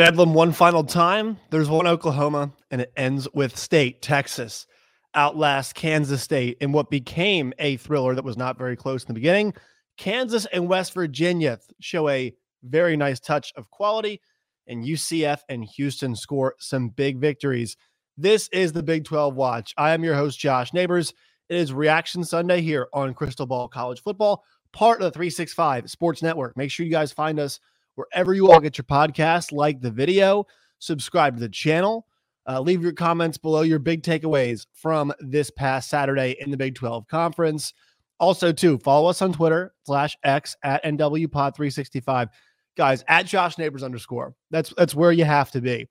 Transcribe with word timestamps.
Bedlam 0.00 0.32
one 0.32 0.50
final 0.50 0.82
time. 0.82 1.36
There's 1.50 1.68
one 1.68 1.86
Oklahoma, 1.86 2.54
and 2.70 2.80
it 2.80 2.90
ends 2.96 3.28
with 3.34 3.58
State, 3.58 4.00
Texas, 4.00 4.66
outlast 5.14 5.74
Kansas 5.74 6.22
State 6.22 6.56
in 6.62 6.72
what 6.72 6.88
became 6.88 7.52
a 7.58 7.76
thriller 7.76 8.14
that 8.14 8.24
was 8.24 8.38
not 8.38 8.56
very 8.56 8.76
close 8.76 9.02
in 9.02 9.08
the 9.08 9.12
beginning. 9.12 9.52
Kansas 9.98 10.46
and 10.54 10.70
West 10.70 10.94
Virginia 10.94 11.58
show 11.80 12.08
a 12.08 12.34
very 12.62 12.96
nice 12.96 13.20
touch 13.20 13.52
of 13.56 13.68
quality, 13.68 14.22
and 14.66 14.86
UCF 14.86 15.40
and 15.50 15.66
Houston 15.76 16.16
score 16.16 16.54
some 16.58 16.88
big 16.88 17.18
victories. 17.18 17.76
This 18.16 18.48
is 18.54 18.72
the 18.72 18.82
Big 18.82 19.04
12 19.04 19.34
Watch. 19.34 19.74
I 19.76 19.90
am 19.90 20.02
your 20.02 20.14
host, 20.14 20.38
Josh 20.38 20.72
Neighbors. 20.72 21.12
It 21.50 21.56
is 21.56 21.74
Reaction 21.74 22.24
Sunday 22.24 22.62
here 22.62 22.88
on 22.94 23.12
Crystal 23.12 23.44
Ball 23.44 23.68
College 23.68 24.02
Football, 24.02 24.44
part 24.72 25.02
of 25.02 25.04
the 25.04 25.10
365 25.10 25.90
Sports 25.90 26.22
Network. 26.22 26.56
Make 26.56 26.70
sure 26.70 26.86
you 26.86 26.90
guys 26.90 27.12
find 27.12 27.38
us 27.38 27.60
wherever 27.94 28.34
you 28.34 28.50
all 28.50 28.60
get 28.60 28.78
your 28.78 28.84
podcast, 28.84 29.52
like 29.52 29.80
the 29.80 29.90
video, 29.90 30.46
subscribe 30.78 31.34
to 31.34 31.40
the 31.40 31.48
channel, 31.48 32.06
uh, 32.48 32.60
leave 32.60 32.82
your 32.82 32.92
comments 32.92 33.38
below 33.38 33.62
your 33.62 33.78
big 33.78 34.02
takeaways 34.02 34.66
from 34.72 35.12
this 35.20 35.50
past 35.50 35.88
Saturday 35.88 36.36
in 36.40 36.50
the 36.50 36.56
Big 36.56 36.74
12 36.74 37.06
Conference. 37.06 37.74
Also, 38.18 38.52
too, 38.52 38.78
follow 38.78 39.08
us 39.08 39.22
on 39.22 39.32
Twitter 39.32 39.72
slash 39.84 40.16
X 40.24 40.56
at 40.62 40.84
NWPod365. 40.84 42.28
Guys, 42.76 43.04
at 43.08 43.26
Josh 43.26 43.58
Neighbors 43.58 43.82
underscore. 43.82 44.34
That's 44.50 44.72
that's 44.76 44.94
where 44.94 45.12
you 45.12 45.24
have 45.24 45.50
to 45.52 45.60
be. 45.60 45.88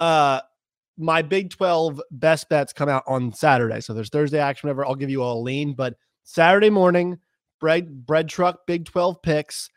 Uh 0.00 0.40
my 0.98 1.22
Big 1.22 1.50
12 1.50 2.00
best 2.10 2.48
bets 2.48 2.72
come 2.72 2.88
out 2.88 3.02
on 3.06 3.32
Saturday. 3.32 3.80
So 3.80 3.94
there's 3.94 4.10
Thursday 4.10 4.38
action, 4.38 4.68
whatever. 4.68 4.86
I'll 4.86 4.94
give 4.94 5.10
you 5.10 5.22
all 5.22 5.40
a 5.40 5.42
lean. 5.42 5.74
But 5.74 5.96
Saturday 6.24 6.70
morning, 6.70 7.18
bread 7.60 8.06
bread 8.06 8.28
truck 8.28 8.66
Big 8.66 8.84
12 8.84 9.22
picks. 9.22 9.70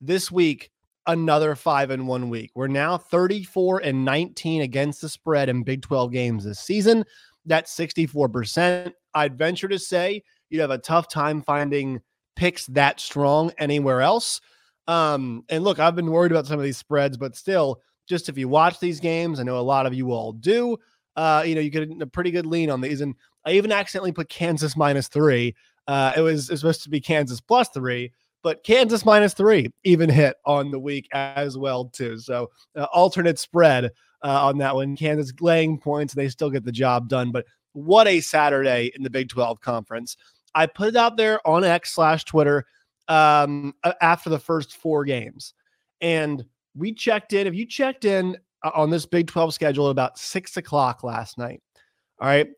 This 0.00 0.32
week, 0.32 0.71
another 1.06 1.54
five 1.54 1.90
in 1.90 2.06
one 2.06 2.28
week. 2.28 2.50
We're 2.54 2.68
now 2.68 2.98
34 2.98 3.80
and 3.80 4.04
19 4.04 4.62
against 4.62 5.00
the 5.00 5.08
spread 5.08 5.48
in 5.48 5.62
Big 5.62 5.82
12 5.82 6.12
games 6.12 6.44
this 6.44 6.60
season. 6.60 7.04
That's 7.44 7.76
64%. 7.76 8.92
I'd 9.14 9.36
venture 9.36 9.68
to 9.68 9.78
say 9.78 10.22
you'd 10.48 10.60
have 10.60 10.70
a 10.70 10.78
tough 10.78 11.08
time 11.08 11.42
finding 11.42 12.00
picks 12.36 12.66
that 12.66 13.00
strong 13.00 13.52
anywhere 13.58 14.00
else. 14.00 14.40
Um, 14.88 15.44
and 15.48 15.64
look, 15.64 15.78
I've 15.78 15.96
been 15.96 16.10
worried 16.10 16.32
about 16.32 16.46
some 16.46 16.58
of 16.58 16.64
these 16.64 16.78
spreads, 16.78 17.16
but 17.16 17.36
still, 17.36 17.80
just 18.08 18.28
if 18.28 18.36
you 18.36 18.48
watch 18.48 18.80
these 18.80 19.00
games, 19.00 19.38
I 19.38 19.44
know 19.44 19.58
a 19.58 19.60
lot 19.60 19.86
of 19.86 19.94
you 19.94 20.12
all 20.12 20.32
do. 20.32 20.76
Uh, 21.14 21.42
you 21.46 21.54
know, 21.54 21.60
you 21.60 21.70
get 21.70 21.88
a 22.00 22.06
pretty 22.06 22.30
good 22.30 22.46
lean 22.46 22.70
on 22.70 22.80
these. 22.80 23.00
And 23.00 23.14
I 23.44 23.52
even 23.52 23.72
accidentally 23.72 24.12
put 24.12 24.28
Kansas 24.28 24.76
minus 24.76 25.08
three. 25.08 25.54
Uh, 25.86 26.12
it 26.16 26.20
was, 26.20 26.48
it 26.48 26.52
was 26.52 26.60
supposed 26.60 26.82
to 26.84 26.90
be 26.90 27.00
Kansas 27.00 27.40
plus 27.40 27.68
three, 27.68 28.12
but 28.42 28.64
Kansas 28.64 29.04
minus 29.04 29.34
three 29.34 29.72
even 29.84 30.08
hit 30.08 30.36
on 30.44 30.70
the 30.70 30.78
week 30.78 31.08
as 31.12 31.56
well 31.56 31.86
too. 31.86 32.18
So 32.18 32.50
uh, 32.76 32.86
alternate 32.92 33.38
spread 33.38 33.86
uh, 34.24 34.46
on 34.46 34.58
that 34.58 34.74
one. 34.74 34.96
Kansas 34.96 35.32
laying 35.40 35.78
points, 35.78 36.14
they 36.14 36.28
still 36.28 36.50
get 36.50 36.64
the 36.64 36.72
job 36.72 37.08
done. 37.08 37.30
But 37.30 37.46
what 37.72 38.06
a 38.06 38.20
Saturday 38.20 38.92
in 38.94 39.02
the 39.02 39.10
Big 39.10 39.28
12 39.28 39.60
conference. 39.60 40.16
I 40.54 40.66
put 40.66 40.88
it 40.88 40.96
out 40.96 41.16
there 41.16 41.46
on 41.46 41.64
X 41.64 41.94
slash 41.94 42.24
Twitter 42.24 42.66
um, 43.08 43.74
after 44.00 44.30
the 44.30 44.38
first 44.38 44.76
four 44.76 45.04
games, 45.04 45.54
and 46.00 46.44
we 46.74 46.92
checked 46.92 47.32
in. 47.32 47.46
If 47.46 47.54
you 47.54 47.66
checked 47.66 48.04
in 48.04 48.36
uh, 48.62 48.70
on 48.74 48.90
this 48.90 49.06
Big 49.06 49.28
12 49.28 49.54
schedule 49.54 49.88
at 49.88 49.92
about 49.92 50.18
six 50.18 50.56
o'clock 50.56 51.02
last 51.02 51.38
night, 51.38 51.62
all 52.20 52.28
right, 52.28 52.48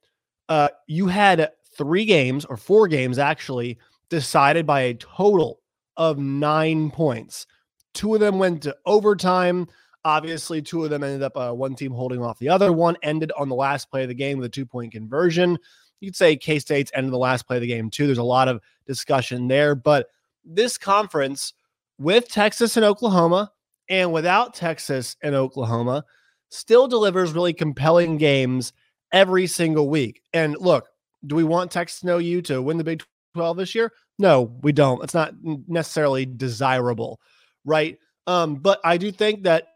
uh, 0.49 0.69
you 0.89 1.07
had 1.07 1.51
three 1.77 2.05
games 2.05 2.45
or 2.45 2.57
four 2.57 2.89
games 2.89 3.19
actually 3.19 3.79
decided 4.11 4.67
by 4.67 4.83
a 4.83 4.95
total 4.95 5.61
of 5.97 6.19
nine 6.19 6.91
points. 6.91 7.47
Two 7.93 8.15
of 8.15 8.21
them 8.21 8.39
went 8.39 8.63
to 8.63 8.77
overtime. 8.87 9.69
Obviously, 10.05 10.61
two 10.61 10.85
of 10.85 10.91
them 10.91 11.03
ended 11.03 11.23
up 11.23 11.37
uh, 11.37 11.53
one 11.53 11.75
team 11.75 11.93
holding 11.93 12.23
off 12.23 12.39
the 12.39 12.49
other. 12.49 12.73
One 12.73 12.97
ended 13.03 13.33
on 13.39 13.49
the 13.49 13.55
last 13.55 13.91
play 13.91 14.03
of 14.03 14.09
the 14.09 14.15
game 14.15 14.39
with 14.39 14.47
a 14.47 14.51
two 14.51 14.67
point 14.67 14.93
conversion. 14.93 15.59
You'd 16.01 16.17
say 16.17 16.37
K 16.37 16.59
State's 16.59 16.91
ended 16.95 17.13
the 17.13 17.19
last 17.19 17.47
play 17.47 17.57
of 17.57 17.63
the 17.63 17.69
game, 17.69 17.89
too. 17.89 18.07
There's 18.07 18.19
a 18.19 18.23
lot 18.23 18.49
of 18.49 18.61
discussion 18.87 19.49
there. 19.49 19.75
But 19.75 20.09
this 20.45 20.77
conference 20.77 21.55
with 21.99 22.29
Texas 22.29 22.77
and 22.77 22.85
Oklahoma 22.85 23.53
and 23.89 24.13
without 24.13 24.55
Texas 24.55 25.17
and 25.23 25.35
Oklahoma 25.35 26.05
still 26.51 26.87
delivers 26.87 27.33
really 27.33 27.53
compelling 27.53 28.19
games 28.19 28.73
every 29.13 29.47
single 29.47 29.89
week. 29.89 30.23
And 30.33 30.57
look, 30.59 30.89
do 31.27 31.35
we 31.35 31.45
want 31.45 31.71
Texas 31.71 32.03
and 32.03 32.11
OU 32.11 32.43
to 32.43 32.63
win 32.63 32.79
the 32.79 32.85
Big 32.85 33.03
12 33.35 33.57
this 33.57 33.75
year? 33.75 33.93
No, 34.19 34.53
we 34.63 34.73
don't. 34.73 35.03
It's 35.03 35.15
not 35.15 35.35
necessarily 35.43 36.25
desirable, 36.27 37.21
right? 37.65 37.99
Um, 38.27 38.57
but 38.57 38.81
I 38.85 38.97
do 38.97 39.11
think 39.11 39.43
that 39.43 39.69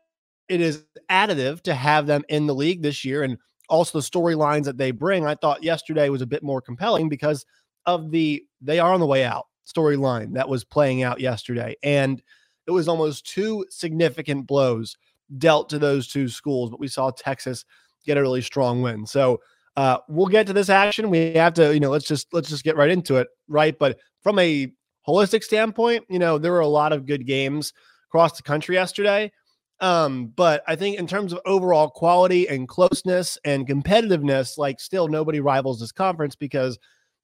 it 0.48 0.60
is 0.60 0.84
additive 1.10 1.62
to 1.62 1.74
have 1.74 2.06
them 2.06 2.24
in 2.28 2.46
the 2.46 2.54
league 2.54 2.82
this 2.82 3.04
year 3.04 3.22
and 3.22 3.36
also 3.68 3.98
the 3.98 4.04
storylines 4.04 4.64
that 4.64 4.78
they 4.78 4.90
bring. 4.90 5.26
I 5.26 5.34
thought 5.34 5.62
yesterday 5.62 6.08
was 6.08 6.22
a 6.22 6.26
bit 6.26 6.42
more 6.42 6.62
compelling 6.62 7.08
because 7.08 7.44
of 7.86 8.10
the 8.10 8.42
they 8.60 8.78
are 8.78 8.92
on 8.92 9.00
the 9.00 9.06
way 9.06 9.24
out 9.24 9.46
storyline 9.66 10.34
that 10.34 10.48
was 10.48 10.64
playing 10.64 11.02
out 11.02 11.20
yesterday. 11.20 11.76
And 11.82 12.22
it 12.66 12.70
was 12.70 12.88
almost 12.88 13.26
two 13.26 13.66
significant 13.70 14.46
blows 14.46 14.96
dealt 15.36 15.68
to 15.70 15.78
those 15.78 16.08
two 16.08 16.28
schools, 16.28 16.70
but 16.70 16.80
we 16.80 16.88
saw 16.88 17.10
Texas 17.10 17.64
get 18.06 18.16
a 18.16 18.22
really 18.22 18.40
strong 18.40 18.80
win. 18.80 19.06
So 19.06 19.40
uh, 19.78 20.00
we'll 20.08 20.26
get 20.26 20.44
to 20.44 20.52
this 20.52 20.70
action. 20.70 21.08
We 21.08 21.34
have 21.34 21.54
to, 21.54 21.72
you 21.72 21.78
know, 21.78 21.90
let's 21.90 22.04
just 22.04 22.26
let's 22.32 22.48
just 22.48 22.64
get 22.64 22.76
right 22.76 22.90
into 22.90 23.14
it, 23.14 23.28
right? 23.46 23.78
But 23.78 23.96
from 24.24 24.36
a 24.40 24.72
holistic 25.06 25.44
standpoint, 25.44 26.04
you 26.10 26.18
know, 26.18 26.36
there 26.36 26.50
were 26.50 26.58
a 26.58 26.66
lot 26.66 26.92
of 26.92 27.06
good 27.06 27.24
games 27.24 27.72
across 28.08 28.36
the 28.36 28.42
country 28.42 28.74
yesterday. 28.74 29.30
Um, 29.78 30.32
but 30.34 30.64
I 30.66 30.74
think 30.74 30.98
in 30.98 31.06
terms 31.06 31.32
of 31.32 31.38
overall 31.46 31.90
quality 31.90 32.48
and 32.48 32.66
closeness 32.66 33.38
and 33.44 33.68
competitiveness, 33.68 34.58
like 34.58 34.80
still 34.80 35.06
nobody 35.06 35.38
rivals 35.38 35.78
this 35.78 35.92
conference 35.92 36.34
because 36.34 36.76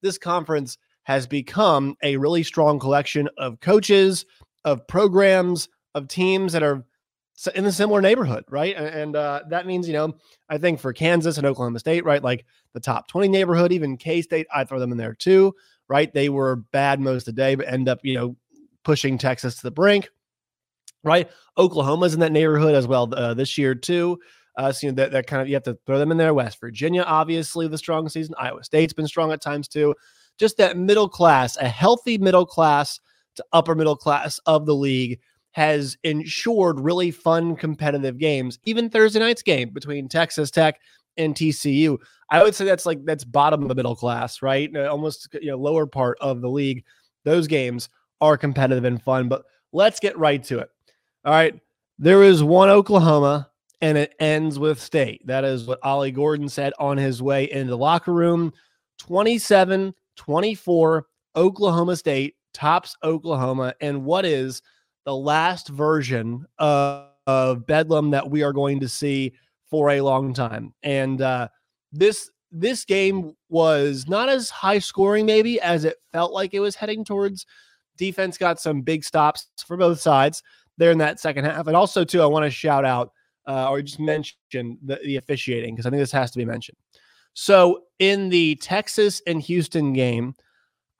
this 0.03 0.17
conference 0.17 0.79
has 1.03 1.27
become 1.27 1.97
a 2.05 2.19
really 2.19 2.45
strong 2.45 2.79
collection 2.79 3.29
of 3.37 3.59
coaches, 3.59 4.27
of 4.65 4.87
programs, 4.87 5.69
of 5.97 6.07
teams 6.07 6.53
that 6.53 6.63
are 6.63 6.85
in 7.55 7.67
a 7.67 7.73
similar 7.73 8.01
neighborhood, 8.01 8.45
right? 8.49 8.77
And 8.77 9.17
uh, 9.17 9.43
that 9.49 9.67
means, 9.67 9.87
you 9.87 9.93
know, 9.93 10.15
I 10.49 10.59
think 10.59 10.79
for 10.79 10.93
Kansas 10.93 11.37
and 11.37 11.47
Oklahoma 11.47 11.79
State, 11.79 12.05
right, 12.05 12.23
like 12.23 12.45
the 12.73 12.81
top 12.81 13.09
20 13.09 13.29
neighborhood, 13.29 13.73
even 13.73 13.97
K 13.97 14.23
State, 14.23 14.47
I 14.55 14.65
throw 14.65 14.79
them 14.79 14.93
in 14.93 14.99
there 14.99 15.15
too, 15.15 15.55
right? 15.89 16.13
They 16.13 16.29
were 16.29 16.57
bad 16.57 17.01
most 17.01 17.29
of 17.29 17.35
the 17.35 17.43
day, 17.43 17.55
but 17.55 17.69
end 17.69 17.89
up, 17.89 18.01
you 18.03 18.15
know, 18.15 18.37
pushing 18.85 19.19
Texas 19.19 19.57
to 19.57 19.63
the 19.63 19.71
brink, 19.71 20.09
right? 21.03 21.29
Oklahoma's 21.59 22.15
in 22.15 22.21
that 22.21 22.33
neighborhood 22.33 22.75
as 22.75 22.87
well 22.87 23.13
uh, 23.15 23.35
this 23.35 23.59
year 23.59 23.75
too. 23.75 24.19
Uh, 24.57 24.71
so 24.71 24.87
you 24.87 24.93
know, 24.93 24.97
that, 24.97 25.11
that 25.11 25.27
kind 25.27 25.43
of 25.43 25.49
you 25.49 25.55
have 25.55 25.65
to 25.65 25.77
throw 25.87 25.99
them 25.99 26.13
in 26.13 26.17
there. 26.17 26.33
West 26.33 26.61
Virginia, 26.61 27.03
obviously, 27.03 27.67
the 27.67 27.79
strong 27.79 28.09
season. 28.09 28.35
Iowa 28.39 28.63
State's 28.63 28.93
been 28.93 29.09
strong 29.09 29.33
at 29.33 29.41
times 29.41 29.67
too. 29.67 29.95
Just 30.39 30.57
that 30.59 30.77
middle 30.77 31.09
class, 31.09 31.57
a 31.57 31.69
healthy 31.69 32.19
middle 32.19 32.47
class 32.47 33.01
to 33.37 33.45
upper 33.53 33.75
middle 33.75 33.97
class 33.97 34.39
of 34.47 34.67
the 34.67 34.75
league 34.75 35.19
has 35.55 35.97
ensured 36.03 36.81
really 36.81 37.13
fun 37.13 37.55
competitive 37.55 38.19
games. 38.19 38.59
Even 38.65 38.91
Thursday 38.91 39.21
night's 39.21 39.43
game 39.43 39.71
between 39.71 40.09
Texas 40.09 40.51
Tech 40.51 40.81
and 41.17 41.35
TCU, 41.35 41.97
I 42.31 42.43
would 42.43 42.57
say 42.57 42.65
that's 42.65 42.87
like 42.87 43.05
that's 43.05 43.25
bottom 43.25 43.63
of 43.63 43.69
the 43.69 43.75
middle 43.75 43.95
class, 43.95 44.43
right? 44.43 44.69
Uh, 44.75 44.87
almost 44.87 45.29
you 45.41 45.51
know 45.51 45.57
lower 45.57 45.87
part 45.87 46.19
of 46.21 46.41
the 46.41 46.51
league. 46.51 46.85
Those 47.25 47.47
games 47.47 47.89
are 48.21 48.37
competitive 48.37 48.85
and 48.85 49.01
fun, 49.01 49.29
but 49.29 49.45
let's 49.73 50.01
get 50.01 50.19
right 50.19 50.43
to 50.45 50.59
it. 50.59 50.71
All 51.25 51.33
right, 51.33 51.59
there 51.99 52.25
is 52.25 52.43
one 52.43 52.69
Oklahoma 52.69 53.49
and 53.81 53.97
it 53.97 54.15
ends 54.19 54.59
with 54.59 54.81
state. 54.81 55.25
That 55.25 55.45
is 55.45 55.67
what 55.67 55.79
Ollie 55.85 56.11
Gordon 56.11 56.49
said 56.49 56.73
on 56.81 56.97
his 56.97 57.23
way 57.23 57.51
into 57.51 57.71
the 57.71 57.79
locker 57.79 58.13
room. 58.13 58.53
27 58.99 59.95
24 60.17 61.07
Oklahoma 61.37 61.97
State 61.97 62.35
tops 62.53 62.97
Oklahoma 63.05 63.75
and 63.81 64.05
what 64.05 64.25
is 64.25 64.63
the 65.05 65.15
last 65.15 65.69
version 65.69 66.47
of, 66.59 67.09
of 67.27 67.67
Bedlam 67.67 68.11
that 68.11 68.29
we 68.29 68.43
are 68.43 68.53
going 68.53 68.81
to 68.81 68.89
see 68.89 69.33
for 69.71 69.91
a 69.91 70.01
long 70.01 70.35
time. 70.35 70.75
And 70.83 71.21
uh, 71.21 71.49
this 71.93 72.31
this 72.57 72.85
game 72.85 73.33
was 73.49 74.07
not 74.07 74.29
as 74.29 74.49
high 74.49 74.79
scoring 74.79 75.27
maybe 75.27 75.61
as 75.61 75.85
it 75.85 75.97
felt 76.13 76.33
like 76.33 76.55
it 76.55 76.61
was 76.61 76.77
heading 76.77 77.05
towards. 77.05 77.47
Defense 77.97 78.39
got 78.39 78.61
some 78.61 78.83
big 78.83 79.05
stops 79.05 79.49
for 79.67 79.77
both 79.77 80.01
sides 80.01 80.43
there 80.79 80.91
in 80.91 80.99
that 80.99 81.21
second 81.21 81.45
half. 81.45 81.67
And 81.67 81.77
also 81.77 82.05
too, 82.05 82.23
I 82.23 82.27
want 82.27 82.45
to 82.45 82.51
shout 82.51 82.85
out 82.85 83.13
uh, 83.47 83.69
or 83.71 83.83
just 83.83 84.01
mention 84.01 84.79
the, 84.85 85.01
the 85.05 85.17
officiating 85.17 85.75
because 85.75 85.87
I 85.87 85.91
think 85.91 86.01
this 86.01 86.13
has 86.13 86.31
to 86.33 86.39
be 86.39 86.45
mentioned. 86.45 86.77
So 87.35 87.85
in 87.99 88.29
the 88.29 88.55
Texas 88.57 89.21
and 89.27 89.43
Houston 89.43 89.93
game, 89.93 90.35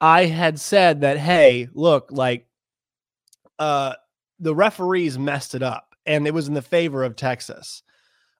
I 0.01 0.25
had 0.25 0.59
said 0.59 1.01
that, 1.01 1.17
hey, 1.17 1.69
look, 1.73 2.09
like 2.11 2.44
uh, 3.59 3.93
the 4.39 4.55
referees 4.55 5.17
messed 5.17 5.55
it 5.55 5.63
up 5.63 5.95
and 6.05 6.27
it 6.27 6.33
was 6.33 6.47
in 6.47 6.53
the 6.53 6.61
favor 6.61 7.03
of 7.03 7.15
Texas. 7.15 7.83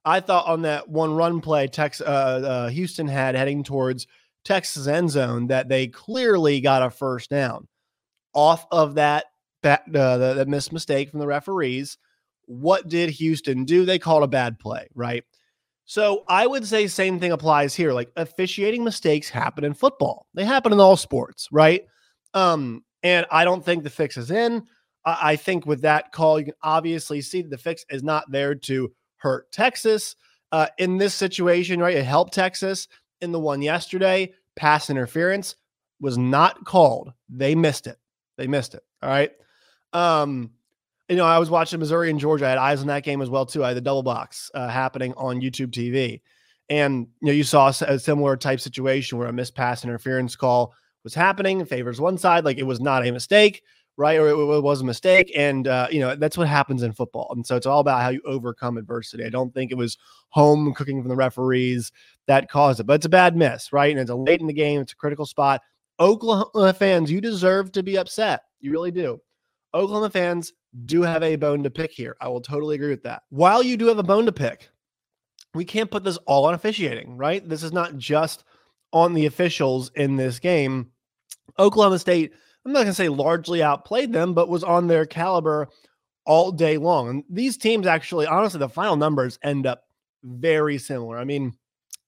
I 0.03 0.19
thought 0.19 0.47
on 0.47 0.61
that 0.63 0.87
one 0.87 1.15
run 1.15 1.41
play, 1.41 1.67
Texas, 1.67 2.05
uh, 2.05 2.09
uh, 2.09 2.69
Houston 2.69 3.07
had 3.07 3.35
heading 3.35 3.63
towards 3.63 4.07
Texas 4.43 4.87
end 4.87 5.09
zone 5.09 5.47
that 5.47 5.67
they 5.67 5.87
clearly 5.87 6.61
got 6.61 6.83
a 6.83 6.89
first 6.89 7.29
down 7.29 7.67
off 8.33 8.67
of 8.71 8.95
that 8.95 9.25
that, 9.63 9.83
uh, 9.95 10.17
the, 10.17 10.33
the 10.35 10.45
missed 10.45 10.71
mistake 10.71 11.09
from 11.09 11.19
the 11.19 11.25
referees. 11.25 11.97
What 12.45 12.87
did 12.87 13.09
Houston 13.09 13.65
do? 13.65 13.83
They 13.83 13.97
called 13.97 14.21
a 14.21 14.27
bad 14.27 14.59
play, 14.59 14.87
right? 14.93 15.23
So 15.85 16.23
I 16.27 16.45
would 16.45 16.67
say 16.67 16.85
same 16.85 17.19
thing 17.19 17.31
applies 17.31 17.73
here. 17.73 17.91
Like 17.91 18.11
officiating 18.15 18.83
mistakes 18.83 19.29
happen 19.29 19.63
in 19.63 19.73
football. 19.73 20.27
They 20.35 20.45
happen 20.45 20.71
in 20.71 20.79
all 20.79 20.97
sports, 20.97 21.47
right? 21.51 21.85
Um, 22.35 22.83
and 23.01 23.25
I 23.31 23.43
don't 23.43 23.65
think 23.65 23.83
the 23.83 23.89
fix 23.89 24.17
is 24.17 24.29
in. 24.29 24.63
I, 25.05 25.35
think 25.35 25.65
with 25.65 25.81
that 25.81 26.11
call, 26.11 26.39
you 26.39 26.45
can 26.45 26.55
obviously 26.63 27.21
see 27.21 27.41
the 27.41 27.57
fix 27.57 27.85
is 27.89 28.03
not 28.03 28.29
there 28.31 28.55
to 28.55 28.91
hurt 29.17 29.51
Texas. 29.51 30.15
Uh, 30.51 30.67
in 30.77 30.97
this 30.97 31.13
situation, 31.13 31.81
right? 31.81 31.97
It 31.97 32.05
helped 32.05 32.33
Texas 32.33 32.87
in 33.19 33.33
the 33.33 33.39
one 33.39 33.61
yesterday. 33.61 34.31
Pass 34.55 34.89
interference 34.89 35.55
was 35.99 36.17
not 36.17 36.63
called. 36.63 37.11
They 37.27 37.55
missed 37.55 37.87
it. 37.87 37.97
They 38.37 38.47
missed 38.47 38.73
it. 38.73 38.83
All 39.01 39.09
right. 39.09 39.31
Um, 39.91 40.51
you 41.09 41.15
know, 41.15 41.25
I 41.25 41.39
was 41.39 41.49
watching 41.49 41.79
Missouri 41.79 42.09
and 42.09 42.19
Georgia. 42.19 42.45
I 42.45 42.49
had 42.49 42.57
eyes 42.57 42.81
on 42.81 42.87
that 42.87 43.03
game 43.03 43.21
as 43.21 43.29
well 43.29 43.45
too. 43.45 43.63
I 43.63 43.69
had 43.69 43.77
the 43.77 43.81
double 43.81 44.03
box 44.03 44.49
uh, 44.53 44.67
happening 44.67 45.13
on 45.17 45.41
YouTube 45.41 45.71
TV, 45.71 46.21
and 46.69 47.07
you 47.21 47.27
know, 47.27 47.33
you 47.33 47.43
saw 47.43 47.67
a 47.67 47.99
similar 47.99 48.35
type 48.37 48.59
situation 48.59 49.17
where 49.17 49.27
a 49.27 49.33
missed 49.33 49.55
pass 49.55 49.83
interference 49.83 50.35
call 50.35 50.73
was 51.03 51.13
happening, 51.13 51.63
favors 51.65 52.01
one 52.01 52.17
side, 52.17 52.45
like 52.45 52.57
it 52.57 52.63
was 52.63 52.79
not 52.79 53.05
a 53.05 53.11
mistake, 53.11 53.61
right, 53.97 54.19
or 54.19 54.27
it, 54.27 54.57
it 54.57 54.63
was 54.63 54.81
a 54.81 54.85
mistake, 54.85 55.31
and 55.35 55.67
uh, 55.67 55.87
you 55.91 55.99
know 55.99 56.15
that's 56.15 56.37
what 56.37 56.47
happens 56.47 56.83
in 56.83 56.91
football. 56.93 57.31
And 57.35 57.45
so 57.45 57.55
it's 57.55 57.65
all 57.65 57.79
about 57.79 58.01
how 58.01 58.09
you 58.09 58.21
overcome 58.25 58.77
adversity. 58.77 59.23
I 59.23 59.29
don't 59.29 59.53
think 59.53 59.71
it 59.71 59.77
was 59.77 59.97
home 60.29 60.73
cooking 60.73 61.01
from 61.01 61.09
the 61.09 61.15
referees 61.15 61.91
that 62.27 62.49
caused 62.49 62.79
it, 62.79 62.83
but 62.83 62.93
it's 62.93 63.05
a 63.05 63.09
bad 63.09 63.35
miss, 63.35 63.71
right? 63.71 63.91
And 63.91 63.99
it's 63.99 64.09
a 64.09 64.15
late 64.15 64.41
in 64.41 64.47
the 64.47 64.53
game. 64.53 64.81
It's 64.81 64.93
a 64.93 64.97
critical 64.97 65.25
spot. 65.25 65.61
Oklahoma 65.99 66.73
fans, 66.73 67.11
you 67.11 67.21
deserve 67.21 67.71
to 67.71 67.83
be 67.83 67.97
upset. 67.97 68.41
You 68.59 68.71
really 68.71 68.91
do. 68.91 69.21
Oklahoma 69.73 70.09
fans 70.09 70.53
do 70.85 71.01
have 71.01 71.23
a 71.23 71.35
bone 71.35 71.63
to 71.63 71.69
pick 71.69 71.91
here. 71.91 72.15
I 72.19 72.27
will 72.27 72.41
totally 72.41 72.75
agree 72.75 72.89
with 72.89 73.03
that. 73.03 73.23
While 73.29 73.63
you 73.63 73.77
do 73.77 73.87
have 73.87 73.99
a 73.99 74.03
bone 74.03 74.25
to 74.25 74.31
pick, 74.31 74.69
we 75.53 75.63
can't 75.63 75.91
put 75.91 76.03
this 76.03 76.17
all 76.25 76.45
on 76.45 76.53
officiating, 76.53 77.15
right? 77.17 77.47
This 77.47 77.63
is 77.63 77.71
not 77.71 77.97
just 77.97 78.43
on 78.91 79.13
the 79.13 79.25
officials 79.25 79.91
in 79.95 80.15
this 80.15 80.39
game. 80.39 80.91
Oklahoma 81.59 81.99
State, 81.99 82.33
I'm 82.65 82.71
not 82.73 82.79
going 82.79 82.87
to 82.87 82.93
say 82.93 83.09
largely 83.09 83.61
outplayed 83.61 84.11
them, 84.11 84.33
but 84.33 84.49
was 84.49 84.63
on 84.63 84.87
their 84.87 85.05
caliber 85.05 85.69
all 86.25 86.51
day 86.51 86.77
long. 86.77 87.09
And 87.09 87.23
these 87.29 87.57
teams 87.57 87.85
actually, 87.85 88.25
honestly, 88.25 88.59
the 88.59 88.69
final 88.69 88.95
numbers 88.95 89.37
end 89.43 89.67
up 89.67 89.83
very 90.23 90.77
similar. 90.79 91.17
I 91.17 91.23
mean, 91.23 91.53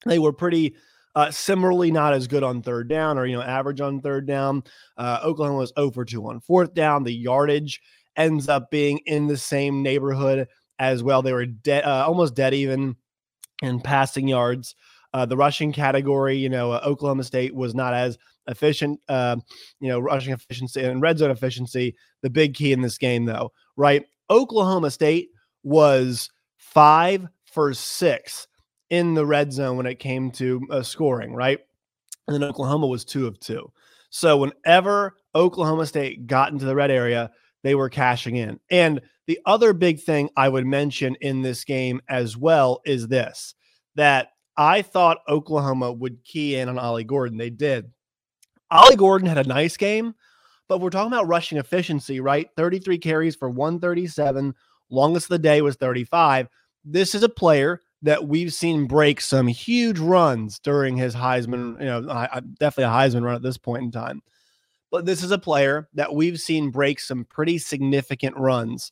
they 0.06 0.19
were 0.19 0.33
pretty 0.33 0.75
uh, 1.15 1.31
similarly, 1.31 1.92
not 1.92 2.13
as 2.13 2.27
good 2.27 2.44
on 2.44 2.62
third 2.62 2.88
down 2.88 3.18
or, 3.18 3.25
you 3.25 3.36
know, 3.36 3.42
average 3.42 3.81
on 3.81 4.01
third 4.01 4.27
down. 4.27 4.63
Uh, 4.98 5.19
Oklahoma 5.24 5.57
was 5.59 5.74
over 5.77 6.06
2 6.06 6.27
on 6.27 6.39
fourth 6.39 6.74
down. 6.74 7.04
The 7.04 7.13
yardage 7.13 7.81
ends 8.15 8.50
up 8.50 8.69
being 8.69 9.00
in 9.06 9.27
the 9.27 9.38
same 9.38 9.81
neighborhood 9.81 10.48
as 10.80 11.01
well. 11.01 11.21
They 11.21 11.33
were 11.33 11.45
dead, 11.45 11.86
uh, 11.86 12.06
almost 12.07 12.36
dead 12.36 12.54
even 12.54 12.95
in 13.63 13.80
passing 13.80 14.27
yards. 14.27 14.75
Uh, 15.13 15.25
the 15.25 15.38
rushing 15.38 15.71
category, 15.71 16.38
you 16.38 16.50
know, 16.50 16.71
uh, 16.71 16.81
Oklahoma 16.86 17.24
State 17.24 17.56
was 17.56 17.74
not 17.74 17.94
as 17.94 18.18
efficient, 18.48 19.00
uh, 19.09 19.38
you 19.80 19.88
know, 19.88 20.00
rushing 20.00 20.33
efficiency 20.33 20.83
and 20.83 21.01
red 21.01 21.18
zone 21.18 21.31
efficiency. 21.31 21.95
The 22.21 22.30
big 22.30 22.54
key 22.54 22.74
in 22.74 22.81
this 22.81 22.98
game, 22.98 23.25
though, 23.25 23.51
right? 23.75 24.06
Oklahoma 24.30 24.92
State 24.92 25.30
was 25.63 26.30
five 26.57 27.27
for 27.45 27.74
six 27.74 28.48
in 28.89 29.13
the 29.13 29.25
red 29.25 29.51
zone 29.51 29.77
when 29.77 29.86
it 29.86 30.00
came 30.00 30.31
to 30.31 30.62
uh, 30.69 30.83
scoring, 30.83 31.33
right? 31.33 31.59
And 32.27 32.36
then 32.36 32.44
Oklahoma 32.44 32.88
was 32.88 33.06
two 33.06 33.27
of 33.27 33.39
two. 33.39 33.71
So 34.09 34.38
whenever 34.38 35.15
Oklahoma 35.36 35.86
State 35.86 36.27
got 36.27 36.51
into 36.51 36.65
the 36.65 36.75
red 36.75 36.92
area, 36.92 37.31
they 37.63 37.75
were 37.75 37.89
cashing 37.89 38.38
in. 38.38 38.59
And 38.69 39.01
the 39.25 39.39
other 39.45 39.74
big 39.74 40.01
thing 40.01 40.30
I 40.38 40.50
would 40.50 40.65
mention 40.65 41.15
in 41.21 41.42
this 41.42 41.63
game 41.63 42.01
as 42.07 42.38
well 42.38 42.81
is 42.86 43.07
this 43.07 43.56
that 43.95 44.30
I 44.57 44.81
thought 44.81 45.21
Oklahoma 45.30 45.92
would 45.92 46.24
key 46.24 46.56
in 46.56 46.69
on 46.69 46.80
Ollie 46.80 47.04
Gordon. 47.04 47.38
They 47.38 47.50
did. 47.50 47.92
Ollie 48.71 48.95
Gordon 48.95 49.27
had 49.27 49.38
a 49.38 49.48
nice 49.48 49.77
game, 49.77 50.15
but 50.68 50.81
we're 50.81 50.89
talking 50.89 51.13
about 51.13 51.27
rushing 51.27 51.57
efficiency, 51.57 52.19
right? 52.19 52.50
33 52.57 52.98
carries 52.98 53.36
for 53.36 53.50
137. 53.50 54.54
Longest 54.89 55.25
of 55.25 55.30
the 55.30 55.39
day 55.39 55.62
was 55.62 55.75
35. 55.75 56.48
This 56.83 57.13
is 57.15 57.24
a 57.24 57.30
player 57.30 57.81
that 58.01 58.27
we've 58.27 58.54
seen 58.54 58.88
break 58.88 59.21
some 59.21 59.48
huge 59.48 60.00
runs 60.00 60.59
during 60.59 60.98
his 60.98 61.15
Heisman, 61.15 61.80
you 61.80 61.86
know, 61.86 62.01
definitely 62.59 62.83
a 62.86 62.88
Heisman 62.95 63.24
run 63.24 63.36
at 63.36 63.42
this 63.42 63.57
point 63.57 63.83
in 63.83 63.92
time. 63.92 64.21
But 64.92 65.06
this 65.06 65.24
is 65.24 65.31
a 65.31 65.38
player 65.38 65.89
that 65.95 66.13
we've 66.13 66.39
seen 66.39 66.71
break 66.71 67.00
some 67.00 67.25
pretty 67.25 67.57
significant 67.57 68.38
runs 68.38 68.92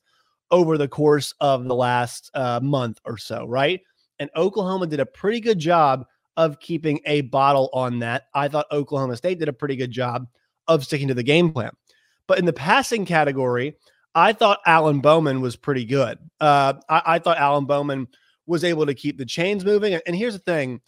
over 0.51 0.77
the 0.77 0.87
course 0.87 1.33
of 1.39 1.65
the 1.65 1.75
last 1.75 2.29
uh, 2.33 2.59
month 2.61 2.99
or 3.05 3.17
so, 3.17 3.45
right? 3.45 3.81
And 4.19 4.29
Oklahoma 4.35 4.87
did 4.87 4.99
a 4.99 5.05
pretty 5.05 5.39
good 5.39 5.59
job 5.59 6.05
of 6.37 6.59
keeping 6.59 6.99
a 7.05 7.21
bottle 7.21 7.69
on 7.73 7.99
that. 7.99 8.27
I 8.33 8.47
thought 8.47 8.67
Oklahoma 8.71 9.15
State 9.17 9.39
did 9.39 9.49
a 9.49 9.53
pretty 9.53 9.75
good 9.75 9.91
job 9.91 10.27
of 10.67 10.83
sticking 10.83 11.07
to 11.07 11.13
the 11.13 11.23
game 11.23 11.51
plan. 11.51 11.71
But 12.27 12.39
in 12.39 12.45
the 12.45 12.53
passing 12.53 13.05
category, 13.05 13.77
I 14.15 14.33
thought 14.33 14.61
Alan 14.65 14.99
Bowman 14.99 15.41
was 15.41 15.55
pretty 15.55 15.85
good. 15.85 16.17
Uh, 16.39 16.73
I, 16.89 17.01
I 17.05 17.19
thought 17.19 17.37
Alan 17.37 17.65
Bowman 17.65 18.07
was 18.47 18.63
able 18.63 18.85
to 18.85 18.93
keep 18.93 19.17
the 19.17 19.25
chains 19.25 19.65
moving. 19.65 19.99
And 20.05 20.15
here's 20.15 20.33
the 20.33 20.39
thing 20.39 20.81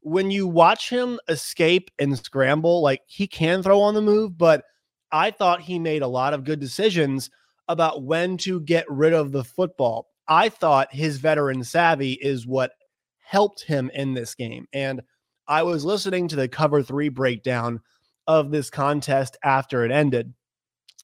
when 0.00 0.30
you 0.30 0.46
watch 0.46 0.90
him 0.90 1.18
escape 1.28 1.90
and 1.98 2.18
scramble, 2.18 2.82
like 2.82 3.00
he 3.06 3.26
can 3.26 3.62
throw 3.62 3.80
on 3.80 3.94
the 3.94 4.02
move, 4.02 4.36
but 4.36 4.64
I 5.10 5.30
thought 5.30 5.62
he 5.62 5.78
made 5.78 6.02
a 6.02 6.08
lot 6.08 6.34
of 6.34 6.44
good 6.44 6.60
decisions 6.60 7.30
about 7.68 8.02
when 8.02 8.36
to 8.38 8.60
get 8.60 8.84
rid 8.90 9.14
of 9.14 9.32
the 9.32 9.44
football. 9.44 10.08
I 10.28 10.48
thought 10.48 10.94
his 10.94 11.18
veteran 11.18 11.64
savvy 11.64 12.12
is 12.12 12.46
what 12.46 12.72
helped 13.18 13.62
him 13.62 13.90
in 13.94 14.14
this 14.14 14.34
game. 14.34 14.66
And 14.72 15.02
I 15.46 15.62
was 15.62 15.84
listening 15.84 16.28
to 16.28 16.36
the 16.36 16.48
cover 16.48 16.82
three 16.82 17.08
breakdown 17.08 17.80
of 18.26 18.50
this 18.50 18.70
contest 18.70 19.36
after 19.44 19.84
it 19.84 19.90
ended, 19.90 20.32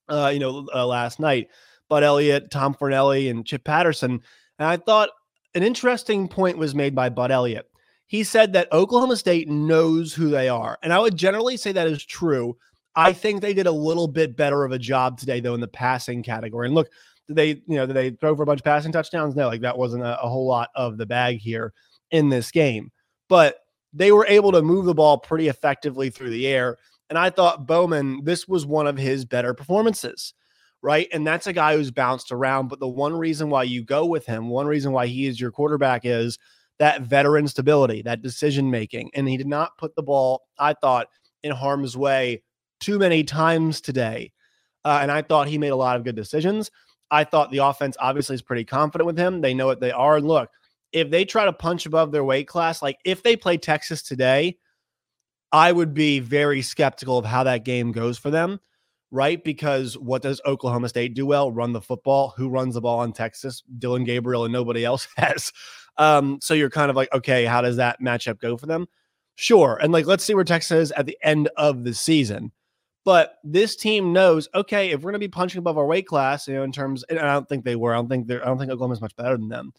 uh, 0.09 0.31
you 0.33 0.39
know, 0.39 0.67
uh, 0.75 0.87
last 0.87 1.21
night. 1.21 1.49
Bud 1.89 2.03
Elliott, 2.03 2.51
Tom 2.51 2.75
Fornelli, 2.75 3.31
and 3.31 3.45
Chip 3.45 3.65
Patterson. 3.65 4.23
And 4.59 4.69
I 4.69 4.77
thought 4.77 5.11
an 5.55 5.63
interesting 5.63 6.29
point 6.29 6.57
was 6.57 6.75
made 6.75 6.95
by 6.95 7.09
Bud 7.09 7.31
Elliott. 7.31 7.67
He 8.07 8.25
said 8.25 8.53
that 8.53 8.73
Oklahoma 8.73 9.17
State 9.17 9.49
knows 9.49 10.15
who 10.15 10.31
they 10.31 10.49
are. 10.49 10.79
And 10.83 10.93
I 10.93 10.99
would 10.99 11.17
generally 11.17 11.57
say 11.57 11.73
that 11.73 11.87
is 11.87 12.05
true. 12.05 12.57
I 12.97 13.13
think 13.13 13.41
they 13.41 13.55
did 13.55 13.67
a 13.67 13.73
little 13.73 14.09
bit 14.09 14.37
better 14.37 14.65
of 14.65 14.73
a 14.73 14.79
job 14.79 15.19
today, 15.19 15.41
though, 15.41 15.55
in 15.55 15.61
the 15.61 15.69
passing 15.69 16.23
category. 16.23 16.67
And 16.67 16.75
look, 16.75 16.89
did 17.31 17.37
they, 17.37 17.49
you 17.67 17.77
know, 17.77 17.87
did 17.87 17.95
they 17.95 18.11
throw 18.11 18.35
for 18.35 18.43
a 18.43 18.47
bunch 18.47 18.61
of 18.61 18.65
passing 18.65 18.93
touchdowns? 18.93 19.37
No, 19.37 19.47
like 19.47 19.61
that 19.61 19.79
wasn't 19.79 20.03
a, 20.03 20.21
a 20.21 20.29
whole 20.29 20.47
lot 20.47 20.71
of 20.75 20.99
the 20.99 21.07
bag 21.07 21.39
here 21.39 21.73
in 22.11 22.29
this 22.29 22.51
game. 22.51 22.91
But 23.29 23.61
they 23.93 24.11
were 24.11 24.27
able 24.27 24.53
to 24.53 24.63
move 24.63 24.85
the 24.85 24.95
ball 24.95 25.19
pretty 25.19 25.49
effectively 25.49 26.11
through 26.11 26.31
the 26.31 26.47
air. 26.47 26.77
And 27.09 27.19
I 27.19 27.31
thought 27.31 27.67
Bowman, 27.67 28.25
this 28.25 28.49
was 28.49 28.67
one 28.67 28.87
of 28.87 28.97
his 28.97 29.25
better 29.25 29.55
performances 29.55 30.35
right? 30.83 31.09
And 31.13 31.27
that's 31.27 31.47
a 31.47 31.53
guy 31.53 31.77
who's 31.77 31.91
bounced 31.91 32.33
around. 32.33 32.69
But 32.69 32.81
the 32.81 32.89
one 32.89 33.15
reason 33.15 33.51
why 33.51 33.65
you 33.65 33.85
go 33.85 34.07
with 34.07 34.27
him, 34.27 34.49
one 34.49 34.67
reason 34.67 34.93
why 34.93 35.07
he 35.07 35.27
is 35.27 35.41
your 35.41 35.51
quarterback 35.51 36.05
is 36.05 36.39
that 36.79 37.03
veteran 37.03 37.47
stability, 37.47 38.03
that 38.03 38.23
decision 38.23 38.71
making. 38.71 39.11
And 39.15 39.29
he 39.29 39.37
did 39.37 39.47
not 39.47 39.77
put 39.77 39.95
the 39.95 40.03
ball, 40.03 40.43
I 40.59 40.75
thought, 40.75 41.09
in 41.43 41.53
harm's 41.53 41.97
way 41.97 42.43
too 42.81 42.99
many 42.99 43.25
times 43.25 43.81
today. 43.81 44.33
Uh, 44.85 45.01
and 45.03 45.11
I 45.11 45.21
thought 45.21 45.49
he 45.49 45.59
made 45.59 45.69
a 45.69 45.77
lot 45.77 45.97
of 45.97 46.05
good 46.05 46.17
decisions. 46.17 46.71
I 47.11 47.25
thought 47.25 47.51
the 47.51 47.59
offense 47.59 47.97
obviously 48.01 48.35
is 48.35 48.43
pretty 48.43 48.65
confident 48.65 49.07
with 49.07 49.19
him. 49.19 49.41
They 49.41 49.55
know 49.55 49.67
what 49.67 49.81
they 49.81 49.91
are. 49.91 50.21
Look, 50.21 50.51
if 50.93 51.11
they 51.11 51.25
try 51.25 51.45
to 51.45 51.53
punch 51.53 51.87
above 51.87 52.13
their 52.13 52.25
weight 52.25 52.49
class, 52.49 52.83
like 52.83 52.99
if 53.05 53.23
they 53.23 53.37
play 53.37 53.57
Texas 53.57 54.03
today, 54.03 54.59
I 55.53 55.73
would 55.73 55.95
be 55.95 56.21
very 56.21 56.63
skeptical 56.63 57.19
of 57.19 57.25
how 57.25 57.45
that 57.45 57.65
game 57.65 57.93
goes 57.93 58.19
for 58.19 58.31
them 58.31 58.61
right? 59.11 59.43
Because 59.43 59.99
what 59.99 60.23
does 60.23 60.41
Oklahoma 60.47 60.89
State 60.89 61.15
do 61.15 61.27
well? 61.27 61.51
Run 61.51 61.73
the 61.73 61.81
football. 61.81 62.35
Who 62.37 62.49
runs 62.49 62.75
the 62.75 62.81
ball 62.81 63.03
in 63.03 63.13
Texas? 63.13 63.63
Dillon 63.79 64.05
Gabriel 64.05 64.45
and 64.45 64.53
nobody 64.53 64.85
else 64.85 65.09
has. 65.17 65.53
Um, 65.97 66.39
so 66.41 66.55
you're 66.55 66.71
kind 66.71 66.91
of 66.91 66.97
like, 66.97 67.13
okay, 67.13 67.45
how 67.45 67.61
does 67.61 67.77
that 67.77 68.01
matchup 68.01 68.41
go 68.41 68.57
for 68.57 68.67
them? 68.67 68.87
Sure. 69.35 69.79
And 69.83 69.93
like, 69.93 70.07
let's 70.07 70.25
see 70.25 70.35
where 70.35 70.45
Texas 70.45 70.89
is 70.89 70.93
at 70.93 71.07
the 71.07 71.19
end 71.23 71.49
of 71.57 71.85
the 71.85 71.95
season. 71.95 72.53
But 73.05 73.39
this 73.43 73.77
team 73.77 74.13
knows, 74.13 74.49
okay, 74.55 74.91
if 74.91 75.01
we're 75.01 75.11
going 75.11 75.21
to 75.21 75.27
be 75.27 75.29
punching 75.29 75.59
above 75.59 75.79
our 75.79 75.87
weight 75.87 76.07
class, 76.07 76.47
you 76.47 76.55
know, 76.55 76.63
in 76.65 76.73
terms, 76.73 77.03
and 77.05 77.19
I 77.19 77.33
don't 77.33 77.49
think 77.49 77.65
they 77.65 77.77
were. 77.77 77.95
I 77.95 77.97
don't 77.97 78.09
think 78.09 78.27
they're, 78.27 78.43
I 78.43 78.47
don't 78.47 78.59
think 78.59 78.71
Oklahoma's 78.71 79.01
much 79.01 79.17
better 79.17 79.37
than 79.37 79.49
them. 79.49 79.73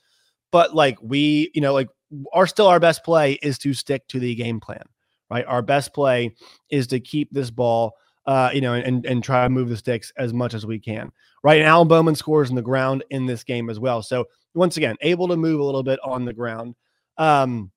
but 0.51 0.75
like 0.75 0.98
we, 1.01 1.50
you 1.54 1.62
know, 1.62 1.74
like 1.74 1.90
our 2.34 2.46
still 2.46 2.68
our 2.68 2.80
best 2.80 3.04
play 3.04 3.34
is 3.42 3.58
to 3.60 3.74
stick 3.74 4.08
to 4.10 4.20
the 4.20 4.36
game 4.36 4.60
plan, 4.60 4.84
right? 5.30 5.46
Our 5.46 5.62
best 5.62 5.94
play 5.94 6.36
is 6.70 6.88
to 6.88 7.00
keep 7.00 7.32
this 7.32 7.50
ball, 7.50 7.94
uh, 8.25 8.51
you 8.54 8.62
know, 8.62 8.74
and 8.74 9.06
and 9.06 9.24
try 9.24 9.44
to 9.44 9.50
move 9.50 9.70
the 9.70 9.78
sticks 9.78 10.12
as 10.18 10.34
much 10.34 10.54
as 10.54 10.66
we 10.66 10.80
can, 10.80 11.12
right? 11.44 11.60
And 11.60 11.68
Alan 11.68 11.88
Bowman 11.88 12.16
scores 12.16 12.50
in 12.50 12.56
the 12.56 12.62
ground 12.62 13.04
in 13.10 13.25
this 13.25 13.44
game 13.44 13.70
as 13.70 13.80
well. 13.80 14.01
So 14.04 14.25
once 14.54 14.78
again, 14.78 14.98
able 15.01 15.28
to 15.30 15.38
move 15.38 15.60
a 15.60 15.63
little 15.63 15.84
bit 15.84 16.00
on 16.04 16.25
the 16.25 16.34
ground. 16.34 16.75
Um, 17.18 17.72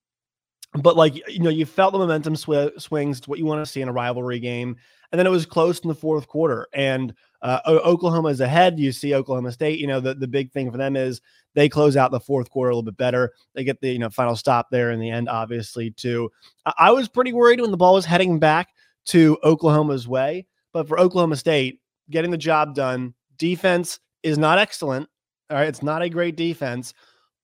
but 0.75 0.97
like 0.97 1.15
you 1.29 1.41
know, 1.41 1.51
you 1.51 1.67
felt 1.67 1.93
the 1.93 1.99
momentum 1.99 2.35
sw- 2.35 2.77
swings 2.79 3.21
to 3.21 3.31
what 3.31 3.39
you 3.39 3.47
want 3.47 3.65
to 3.65 3.71
see 3.71 3.81
in 3.81 3.89
a 3.89 3.93
rivalry 3.93 4.41
game, 4.41 4.77
and 5.14 5.18
then 5.21 5.28
it 5.28 5.30
was 5.30 5.47
close 5.47 5.78
in 5.78 5.87
the 5.87 5.94
fourth 5.94 6.26
quarter. 6.26 6.66
And 6.73 7.14
uh, 7.40 7.61
Oklahoma 7.68 8.30
is 8.30 8.40
ahead. 8.40 8.80
You 8.80 8.90
see 8.90 9.14
Oklahoma 9.14 9.52
State. 9.52 9.78
You 9.78 9.87
know 9.87 10.00
the 10.00 10.12
the 10.16 10.26
big 10.26 10.50
thing 10.50 10.73
for 10.73 10.76
them 10.76 10.97
is 10.97 11.21
they 11.54 11.68
close 11.68 11.97
out 11.97 12.11
the 12.11 12.18
fourth 12.18 12.50
quarter 12.50 12.71
a 12.71 12.75
little 12.75 12.83
bit 12.83 12.97
better. 12.97 13.33
They 13.54 13.62
get 13.62 13.80
the 13.80 13.92
you 13.92 14.00
know 14.00 14.11
final 14.11 14.35
stop 14.35 14.71
there 14.73 14.90
in 14.90 14.99
the 14.99 15.11
end, 15.11 15.28
obviously 15.28 15.92
too. 15.92 16.33
I, 16.78 16.90
was 16.90 17.09
pretty 17.09 17.33
worried 17.33 17.61
when 17.61 17.71
the 17.71 17.76
ball 17.76 17.94
was 17.94 18.04
heading 18.04 18.40
back 18.40 18.71
to 19.04 19.38
Oklahoma's 19.44 20.09
way, 20.09 20.49
but 20.73 20.88
for 20.88 20.99
Oklahoma 20.99 21.37
State, 21.37 21.80
getting 22.11 22.33
the 22.33 22.37
job 22.37 22.75
done. 22.75 23.14
Defense 23.38 24.00
is 24.25 24.37
not 24.37 24.59
excellent. 24.59 25.09
All 25.49 25.59
right, 25.59 25.68
it's 25.68 25.83
not 25.83 26.02
a 26.02 26.09
great 26.09 26.35
defense, 26.35 26.92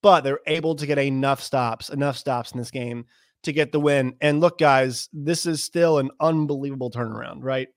but 0.03 0.23
they're 0.23 0.41
able 0.49 0.75
to 0.75 0.87
get 0.87 0.99
enough 0.99 1.41
stops, 1.41 1.89
enough 1.89 2.17
stops 2.17 2.51
in 2.51 2.59
this 2.59 2.73
game 2.73 3.07
to 3.43 3.53
get 3.53 3.73
the 3.73 3.81
win. 3.81 4.15
And 4.21 4.41
look, 4.41 4.59
guys, 4.59 5.09
this 5.13 5.47
is 5.47 5.63
still 5.63 5.99
an 5.99 6.11
unbelievable 6.21 6.91
turnaround, 6.91 7.39
right? 7.43 7.69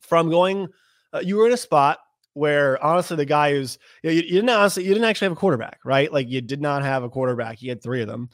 From 0.00 0.30
going, 0.30 0.68
uh, 1.12 1.20
you 1.20 1.36
were 1.36 1.46
in 1.46 1.52
a 1.52 1.58
spot 1.58 1.98
where 2.32 2.82
honestly, 2.84 3.16
the 3.16 3.24
guy 3.24 3.52
who's 3.52 3.78
you, 4.02 4.10
you, 4.10 4.22
didn't 4.22 4.50
honestly, 4.50 4.82
you 4.82 4.92
didn't 4.92 5.08
actually 5.08 5.26
have 5.26 5.32
a 5.32 5.40
quarterback, 5.40 5.78
right? 5.84 6.12
Like 6.12 6.28
you 6.28 6.40
did 6.40 6.60
not 6.60 6.82
have 6.82 7.04
a 7.04 7.10
quarterback. 7.10 7.62
You 7.62 7.70
had 7.70 7.82
three 7.82 8.02
of 8.02 8.08
them. 8.08 8.30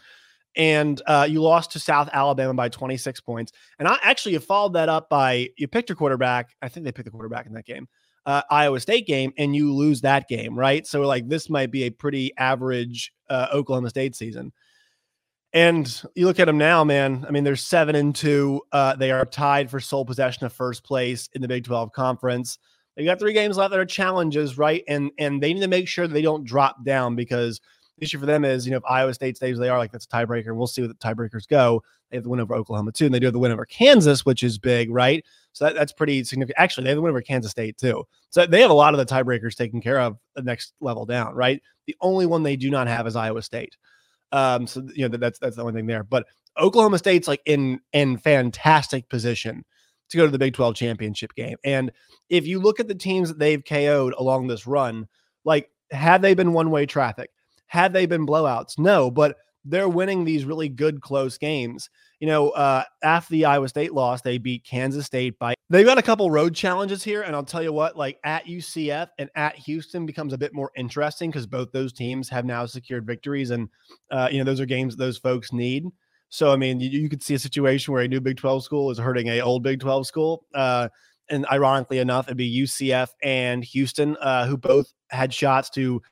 And 0.57 1.01
uh, 1.07 1.29
you 1.31 1.43
lost 1.43 1.73
to 1.73 1.79
South 1.79 2.09
Alabama 2.13 2.55
by 2.55 2.69
26 2.69 3.21
points. 3.21 3.53
And 3.79 3.87
I 3.87 3.99
actually 4.03 4.33
you 4.33 4.41
followed 4.41 4.73
that 4.73 4.89
up 4.89 5.09
by 5.09 5.51
you 5.57 5.69
picked 5.69 5.89
your 5.89 5.97
quarterback. 5.97 6.57
I 6.61 6.69
think 6.69 6.85
they 6.85 6.93
picked 6.93 7.05
the 7.05 7.13
quarterback 7.13 7.47
in 7.47 7.53
that 7.53 7.67
game 7.67 7.89
uh, 8.27 8.43
Iowa 8.51 8.81
State 8.81 9.07
game 9.07 9.33
and 9.39 9.55
you 9.55 9.75
lose 9.75 10.01
that 10.03 10.29
game, 10.29 10.59
right? 10.59 10.87
So 10.87 11.03
like 11.03 11.29
this 11.29 11.49
might 11.49 11.71
be 11.71 11.85
a 11.85 11.91
pretty 11.91 12.33
average 12.37 13.13
uh, 13.29 13.49
Oklahoma 13.53 13.91
State 13.91 14.15
season. 14.15 14.53
And 15.53 16.03
you 16.15 16.27
look 16.27 16.39
at 16.39 16.45
them 16.45 16.59
now, 16.59 16.85
man. 16.85 17.25
I 17.27 17.33
mean, 17.33 17.43
they're 17.43 17.57
seven 17.57 17.97
and 17.97 18.15
two. 18.15 18.63
Uh, 18.71 18.95
they 18.95 19.11
are 19.11 19.25
tied 19.25 19.69
for 19.71 19.81
sole 19.81 20.05
possession 20.05 20.47
of 20.47 20.53
first 20.53 20.85
place 20.85 21.29
in 21.33 21.43
the 21.43 21.49
Big 21.49 21.65
12 21.65 21.93
conference. 21.93 22.59
They 22.97 23.05
got 23.05 23.19
three 23.19 23.33
games 23.33 23.57
left 23.57 23.73
that 23.73 23.81
are 23.81 23.87
challenges, 23.87 24.59
right? 24.59 24.85
And 24.87 25.11
and 25.19 25.43
they 25.43 25.53
need 25.53 25.61
to 25.61 25.69
make 25.69 25.89
sure 25.89 26.07
they 26.07 26.23
don't 26.23 26.45
drop 26.45 26.85
down 26.85 27.17
because 27.17 27.61
the 27.99 28.05
issue 28.05 28.19
for 28.19 28.27
them 28.27 28.45
is, 28.45 28.65
you 28.65 28.71
know, 28.71 28.79
if 28.79 28.85
Iowa 28.89 29.15
State 29.15 29.37
stays 29.37 29.59
they 29.59 29.69
are, 29.69 29.79
like 29.79 29.91
that's 29.91 30.07
a 30.07 30.09
tiebreaker. 30.09 30.55
We'll 30.55 30.67
see 30.67 30.83
what 30.83 30.89
the 30.89 30.95
tiebreakers 31.07 31.49
go. 31.49 31.83
They 32.11 32.17
have 32.17 32.25
the 32.25 32.31
win 32.31 32.41
over 32.41 32.55
Oklahoma 32.55 32.93
too, 32.93 33.07
and 33.07 33.15
they 33.15 33.21
do 33.21 33.27
have 33.27 33.33
the 33.33 33.39
win 33.39 33.53
over 33.53 33.65
Kansas, 33.65 34.27
which 34.27 34.43
is 34.43 34.59
big, 34.59 34.91
right? 34.91 35.25
So 35.53 35.65
that, 35.65 35.75
that's 35.75 35.93
pretty 35.93 36.23
significant. 36.25 36.59
Actually, 36.59 36.85
they 36.85 36.91
have 36.91 36.97
the 36.97 37.03
win 37.03 37.11
over 37.11 37.23
Kansas 37.23 37.51
State 37.51 37.77
too. 37.79 38.05
So 38.31 38.47
they 38.47 38.61
have 38.61 38.71
a 38.71 38.75
lot 38.75 38.95
of 38.95 38.99
the 38.99 39.13
tiebreakers 39.13 39.55
taken 39.55 39.81
care 39.81 40.01
of 40.01 40.17
the 40.35 40.43
next 40.43 40.75
level 40.81 41.07
down, 41.07 41.35
right? 41.35 41.63
The 41.87 41.97
only 42.01 42.27
one 42.27 42.43
they 42.43 42.57
do 42.57 42.71
not 42.71 42.87
have 42.89 43.07
is 43.07 43.17
Iowa 43.17 43.43
State. 43.43 43.77
Um, 44.33 44.67
so 44.67 44.87
you 44.95 45.09
know 45.09 45.17
that's 45.17 45.39
that's 45.39 45.57
the 45.57 45.63
only 45.63 45.75
thing 45.75 45.87
there. 45.87 46.05
But 46.05 46.27
Oklahoma 46.59 46.99
State's 46.99 47.29
like 47.29 47.43
in 47.47 47.81
in 47.93 48.17
fantastic 48.17 49.09
position 49.09 49.65
to 50.11 50.17
go 50.17 50.27
to 50.27 50.31
the 50.31 50.39
Big 50.39 50.55
12 50.55 50.75
championship 50.75 51.35
game. 51.35 51.57
And 51.65 51.93
if 52.29 52.47
you 52.47 52.59
look 52.61 52.81
at 52.81 52.89
the 52.89 52.95
teams 52.95 53.29
that 53.29 53.39
they've 53.39 53.65
KO'd 53.65 54.15
along 54.19 54.49
this 54.49 54.67
run, 54.67 55.07
like 55.45 55.71
had 55.93 56.23
they 56.23 56.35
been 56.35 56.53
one 56.53 56.71
way 56.71 56.87
traffic, 56.87 57.31
had 57.67 57.93
they 57.93 58.07
been 58.07 58.27
blowouts, 58.27 58.79
no, 58.79 59.11
but 59.11 59.37
they're 59.65 59.89
winning 59.89 60.25
these 60.25 60.45
really 60.45 60.69
good 60.69 61.01
close 61.01 61.39
games. 61.39 61.91
You 62.19 62.27
know, 62.27 62.51
uh, 62.51 62.85
after 63.03 63.33
the 63.33 63.45
Iowa 63.45 63.69
State 63.69 63.95
loss, 63.95 64.23
they 64.23 64.39
beat 64.39 64.65
Kansas 64.65 65.07
State 65.07 65.39
by. 65.39 65.55
They've 65.71 65.87
got 65.87 65.99
a 65.99 66.03
couple 66.03 66.29
road 66.33 66.53
challenges 66.53 67.05
here, 67.05 67.23
and 67.23 67.37
I'll 67.37 67.45
tell 67.45 67.63
you 67.63 67.73
what, 67.73 67.97
like 67.97 68.19
at 68.25 68.45
UCF 68.47 69.07
and 69.19 69.31
at 69.37 69.55
Houston 69.55 70.05
becomes 70.05 70.33
a 70.33 70.39
bit 70.39 70.53
more 70.53 70.73
interesting 70.77 71.31
because 71.31 71.47
both 71.47 71.71
those 71.71 71.93
teams 71.93 72.29
have 72.29 72.45
now 72.45 72.67
secured 72.67 73.07
victories, 73.07 73.51
and 73.51 73.69
uh, 74.11 74.29
you 74.33 74.39
know 74.39 74.45
those 74.45 74.61
are 74.61 74.67
games 74.67 74.97
those 74.97 75.17
folks 75.17 75.53
need. 75.53 75.87
So 76.29 76.53
I 76.53 76.57
mean, 76.57 76.81
you, 76.81 76.89
you, 76.89 77.09
could 77.09 77.23
see 77.23 77.35
a 77.35 77.39
situation 77.39 77.95
where 77.95 78.03
a 78.03 78.09
new 78.09 78.21
Big 78.21 78.37
Twelve 78.37 78.65
school 78.65 78.91
is 78.91 78.99
hurting 78.99 79.29
a 79.29 79.41
old 79.43 79.63
Big 79.63 79.79
Twelve 79.79 80.09
school. 80.09 80.45
Uh, 80.53 80.89
and 81.29 81.47
ironically 81.53 81.99
enough, 81.99 82.27
it'd 82.27 82.37
be 82.37 82.63
UCF 82.63 83.11
and 83.23 83.63
Houston, 83.63 84.17
uh, 84.17 84.49
who 84.49 84.57
both 84.57 84.93
had 85.11 85.33
shots 85.33 85.71
to 85.71 86.03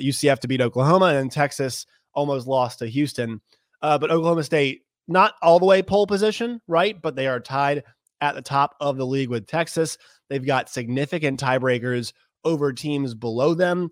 UCF 0.00 0.32
uh, 0.32 0.36
to 0.36 0.48
beat 0.48 0.60
Oklahoma, 0.60 1.14
and 1.14 1.30
Texas 1.30 1.86
almost 2.14 2.48
lost 2.48 2.80
to 2.80 2.86
Houston. 2.86 3.40
Uh, 3.80 3.96
but 3.96 4.10
Oklahoma 4.10 4.42
State 4.42 4.82
not 5.06 5.34
all 5.40 5.60
the 5.60 5.66
way 5.66 5.82
pole 5.82 6.08
position, 6.08 6.60
right? 6.66 7.00
But 7.00 7.14
they 7.14 7.28
are 7.28 7.38
tied 7.38 7.84
at 8.22 8.34
the 8.34 8.40
top 8.40 8.76
of 8.80 8.96
the 8.96 9.04
league 9.04 9.28
with 9.28 9.46
Texas. 9.46 9.98
They've 10.30 10.46
got 10.46 10.70
significant 10.70 11.38
tiebreakers 11.38 12.14
over 12.44 12.72
teams 12.72 13.14
below 13.14 13.52
them. 13.52 13.90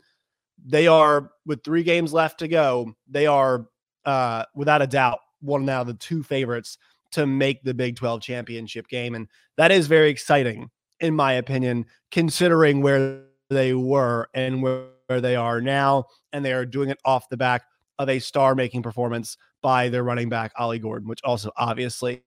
They 0.65 0.87
are, 0.87 1.33
with 1.45 1.63
three 1.65 1.83
games 1.83 2.13
left 2.13 2.39
to 2.39 2.49
go, 2.49 2.95
they 3.09 3.27
are 3.27 3.67
uh, 4.07 4.45
without 4.55 4.81
a 4.81 4.87
doubt 4.87 5.19
one 5.41 5.63
of 5.63 5.67
now 5.67 5.85
the 5.85 5.95
two 5.95 6.23
favorites 6.23 6.79
to 7.13 7.27
make 7.27 7.63
the 7.63 7.75
Big 7.75 7.97
12 7.97 8.23
championship 8.23 8.89
game. 8.89 9.15
And 9.15 9.27
that 9.57 9.73
is 9.73 9.87
very 9.87 10.11
exciting, 10.11 10.71
in 11.01 11.15
my 11.15 11.33
opinion, 11.35 11.87
considering 12.11 12.83
where 12.83 13.25
they 13.49 13.75
were 13.75 14.29
and 14.33 14.63
where 14.63 14.87
they 15.09 15.35
are 15.35 15.61
now. 15.61 16.05
And 16.33 16.45
they 16.45 16.53
are 16.53 16.67
doing 16.67 16.89
it 16.89 16.99
off 17.05 17.29
the 17.29 17.37
back 17.37 17.63
of 17.99 18.09
a 18.09 18.19
star 18.19 18.55
making 18.55 18.83
performance 18.83 19.37
by 19.63 19.89
their 19.89 20.05
running 20.05 20.29
back, 20.29 20.53
Ollie 20.57 20.79
Gordon, 20.79 21.09
which 21.09 21.21
also 21.25 21.51
obviously 21.57 22.23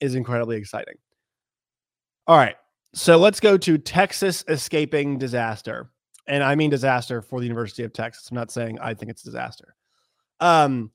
is 0.00 0.14
incredibly 0.14 0.56
exciting. 0.56 0.94
All 2.26 2.36
right. 2.36 2.56
So 2.94 3.18
let's 3.18 3.40
go 3.40 3.56
to 3.58 3.78
Texas 3.78 4.44
escaping 4.48 5.18
disaster. 5.18 5.90
And 6.26 6.42
I 6.42 6.54
mean 6.54 6.70
disaster 6.70 7.22
for 7.22 7.40
the 7.40 7.46
University 7.46 7.82
of 7.82 7.92
Texas. 7.92 8.28
I'm 8.30 8.36
not 8.36 8.50
saying 8.50 8.78
I 8.80 8.94
think 8.94 9.10
it's 9.10 9.22
disaster. 9.22 9.74
Um, 10.38 10.90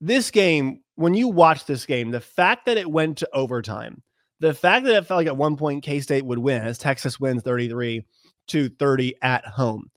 this 0.00 0.30
game, 0.30 0.82
when 0.96 1.14
you 1.14 1.28
watch 1.28 1.64
this 1.66 1.86
game, 1.86 2.10
the 2.10 2.20
fact 2.20 2.66
that 2.66 2.76
it 2.76 2.90
went 2.90 3.18
to 3.18 3.28
overtime, 3.32 4.02
the 4.40 4.54
fact 4.54 4.84
that 4.84 4.94
it 4.94 5.06
felt 5.06 5.18
like 5.18 5.26
at 5.26 5.36
one 5.36 5.56
point 5.56 5.82
K 5.82 6.00
State 6.00 6.24
would 6.24 6.38
win 6.38 6.62
as 6.62 6.78
Texas 6.78 7.18
wins 7.18 7.42
33 7.42 8.04
to 8.48 8.68
30 8.68 9.14
at 9.22 9.46
home, 9.46 9.90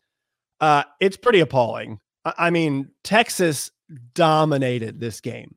uh, 0.62 0.84
it's 1.00 1.18
pretty 1.18 1.40
appalling. 1.40 2.00
I 2.26 2.50
mean, 2.50 2.90
Texas 3.04 3.72
dominated 4.14 5.00
this 5.00 5.22
game. 5.22 5.56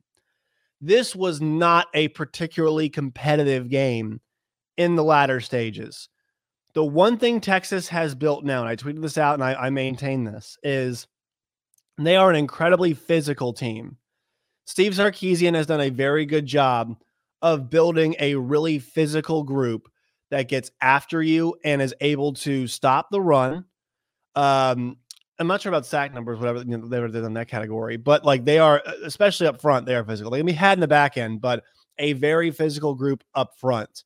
This 0.81 1.15
was 1.15 1.39
not 1.39 1.87
a 1.93 2.07
particularly 2.09 2.89
competitive 2.89 3.69
game 3.69 4.19
in 4.77 4.95
the 4.95 5.03
latter 5.03 5.39
stages. 5.39 6.09
The 6.73 6.83
one 6.83 7.17
thing 7.17 7.39
Texas 7.39 7.87
has 7.89 8.15
built 8.15 8.43
now, 8.43 8.61
and 8.61 8.69
I 8.69 8.75
tweeted 8.75 9.01
this 9.01 9.17
out 9.17 9.35
and 9.35 9.43
I, 9.43 9.53
I 9.53 9.69
maintain 9.69 10.23
this, 10.23 10.57
is 10.63 11.07
they 11.97 12.15
are 12.15 12.29
an 12.29 12.35
incredibly 12.35 12.93
physical 12.93 13.53
team. 13.53 13.97
Steve 14.65 14.93
Sarkisian 14.93 15.53
has 15.55 15.67
done 15.67 15.81
a 15.81 15.89
very 15.89 16.25
good 16.25 16.45
job 16.45 16.95
of 17.41 17.69
building 17.69 18.15
a 18.19 18.35
really 18.35 18.79
physical 18.79 19.43
group 19.43 19.87
that 20.29 20.47
gets 20.47 20.71
after 20.81 21.21
you 21.21 21.55
and 21.63 21.81
is 21.81 21.93
able 21.99 22.33
to 22.33 22.67
stop 22.67 23.09
the 23.11 23.21
run, 23.21 23.65
um, 24.35 24.97
I'm 25.41 25.47
not 25.47 25.61
sure 25.61 25.71
about 25.71 25.85
sack 25.85 26.13
numbers, 26.13 26.39
whatever 26.39 26.59
you 26.59 26.77
know, 26.77 26.87
they 26.87 26.99
were 26.99 27.07
in 27.07 27.33
that 27.33 27.47
category, 27.47 27.97
but 27.97 28.23
like 28.23 28.45
they 28.45 28.59
are, 28.59 28.81
especially 29.03 29.47
up 29.47 29.59
front, 29.59 29.85
they 29.85 29.95
are 29.95 30.05
physical. 30.05 30.31
They 30.31 30.39
can 30.39 30.45
be 30.45 30.53
had 30.53 30.77
in 30.77 30.79
the 30.79 30.87
back 30.87 31.17
end, 31.17 31.41
but 31.41 31.63
a 31.97 32.13
very 32.13 32.51
physical 32.51 32.95
group 32.95 33.23
up 33.35 33.57
front, 33.57 34.03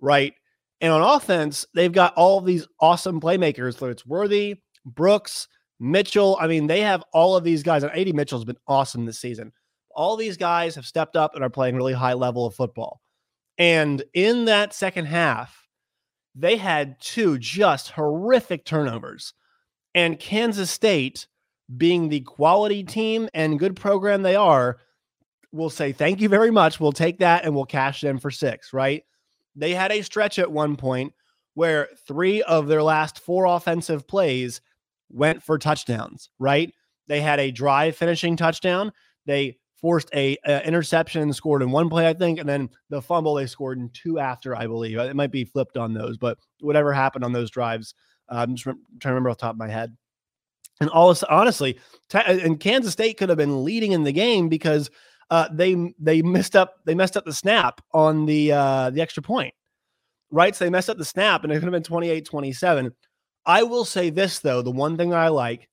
right? 0.00 0.32
And 0.80 0.92
on 0.92 1.02
offense, 1.02 1.66
they've 1.74 1.92
got 1.92 2.14
all 2.14 2.40
these 2.40 2.66
awesome 2.80 3.20
playmakers. 3.20 3.78
So 3.78 3.86
it's 3.86 4.06
Worthy, 4.06 4.56
Brooks, 4.84 5.48
Mitchell. 5.80 6.36
I 6.40 6.46
mean, 6.46 6.66
they 6.66 6.80
have 6.80 7.02
all 7.12 7.36
of 7.36 7.44
these 7.44 7.62
guys, 7.62 7.82
and 7.82 7.92
AD 7.92 8.14
Mitchell's 8.14 8.44
been 8.44 8.58
awesome 8.68 9.04
this 9.04 9.18
season. 9.18 9.52
All 9.90 10.16
these 10.16 10.36
guys 10.36 10.74
have 10.74 10.86
stepped 10.86 11.16
up 11.16 11.34
and 11.34 11.42
are 11.42 11.50
playing 11.50 11.76
really 11.76 11.94
high 11.94 12.12
level 12.12 12.46
of 12.46 12.54
football. 12.54 13.00
And 13.58 14.02
in 14.12 14.44
that 14.44 14.74
second 14.74 15.06
half, 15.06 15.66
they 16.34 16.56
had 16.56 17.00
two 17.00 17.38
just 17.38 17.90
horrific 17.90 18.66
turnovers 18.66 19.32
and 19.96 20.20
Kansas 20.20 20.70
State, 20.70 21.26
being 21.76 22.08
the 22.08 22.20
quality 22.20 22.84
team 22.84 23.28
and 23.34 23.58
good 23.58 23.74
program 23.74 24.22
they 24.22 24.36
are, 24.36 24.78
will 25.50 25.70
say, 25.70 25.90
Thank 25.90 26.20
you 26.20 26.28
very 26.28 26.52
much. 26.52 26.78
We'll 26.78 26.92
take 26.92 27.18
that 27.18 27.44
and 27.44 27.54
we'll 27.54 27.64
cash 27.64 28.02
them 28.02 28.18
for 28.18 28.30
six, 28.30 28.72
right? 28.72 29.02
They 29.56 29.74
had 29.74 29.90
a 29.90 30.02
stretch 30.02 30.38
at 30.38 30.52
one 30.52 30.76
point 30.76 31.14
where 31.54 31.88
three 32.06 32.42
of 32.42 32.68
their 32.68 32.82
last 32.82 33.18
four 33.18 33.46
offensive 33.46 34.06
plays 34.06 34.60
went 35.08 35.42
for 35.42 35.58
touchdowns, 35.58 36.28
right? 36.38 36.72
They 37.08 37.22
had 37.22 37.40
a 37.40 37.50
drive 37.50 37.96
finishing 37.96 38.36
touchdown. 38.36 38.92
They 39.24 39.56
forced 39.80 40.10
a, 40.14 40.36
a, 40.44 40.66
interception 40.66 41.22
and 41.22 41.34
scored 41.34 41.62
in 41.62 41.70
one 41.70 41.88
play, 41.88 42.06
I 42.06 42.12
think, 42.12 42.38
and 42.38 42.48
then 42.48 42.68
the 42.90 43.00
fumble 43.00 43.34
they 43.34 43.46
scored 43.46 43.78
in 43.78 43.88
two 43.94 44.18
after, 44.18 44.54
I 44.54 44.66
believe. 44.66 44.98
It 44.98 45.16
might 45.16 45.32
be 45.32 45.44
flipped 45.44 45.78
on 45.78 45.94
those, 45.94 46.18
but 46.18 46.36
whatever 46.60 46.92
happened 46.92 47.24
on 47.24 47.32
those 47.32 47.50
drives, 47.50 47.94
I'm 48.28 48.54
just 48.54 48.66
re- 48.66 48.74
trying 49.00 49.10
to 49.10 49.14
remember 49.14 49.30
off 49.30 49.38
the 49.38 49.42
top 49.42 49.54
of 49.54 49.58
my 49.58 49.68
head. 49.68 49.96
And 50.80 50.90
all 50.90 51.14
honestly, 51.30 51.78
and 52.12 52.60
Kansas 52.60 52.92
State 52.92 53.16
could 53.16 53.30
have 53.30 53.38
been 53.38 53.64
leading 53.64 53.92
in 53.92 54.04
the 54.04 54.12
game 54.12 54.48
because 54.48 54.90
uh, 55.30 55.48
they 55.52 55.94
they 55.98 56.22
messed 56.22 56.54
up 56.54 56.76
they 56.84 56.94
messed 56.94 57.16
up 57.16 57.24
the 57.24 57.32
snap 57.32 57.80
on 57.92 58.26
the 58.26 58.52
uh, 58.52 58.90
the 58.90 59.00
extra 59.00 59.22
point, 59.22 59.54
right? 60.30 60.54
So 60.54 60.64
they 60.64 60.70
messed 60.70 60.90
up 60.90 60.98
the 60.98 61.04
snap, 61.04 61.44
and 61.44 61.52
it 61.52 61.56
could 61.56 61.72
have 61.72 61.82
been 61.82 61.82
28-27. 61.82 62.92
I 63.46 63.62
will 63.62 63.84
say 63.84 64.10
this 64.10 64.40
though, 64.40 64.62
the 64.62 64.70
one 64.70 64.96
thing 64.96 65.14
I 65.14 65.28
like, 65.28 65.68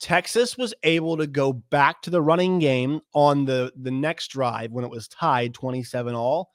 Texas 0.00 0.58
was 0.58 0.74
able 0.82 1.16
to 1.16 1.26
go 1.26 1.52
back 1.52 2.02
to 2.02 2.10
the 2.10 2.20
running 2.20 2.58
game 2.58 3.00
on 3.14 3.44
the 3.44 3.72
the 3.76 3.90
next 3.90 4.28
drive 4.28 4.72
when 4.72 4.84
it 4.84 4.90
was 4.90 5.08
tied 5.08 5.54
27 5.54 6.14
all 6.14 6.50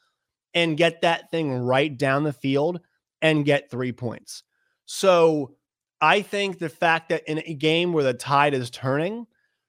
and 0.54 0.78
get 0.78 1.02
that 1.02 1.32
thing 1.32 1.54
right 1.54 1.96
down 1.98 2.24
the 2.24 2.34
field 2.34 2.80
and 3.22 3.46
get 3.46 3.72
3 3.72 3.92
points. 3.92 4.44
So 4.92 5.54
I 6.02 6.24
think 6.24 6.58
the 6.58 6.68
fact 6.68 7.10
that 7.10 7.22
in 7.30 7.44
a 7.46 7.54
game 7.54 7.94
where 7.94 8.04
the 8.04 8.16
tide 8.16 8.56
is 8.56 8.72
turning, 8.72 9.28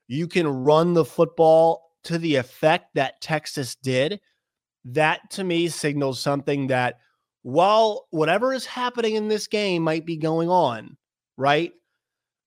you 0.08 0.26
can 0.26 0.46
run 0.48 0.94
the 0.94 1.04
football 1.04 1.92
to 2.04 2.16
the 2.16 2.36
effect 2.36 2.94
that 2.94 3.20
Texas 3.20 3.74
did, 3.74 4.18
that 4.86 5.30
to 5.32 5.44
me 5.44 5.68
signals 5.68 6.20
something 6.20 6.68
that 6.68 7.00
while 7.42 8.06
whatever 8.08 8.54
is 8.54 8.64
happening 8.64 9.16
in 9.16 9.28
this 9.28 9.46
game 9.46 9.82
might 9.82 10.06
be 10.06 10.16
going 10.16 10.48
on, 10.48 10.96
right? 11.36 11.74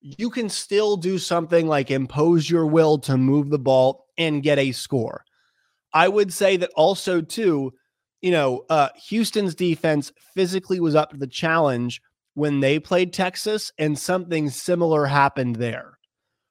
You 0.01 0.31
can 0.31 0.49
still 0.49 0.97
do 0.97 1.19
something 1.19 1.67
like 1.67 1.91
impose 1.91 2.49
your 2.49 2.65
will 2.65 2.97
to 3.01 3.17
move 3.17 3.51
the 3.51 3.59
ball 3.59 4.07
and 4.17 4.41
get 4.41 4.57
a 4.57 4.71
score. 4.71 5.23
I 5.93 6.07
would 6.07 6.33
say 6.33 6.57
that 6.57 6.71
also, 6.75 7.21
too, 7.21 7.71
you 8.23 8.31
know, 8.31 8.65
uh, 8.71 8.89
Houston's 9.09 9.53
defense 9.53 10.11
physically 10.33 10.79
was 10.79 10.95
up 10.95 11.11
to 11.11 11.17
the 11.17 11.27
challenge 11.27 12.01
when 12.33 12.59
they 12.59 12.79
played 12.79 13.13
Texas, 13.13 13.71
and 13.77 13.97
something 13.97 14.49
similar 14.49 15.05
happened 15.05 15.55
there, 15.57 15.97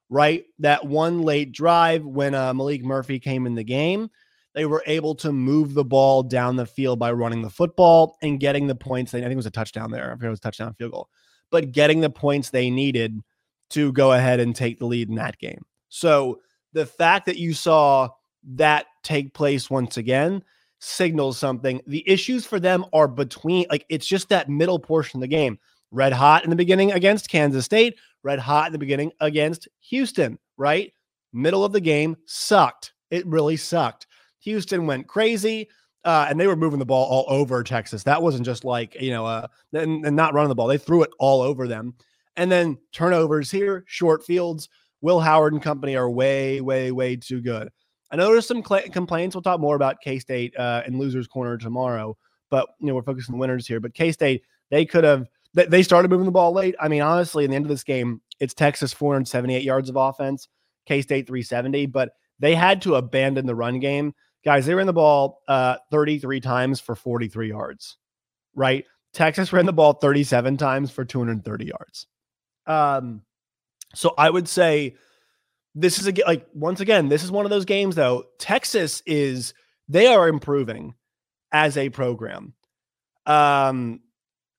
right? 0.08 0.44
That 0.58 0.86
one 0.86 1.22
late 1.22 1.52
drive 1.52 2.04
when 2.04 2.34
uh, 2.34 2.52
Maalik 2.52 2.82
Murphy 2.82 3.18
came 3.18 3.46
in 3.46 3.54
the 3.54 3.64
game, 3.64 4.10
they 4.54 4.66
were 4.66 4.82
able 4.86 5.14
to 5.16 5.32
move 5.32 5.74
the 5.74 5.84
ball 5.84 6.22
down 6.22 6.56
the 6.56 6.66
field 6.66 6.98
by 6.98 7.12
running 7.12 7.42
the 7.42 7.50
football 7.50 8.16
and 8.22 8.38
getting 8.38 8.66
the 8.66 8.74
points. 8.74 9.12
They, 9.12 9.18
I 9.18 9.22
think 9.22 9.32
it 9.32 9.36
was 9.36 9.46
a 9.46 9.50
touchdown 9.50 9.90
there. 9.90 10.16
I 10.20 10.26
it 10.26 10.30
was 10.30 10.40
touchdown 10.40 10.74
field 10.74 10.92
goal, 10.92 11.08
but 11.50 11.72
getting 11.72 12.00
the 12.00 12.10
points 12.10 12.50
they 12.50 12.70
needed 12.70 13.18
to 13.70 13.92
go 13.92 14.12
ahead 14.12 14.40
and 14.40 14.54
take 14.54 14.78
the 14.78 14.86
lead 14.86 15.08
in 15.08 15.14
that 15.16 15.38
game. 15.38 15.64
So 15.88 16.40
the 16.72 16.86
fact 16.86 17.26
that 17.26 17.38
you 17.38 17.54
saw 17.54 18.10
that 18.44 18.86
take 19.02 19.34
place 19.34 19.70
once 19.70 19.96
again 19.96 20.42
signals 20.82 21.38
something. 21.38 21.80
The 21.86 22.08
issues 22.08 22.44
for 22.44 22.58
them 22.58 22.84
are 22.92 23.06
between, 23.06 23.66
like, 23.70 23.86
it's 23.88 24.06
just 24.06 24.28
that 24.30 24.48
middle 24.48 24.80
portion 24.80 25.18
of 25.18 25.20
the 25.20 25.28
game 25.28 25.58
red 25.92 26.12
hot 26.12 26.42
in 26.42 26.50
the 26.50 26.56
beginning 26.56 26.90
against 26.90 27.28
Kansas 27.28 27.64
State, 27.64 27.96
red 28.24 28.40
hot 28.40 28.66
in 28.66 28.72
the 28.72 28.78
beginning 28.78 29.12
against 29.20 29.68
Houston, 29.90 30.38
right? 30.56 30.92
Middle 31.32 31.64
of 31.64 31.72
the 31.72 31.80
game 31.80 32.16
sucked. 32.26 32.92
It 33.10 33.26
really 33.26 33.56
sucked. 33.56 34.08
Houston 34.40 34.86
went 34.86 35.06
crazy. 35.06 35.68
Uh, 36.04 36.26
and 36.28 36.40
they 36.40 36.48
were 36.48 36.56
moving 36.56 36.80
the 36.80 36.84
ball 36.84 37.06
all 37.06 37.24
over 37.28 37.62
Texas. 37.62 38.02
That 38.02 38.20
wasn't 38.20 38.44
just 38.44 38.64
like, 38.64 39.00
you 39.00 39.12
know, 39.12 39.24
uh, 39.24 39.46
and, 39.72 40.04
and 40.04 40.16
not 40.16 40.34
running 40.34 40.48
the 40.48 40.54
ball. 40.56 40.66
They 40.66 40.76
threw 40.76 41.04
it 41.04 41.10
all 41.20 41.42
over 41.42 41.68
them. 41.68 41.94
And 42.36 42.50
then 42.50 42.76
turnovers 42.90 43.52
here, 43.52 43.84
short 43.86 44.24
fields. 44.24 44.68
Will 45.00 45.20
Howard 45.20 45.52
and 45.52 45.62
company 45.62 45.94
are 45.94 46.10
way, 46.10 46.60
way, 46.60 46.90
way 46.90 47.14
too 47.14 47.40
good. 47.40 47.68
I 48.10 48.16
know 48.16 48.32
there's 48.32 48.46
some 48.46 48.64
cl- 48.64 48.88
complaints. 48.90 49.34
We'll 49.34 49.42
talk 49.42 49.60
more 49.60 49.76
about 49.76 50.00
K 50.02 50.18
State 50.18 50.56
uh, 50.56 50.82
and 50.84 50.98
losers 50.98 51.26
corner 51.26 51.56
tomorrow, 51.56 52.16
but 52.50 52.68
you 52.78 52.86
know 52.86 52.94
we're 52.94 53.02
focusing 53.02 53.32
on 53.32 53.38
the 53.38 53.40
winners 53.40 53.66
here. 53.66 53.80
But 53.80 53.94
K 53.94 54.12
State, 54.12 54.42
they 54.70 54.84
could 54.84 55.04
have 55.04 55.28
they 55.54 55.82
started 55.82 56.10
moving 56.10 56.26
the 56.26 56.32
ball 56.32 56.52
late. 56.52 56.74
I 56.80 56.88
mean, 56.88 57.02
honestly, 57.02 57.44
in 57.44 57.50
the 57.50 57.56
end 57.56 57.66
of 57.66 57.68
this 57.68 57.84
game, 57.84 58.20
it's 58.40 58.54
Texas 58.54 58.92
478 58.92 59.62
yards 59.62 59.88
of 59.88 59.96
offense, 59.96 60.48
K 60.86 61.02
State 61.02 61.26
370, 61.26 61.86
but 61.86 62.10
they 62.38 62.54
had 62.54 62.82
to 62.82 62.96
abandon 62.96 63.46
the 63.46 63.54
run 63.54 63.78
game. 63.78 64.14
Guys, 64.44 64.66
they 64.66 64.74
ran 64.74 64.86
the 64.86 64.92
ball 64.92 65.42
uh, 65.46 65.76
33 65.90 66.40
times 66.40 66.80
for 66.80 66.96
43 66.96 67.48
yards, 67.48 67.98
right? 68.54 68.84
Texas 69.12 69.52
ran 69.52 69.66
the 69.66 69.72
ball 69.72 69.92
37 69.92 70.56
times 70.56 70.90
for 70.90 71.04
230 71.04 71.66
yards. 71.66 72.06
Um, 72.66 73.22
so 73.94 74.14
I 74.16 74.30
would 74.30 74.48
say 74.48 74.96
this 75.74 75.98
is 75.98 76.08
a 76.08 76.12
like 76.26 76.46
once 76.54 76.80
again, 76.80 77.08
this 77.08 77.22
is 77.22 77.30
one 77.30 77.44
of 77.44 77.50
those 77.50 77.64
games 77.64 77.94
though. 77.94 78.24
Texas 78.38 79.02
is 79.06 79.54
they 79.88 80.06
are 80.06 80.28
improving 80.28 80.94
as 81.52 81.76
a 81.76 81.90
program. 81.90 82.54
Um, 83.26 84.00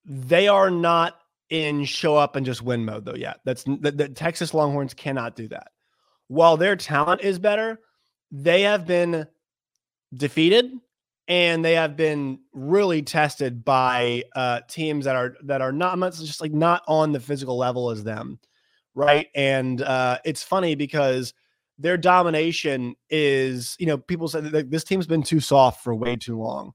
they 0.05 0.47
are 0.47 0.69
not 0.69 1.19
in 1.49 1.85
show 1.85 2.15
up 2.15 2.35
and 2.35 2.45
just 2.45 2.61
win 2.61 2.85
mode 2.85 3.05
though 3.05 3.15
yet. 3.15 3.39
That's 3.45 3.63
the, 3.63 3.93
the 3.95 4.09
Texas 4.09 4.53
Longhorns 4.53 4.93
cannot 4.93 5.35
do 5.35 5.47
that. 5.49 5.67
While 6.27 6.57
their 6.57 6.75
talent 6.75 7.21
is 7.21 7.37
better, 7.37 7.79
they 8.31 8.63
have 8.63 8.87
been 8.87 9.27
defeated 10.13 10.71
and 11.27 11.63
they 11.63 11.73
have 11.73 11.95
been 11.95 12.39
really 12.53 13.01
tested 13.01 13.63
by 13.63 14.23
uh, 14.35 14.61
teams 14.67 15.05
that 15.05 15.15
are 15.15 15.35
that 15.43 15.61
are 15.61 15.71
not 15.71 15.97
much 15.97 16.19
just 16.19 16.41
like 16.41 16.51
not 16.51 16.83
on 16.87 17.11
the 17.11 17.19
physical 17.19 17.57
level 17.57 17.91
as 17.91 18.03
them, 18.03 18.39
right? 18.95 19.27
And 19.35 19.81
uh, 19.81 20.19
it's 20.25 20.43
funny 20.43 20.75
because 20.75 21.33
their 21.77 21.97
domination 21.97 22.95
is, 23.09 23.75
you 23.79 23.85
know, 23.85 23.97
people 23.97 24.27
say 24.27 24.41
that 24.41 24.69
this 24.69 24.83
team's 24.83 25.07
been 25.07 25.23
too 25.23 25.39
soft 25.39 25.83
for 25.83 25.95
way 25.95 26.15
too 26.15 26.37
long, 26.37 26.73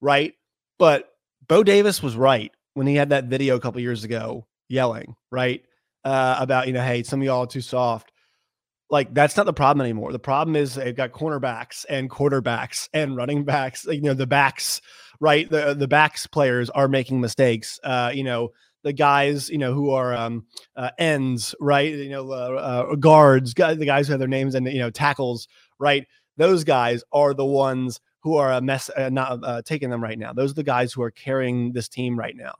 right? 0.00 0.34
But 0.78 1.10
Bo 1.48 1.62
Davis 1.62 2.02
was 2.02 2.16
right 2.16 2.52
when 2.80 2.86
he 2.86 2.94
had 2.94 3.10
that 3.10 3.26
video 3.26 3.56
a 3.56 3.60
couple 3.60 3.78
years 3.78 4.04
ago 4.04 4.46
yelling, 4.70 5.14
right? 5.30 5.62
Uh, 6.02 6.36
about, 6.38 6.66
you 6.66 6.72
know, 6.72 6.82
hey, 6.82 7.02
some 7.02 7.20
of 7.20 7.26
y'all 7.26 7.42
are 7.42 7.46
too 7.46 7.60
soft. 7.60 8.10
Like 8.88 9.12
that's 9.12 9.36
not 9.36 9.44
the 9.44 9.52
problem 9.52 9.84
anymore. 9.84 10.12
The 10.12 10.18
problem 10.18 10.56
is 10.56 10.76
they've 10.76 10.96
got 10.96 11.12
cornerbacks 11.12 11.84
and 11.90 12.08
quarterbacks 12.08 12.88
and 12.94 13.16
running 13.16 13.44
backs, 13.44 13.84
you 13.84 14.00
know, 14.00 14.14
the 14.14 14.26
backs, 14.26 14.80
right? 15.20 15.46
The 15.50 15.74
the 15.74 15.88
backs 15.88 16.26
players 16.26 16.70
are 16.70 16.88
making 16.88 17.20
mistakes. 17.20 17.78
Uh, 17.84 18.12
you 18.14 18.24
know, 18.24 18.48
the 18.82 18.94
guys, 18.94 19.50
you 19.50 19.58
know, 19.58 19.74
who 19.74 19.90
are 19.90 20.14
um, 20.14 20.46
uh, 20.74 20.88
ends, 20.98 21.54
right? 21.60 21.92
You 21.92 22.08
know, 22.08 22.30
uh, 22.30 22.86
uh, 22.92 22.94
guards, 22.94 23.52
the 23.52 23.84
guys 23.84 24.06
who 24.06 24.14
have 24.14 24.20
their 24.20 24.26
names 24.26 24.54
and 24.54 24.66
you 24.66 24.78
know 24.78 24.88
tackles, 24.88 25.48
right? 25.78 26.06
Those 26.38 26.64
guys 26.64 27.04
are 27.12 27.34
the 27.34 27.44
ones 27.44 28.00
who 28.22 28.36
are 28.36 28.52
a 28.52 28.62
mess, 28.62 28.88
uh, 28.96 29.10
not 29.10 29.44
uh, 29.44 29.60
taking 29.66 29.90
them 29.90 30.02
right 30.02 30.18
now. 30.18 30.32
Those 30.32 30.52
are 30.52 30.54
the 30.54 30.62
guys 30.62 30.94
who 30.94 31.02
are 31.02 31.10
carrying 31.10 31.72
this 31.72 31.88
team 31.88 32.18
right 32.18 32.34
now. 32.34 32.54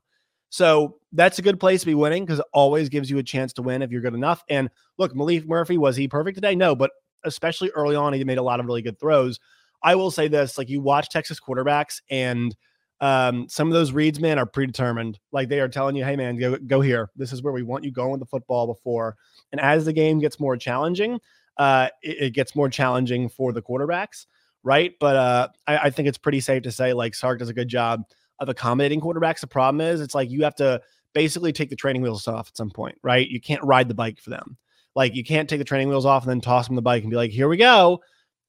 So 0.51 0.99
that's 1.13 1.39
a 1.39 1.43
good 1.43 1.59
place 1.59 1.81
to 1.81 1.87
be 1.87 1.95
winning 1.95 2.25
because 2.25 2.41
it 2.41 2.47
always 2.53 2.89
gives 2.89 3.09
you 3.09 3.19
a 3.19 3.23
chance 3.23 3.53
to 3.55 3.63
win 3.63 3.83
if 3.83 3.91
you're 3.91 4.01
good 4.01 4.15
enough. 4.15 4.45
And 4.49 4.69
look, 4.99 5.15
Maalik 5.15 5.47
Murphy, 5.47 5.79
was 5.79 5.97
he 5.97 6.09
perfect 6.09 6.35
today? 6.35 6.57
No, 6.57 6.75
but 6.75 6.91
especially 7.25 7.71
early 7.71 7.97
on, 7.97 8.13
he 8.13 8.25
made 8.25 8.39
a 8.39 8.43
lot 8.43 8.61
of 8.61 8.67
really 8.67 8.83
good 8.83 8.99
throws. 8.99 9.39
I 9.83 9.95
will 9.95 10.11
say 10.11 10.29
this 10.29 10.59
like 10.59 10.69
you 10.69 10.81
watch 10.81 11.09
Texas 11.09 11.41
quarterbacks 11.41 12.03
and 12.11 12.55
um, 13.01 13.49
some 13.49 13.69
of 13.69 13.73
those 13.73 13.93
reads, 13.93 14.21
man, 14.21 14.39
are 14.39 14.45
predetermined. 14.45 15.19
Like 15.33 15.49
they 15.49 15.61
are 15.61 15.69
telling 15.69 15.97
you, 15.97 16.05
hey, 16.05 16.17
man, 16.17 16.37
go, 16.37 16.59
go 16.59 16.81
here. 16.81 17.11
This 17.17 17.33
is 17.33 17.43
where 17.43 17.53
we 17.53 17.63
want 17.63 17.85
you 17.85 17.93
going 17.93 18.11
with 18.11 18.21
the 18.21 18.27
football 18.27 18.67
before. 18.67 19.17
And 19.53 19.61
as 19.61 19.85
the 19.85 19.93
game 19.93 20.19
gets 20.19 20.39
more 20.39 20.57
challenging, 20.57 21.19
uh, 21.57 21.89
it, 22.03 22.17
it 22.21 22.31
gets 22.35 22.55
more 22.55 22.69
challenging 22.69 23.29
for 23.29 23.53
the 23.53 23.63
quarterbacks 23.63 24.27
right? 24.63 24.93
But 25.01 25.17
uh, 25.17 25.49
I, 25.67 25.79
I, 25.79 25.91
think 25.91 26.09
it's 26.09 26.19
pretty 26.19 26.41
safe 26.41 26.65
to 26.65 26.71
say 26.71 26.93
like 26.93 27.15
Sark 27.15 27.39
does 27.39 27.49
a 27.49 27.55
good 27.55 27.69
job 27.69 28.03
of 28.41 28.49
accommodating 28.49 29.01
quarterbacks. 29.01 29.41
The 29.41 29.47
problem 29.47 29.81
is 29.81 30.01
it's 30.01 30.15
like 30.15 30.31
you 30.31 30.43
have 30.45 30.55
to 30.57 30.81
basically 31.13 31.53
take 31.53 31.71
the 31.71 31.77
training 31.77 32.03
wheels 32.03 32.27
off 32.27 32.49
at 32.49 32.57
some 32.57 32.71
point, 32.71 32.97
right? 33.03 33.29
You 33.29 33.41
can't 33.41 33.63
ride 33.63 33.89
the 33.89 33.95
bike 33.95 34.21
for 34.21 34.31
them. 34.31 34.57
Like 34.95 35.15
you 35.15 35.23
can't 35.23 35.49
take 35.49 35.59
the 35.59 35.65
training 35.65 35.89
wheels 35.89 36.07
off 36.07 36.25
and 36.25 36.31
then 36.31 36.41
toss 36.41 36.67
them 36.67 36.77
the 36.77 36.83
bike 36.83 37.03
and 37.03 37.11
be 37.11 37.17
like, 37.17 37.31
here 37.31 37.49
we 37.49 37.57
go. 37.57 38.01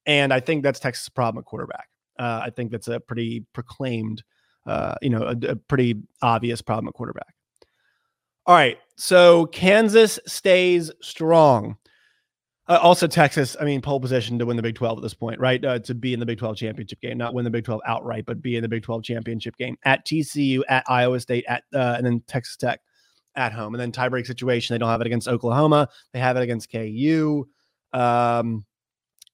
And 0.06 0.32
I 0.32 0.40
think 0.40 0.62
that's 0.62 0.80
Texas' 0.80 1.08
problem 1.08 1.40
at 1.40 1.44
quarterback. 1.44 1.88
Uh, 2.18 2.40
I 2.44 2.50
think 2.50 2.70
that's 2.70 2.88
a 2.88 3.00
pretty 3.00 3.44
proclaimed, 3.52 4.22
uh, 4.66 4.94
you 5.00 5.10
know, 5.10 5.22
a, 5.22 5.36
a 5.50 5.56
pretty 5.56 6.02
obvious 6.20 6.60
problem 6.62 6.88
at 6.88 6.94
quarterback. 6.94 7.34
All 8.46 8.54
right. 8.56 8.78
So 8.96 9.46
Kansas 9.46 10.18
stays 10.26 10.90
strong. 11.00 11.76
Uh, 12.68 12.78
also, 12.80 13.08
Texas, 13.08 13.56
I 13.60 13.64
mean, 13.64 13.80
pole 13.80 13.98
position 13.98 14.38
to 14.38 14.46
win 14.46 14.56
the 14.56 14.62
Big 14.62 14.76
12 14.76 14.98
at 14.98 15.02
this 15.02 15.14
point, 15.14 15.40
right? 15.40 15.62
Uh, 15.64 15.80
to 15.80 15.94
be 15.94 16.14
in 16.14 16.20
the 16.20 16.26
Big 16.26 16.38
12 16.38 16.56
championship 16.56 17.00
game, 17.00 17.18
not 17.18 17.34
win 17.34 17.44
the 17.44 17.50
Big 17.50 17.64
12 17.64 17.80
outright, 17.84 18.24
but 18.24 18.40
be 18.40 18.56
in 18.56 18.62
the 18.62 18.68
Big 18.68 18.84
12 18.84 19.02
championship 19.02 19.56
game 19.56 19.76
at 19.84 20.06
TCU, 20.06 20.62
at 20.68 20.84
Iowa 20.86 21.18
State, 21.18 21.44
at 21.48 21.64
uh, 21.74 21.94
and 21.96 22.06
then 22.06 22.22
Texas 22.28 22.56
Tech 22.56 22.80
at 23.34 23.52
home. 23.52 23.74
And 23.74 23.80
then 23.80 23.90
tiebreak 23.90 24.26
situation, 24.26 24.74
they 24.74 24.78
don't 24.78 24.88
have 24.88 25.00
it 25.00 25.06
against 25.06 25.26
Oklahoma. 25.26 25.88
They 26.12 26.20
have 26.20 26.36
it 26.36 26.42
against 26.42 26.70
KU. 26.70 27.48
Um, 27.92 28.64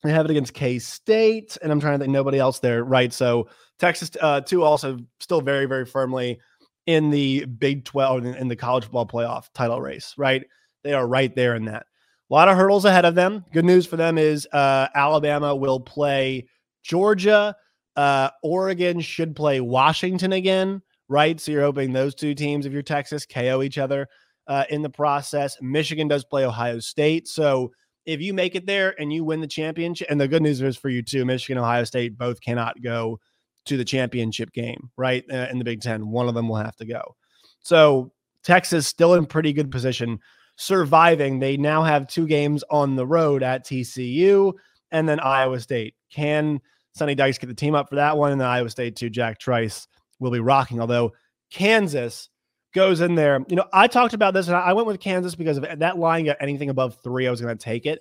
they 0.03 0.11
have 0.11 0.25
it 0.25 0.31
against 0.31 0.55
K 0.55 0.79
State. 0.79 1.59
And 1.63 1.71
I'm 1.71 1.81
trying 1.81 1.99
to 1.99 2.05
think 2.05 2.13
nobody 2.13 2.39
else 2.39 2.61
there, 2.61 2.83
right? 2.85 3.13
So 3.13 3.49
Texas, 3.79 4.11
uh, 4.21 4.41
two 4.41 4.63
also 4.63 4.99
still 5.21 5.43
very, 5.43 5.67
very 5.67 5.85
firmly 5.85 6.41
in 6.87 7.11
the 7.11 7.45
Big 7.45 7.85
12 7.85 8.25
in 8.25 8.49
the 8.49 8.57
college 8.57 8.85
football 8.85 9.07
playoff 9.07 9.49
title 9.53 9.83
race, 9.83 10.15
right? 10.17 10.45
They 10.83 10.95
are 10.95 11.07
right 11.07 11.35
there 11.35 11.55
in 11.55 11.67
that. 11.67 11.85
A 12.31 12.35
lot 12.35 12.49
of 12.49 12.57
hurdles 12.57 12.85
ahead 12.85 13.05
of 13.05 13.15
them. 13.15 13.45
Good 13.53 13.65
news 13.65 13.87
for 13.87 13.97
them 13.97 14.19
is 14.19 14.47
uh, 14.53 14.89
Alabama 14.95 15.55
will 15.57 15.81
play 15.81 16.47
Georgia. 16.83 17.57
Uh, 17.97 18.31
Oregon 18.43 19.01
should 19.01 19.35
play 19.35 19.61
Washington 19.61 20.33
again, 20.35 20.83
right? 21.09 21.41
So 21.41 21.53
you're 21.53 21.63
hoping 21.63 21.93
those 21.93 22.15
two 22.15 22.35
teams, 22.35 22.67
if 22.67 22.73
you're 22.73 22.83
Texas, 22.83 23.27
KO 23.27 23.63
each 23.63 23.79
other. 23.79 24.09
uh, 24.49 24.65
in 24.71 24.83
the 24.83 24.91
process. 24.91 25.57
Michigan 25.61 26.09
does 26.09 26.25
play 26.25 26.45
Ohio 26.47 26.81
State. 26.81 27.29
So 27.29 27.71
if 28.07 28.21
you 28.21 28.33
make 28.33 28.55
it 28.55 28.67
there 28.67 28.99
and 29.01 29.13
you 29.13 29.23
win 29.23 29.41
the 29.41 29.47
championship, 29.47 30.09
and 30.11 30.21
the 30.21 30.27
good 30.27 30.43
news 30.43 30.61
is 30.61 30.77
for 30.77 30.89
you 30.89 31.03
too, 31.03 31.25
Michigan, 31.25 31.59
Ohio 31.63 31.85
State 31.85 32.17
both 32.17 32.41
cannot 32.41 32.81
go 32.83 33.21
to 33.67 33.77
the 33.77 33.85
championship 33.85 34.51
game, 34.53 34.91
right? 34.97 35.23
Uh, 35.31 35.47
in 35.51 35.59
the 35.59 35.65
Big 35.65 35.83
Ten, 35.83 36.09
one 36.09 36.29
of 36.29 36.35
them 36.35 36.49
will 36.49 36.57
have 36.57 36.77
to 36.77 36.87
go. 36.87 37.15
So 37.61 38.11
Texas 38.43 38.87
still 38.87 39.15
in 39.15 39.27
pretty 39.27 39.53
good 39.53 39.71
position, 39.71 40.19
surviving. 40.59 41.39
They 41.39 41.57
now 41.57 41.83
have 41.83 42.07
two 42.07 42.27
games 42.27 42.63
on 42.69 42.97
the 42.97 43.07
road 43.07 43.43
at 43.43 43.65
TCU 43.65 44.53
and 44.91 45.09
then 45.09 45.21
Iowa 45.21 45.61
State. 45.61 45.95
Can 46.11 46.61
Sonny 46.93 47.15
Dykes 47.15 47.39
get 47.39 47.47
the 47.47 47.55
team 47.55 47.75
up 47.75 47.89
for 47.89 47.95
that 47.95 48.19
one? 48.19 48.33
And 48.33 48.41
then 48.41 48.49
Iowa 48.49 48.69
State 48.69 48.97
too. 48.97 49.09
Jack 49.09 49.39
Trice 49.39 49.87
will 50.19 50.31
be 50.31 50.41
rocking. 50.41 50.81
Although 50.81 51.13
Kansas 51.51 52.29
goes 52.75 53.01
in 53.01 53.15
there. 53.15 53.45
You 53.49 53.57
know, 53.57 53.65
I 53.73 53.87
talked 53.87 54.15
about 54.15 54.35
this 54.35 54.49
and 54.49 54.57
I 54.57 54.73
went 54.73 54.87
with 54.87 55.01
Kansas 55.01 55.35
because 55.35 55.59
if 55.59 55.79
that 55.79 55.99
line 55.99 56.27
got 56.27 56.37
anything 56.41 56.71
above 56.71 56.99
three, 57.03 57.27
I 57.27 57.31
was 57.31 57.41
going 57.41 57.57
to 57.57 57.65
take 57.65 57.87
it. 57.87 58.01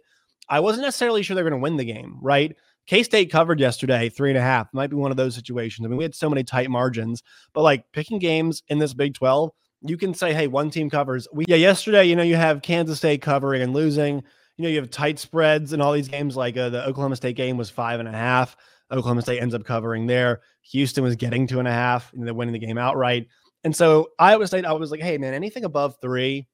I 0.49 0.59
wasn't 0.59 0.83
necessarily 0.83 1.23
sure 1.23 1.35
they're 1.35 1.43
going 1.43 1.51
to 1.51 1.63
win 1.63 1.77
the 1.77 1.85
game, 1.85 2.17
right? 2.21 2.55
K 2.85 3.03
State 3.03 3.31
covered 3.31 3.59
yesterday, 3.59 4.09
three 4.09 4.29
and 4.29 4.37
a 4.37 4.41
half. 4.41 4.73
Might 4.73 4.89
be 4.89 4.95
one 4.95 5.11
of 5.11 5.17
those 5.17 5.35
situations. 5.35 5.85
I 5.85 5.89
mean, 5.89 5.97
we 5.97 6.03
had 6.05 6.15
so 6.15 6.29
many 6.29 6.43
tight 6.43 6.69
margins, 6.69 7.21
but 7.53 7.61
like 7.61 7.85
picking 7.91 8.17
games 8.17 8.63
in 8.69 8.79
this 8.79 8.93
Big 8.93 9.13
12, 9.13 9.51
you 9.81 9.97
can 9.97 10.13
say, 10.13 10.33
hey, 10.33 10.47
one 10.47 10.69
team 10.69 10.89
covers. 10.89 11.27
We, 11.31 11.45
yeah, 11.47 11.55
yesterday, 11.55 12.05
you 12.05 12.15
know, 12.15 12.23
you 12.23 12.35
have 12.35 12.61
Kansas 12.61 12.97
State 12.97 13.21
covering 13.21 13.61
and 13.61 13.73
losing. 13.73 14.23
You 14.57 14.63
know, 14.63 14.69
you 14.69 14.79
have 14.79 14.89
tight 14.89 15.19
spreads 15.19 15.73
in 15.73 15.81
all 15.81 15.93
these 15.93 16.07
games. 16.07 16.35
Like 16.35 16.57
uh, 16.57 16.69
the 16.69 16.85
Oklahoma 16.85 17.15
State 17.15 17.35
game 17.35 17.57
was 17.57 17.69
five 17.69 17.99
and 17.99 18.09
a 18.09 18.11
half. 18.11 18.55
Oklahoma 18.91 19.21
State 19.21 19.41
ends 19.41 19.53
up 19.53 19.65
covering 19.65 20.07
there. 20.07 20.41
Houston 20.71 21.03
was 21.03 21.15
getting 21.15 21.45
two 21.45 21.59
and 21.59 21.67
a 21.67 21.71
half, 21.71 22.11
and 22.13 22.25
they're 22.25 22.33
winning 22.33 22.53
the 22.53 22.65
game 22.65 22.77
outright. 22.77 23.27
And 23.63 23.75
so 23.75 24.09
Iowa 24.17 24.47
State, 24.47 24.65
I 24.65 24.73
was 24.73 24.91
like, 24.91 25.01
hey, 25.01 25.17
man, 25.17 25.33
anything 25.33 25.65
above 25.65 25.97
three, 26.01 26.47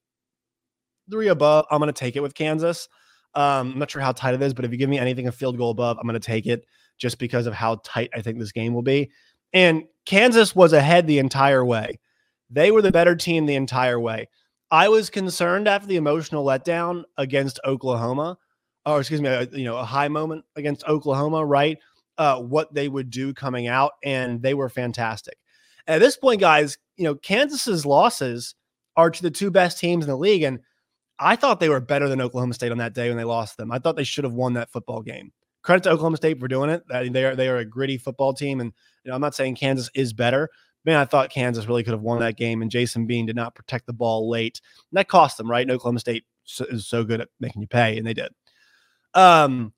three 1.11 1.27
above, 1.27 1.65
I'm 1.69 1.79
going 1.79 1.93
to 1.93 1.99
take 1.99 2.15
it 2.15 2.21
with 2.21 2.33
Kansas. 2.33 2.89
Um, 3.35 3.73
I'm 3.73 3.79
not 3.79 3.91
sure 3.91 4.01
how 4.01 4.11
tight 4.11 4.33
it 4.33 4.41
is, 4.41 4.53
but 4.53 4.65
if 4.65 4.71
you 4.71 4.77
give 4.77 4.89
me 4.89 4.99
anything 4.99 5.27
a 5.27 5.31
field 5.31 5.57
goal 5.57 5.71
above, 5.71 5.97
I'm 5.97 6.07
going 6.07 6.19
to 6.19 6.25
take 6.25 6.45
it 6.45 6.65
just 6.97 7.19
because 7.19 7.47
of 7.47 7.53
how 7.53 7.81
tight 7.83 8.09
I 8.13 8.21
think 8.21 8.39
this 8.39 8.51
game 8.51 8.73
will 8.73 8.83
be. 8.83 9.11
And 9.53 9.83
Kansas 10.05 10.55
was 10.55 10.73
ahead 10.73 11.07
the 11.07 11.19
entire 11.19 11.63
way. 11.63 11.99
They 12.53 12.71
were 12.71 12.81
the 12.81 12.91
better 12.91 13.15
team 13.15 13.45
the 13.45 13.55
entire 13.55 13.99
way. 13.99 14.29
I 14.71 14.89
was 14.89 15.09
concerned 15.09 15.67
after 15.67 15.87
the 15.87 15.97
emotional 15.97 16.45
letdown 16.45 17.03
against 17.17 17.59
Oklahoma, 17.65 18.37
or 18.85 18.99
excuse 18.99 19.21
me, 19.21 19.29
uh, 19.29 19.45
you 19.51 19.65
know, 19.65 19.77
a 19.77 19.85
high 19.85 20.07
moment 20.07 20.45
against 20.55 20.87
Oklahoma, 20.87 21.45
right? 21.45 21.77
Uh, 22.17 22.39
what 22.39 22.73
they 22.73 22.87
would 22.87 23.09
do 23.09 23.33
coming 23.33 23.67
out, 23.67 23.93
and 24.03 24.41
they 24.41 24.53
were 24.53 24.69
fantastic. 24.69 25.37
At 25.87 25.99
this 25.99 26.15
point, 26.15 26.39
guys, 26.39 26.77
you 26.95 27.03
know, 27.03 27.15
Kansas's 27.15 27.85
losses 27.85 28.55
are 28.95 29.09
to 29.09 29.21
the 29.21 29.31
two 29.31 29.51
best 29.51 29.79
teams 29.79 30.05
in 30.05 30.09
the 30.09 30.17
league. 30.17 30.43
And 30.43 30.59
I 31.19 31.35
thought 31.35 31.59
they 31.59 31.69
were 31.69 31.79
better 31.79 32.07
than 32.07 32.21
Oklahoma 32.21 32.53
State 32.53 32.71
on 32.71 32.77
that 32.79 32.93
day 32.93 33.09
when 33.09 33.17
they 33.17 33.23
lost 33.23 33.57
them. 33.57 33.71
I 33.71 33.79
thought 33.79 33.95
they 33.95 34.03
should 34.03 34.23
have 34.23 34.33
won 34.33 34.53
that 34.53 34.71
football 34.71 35.01
game. 35.01 35.31
Credit 35.63 35.83
to 35.83 35.91
Oklahoma 35.91 36.17
State 36.17 36.39
for 36.39 36.47
doing 36.47 36.69
it. 36.69 36.83
They 36.89 37.23
are 37.23 37.35
they 37.35 37.47
are 37.47 37.57
a 37.57 37.65
gritty 37.65 37.97
football 37.97 38.33
team, 38.33 38.59
and 38.59 38.73
you 39.03 39.09
know 39.09 39.15
I'm 39.15 39.21
not 39.21 39.33
saying 39.33 39.55
Kansas 39.55 39.89
is 39.95 40.11
better. 40.11 40.49
Man, 40.85 40.99
I 40.99 41.05
thought 41.05 41.29
Kansas 41.29 41.67
really 41.67 41.83
could 41.83 41.93
have 41.93 42.01
won 42.01 42.19
that 42.19 42.37
game, 42.37 42.61
and 42.61 42.69
Jason 42.69 43.05
Bean 43.05 43.25
did 43.25 43.35
not 43.35 43.55
protect 43.55 43.85
the 43.85 43.93
ball 43.93 44.29
late, 44.29 44.59
and 44.91 44.97
that 44.97 45.07
cost 45.07 45.37
them. 45.37 45.49
Right, 45.49 45.61
and 45.61 45.71
Oklahoma 45.71 45.99
State 45.99 46.25
is 46.69 46.87
so 46.87 47.03
good 47.03 47.21
at 47.21 47.29
making 47.39 47.61
you 47.61 47.67
pay, 47.67 47.97
and 47.97 48.05
they 48.05 48.13
did. 48.13 48.29
Um, 49.13 49.73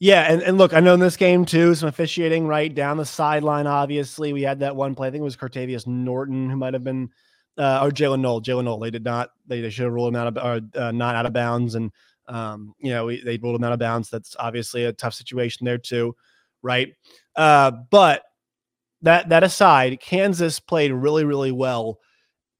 yeah, 0.00 0.22
and, 0.30 0.42
and 0.42 0.58
look, 0.58 0.74
I 0.74 0.80
know 0.80 0.94
in 0.94 1.00
this 1.00 1.16
game 1.16 1.44
too, 1.44 1.74
some 1.74 1.88
officiating 1.88 2.46
right 2.46 2.72
down 2.72 2.96
the 2.96 3.06
sideline. 3.06 3.66
Obviously, 3.66 4.32
we 4.32 4.42
had 4.42 4.60
that 4.60 4.76
one 4.76 4.94
play. 4.94 5.08
I 5.08 5.10
think 5.10 5.20
it 5.20 5.24
was 5.24 5.36
Cartevious 5.36 5.86
Norton 5.86 6.50
who 6.50 6.56
might 6.56 6.74
have 6.74 6.84
been, 6.84 7.10
uh, 7.56 7.80
or 7.82 7.90
Jalen 7.90 8.20
Knoll. 8.20 8.42
Jalen 8.42 8.64
Knoll. 8.64 8.80
They 8.80 8.90
did 8.90 9.04
not. 9.04 9.30
They, 9.46 9.60
they 9.60 9.70
should 9.70 9.84
have 9.84 9.92
ruled 9.92 10.14
him 10.14 10.20
out 10.20 10.36
of 10.36 10.36
or 10.36 10.60
uh, 10.80 10.92
not 10.92 11.14
out 11.14 11.26
of 11.26 11.32
bounds, 11.32 11.74
and 11.74 11.90
um, 12.26 12.74
you 12.80 12.90
know 12.90 13.06
we, 13.06 13.22
they 13.22 13.38
ruled 13.38 13.56
him 13.56 13.64
out 13.64 13.72
of 13.72 13.78
bounds. 13.78 14.10
That's 14.10 14.36
obviously 14.38 14.84
a 14.84 14.92
tough 14.92 15.14
situation 15.14 15.64
there 15.64 15.78
too, 15.78 16.14
right? 16.60 16.92
Uh, 17.36 17.70
but 17.90 18.24
that 19.04 19.28
that 19.28 19.44
aside, 19.44 20.00
Kansas 20.00 20.60
played 20.60 20.92
really 20.92 21.24
really 21.24 21.52
well 21.52 21.98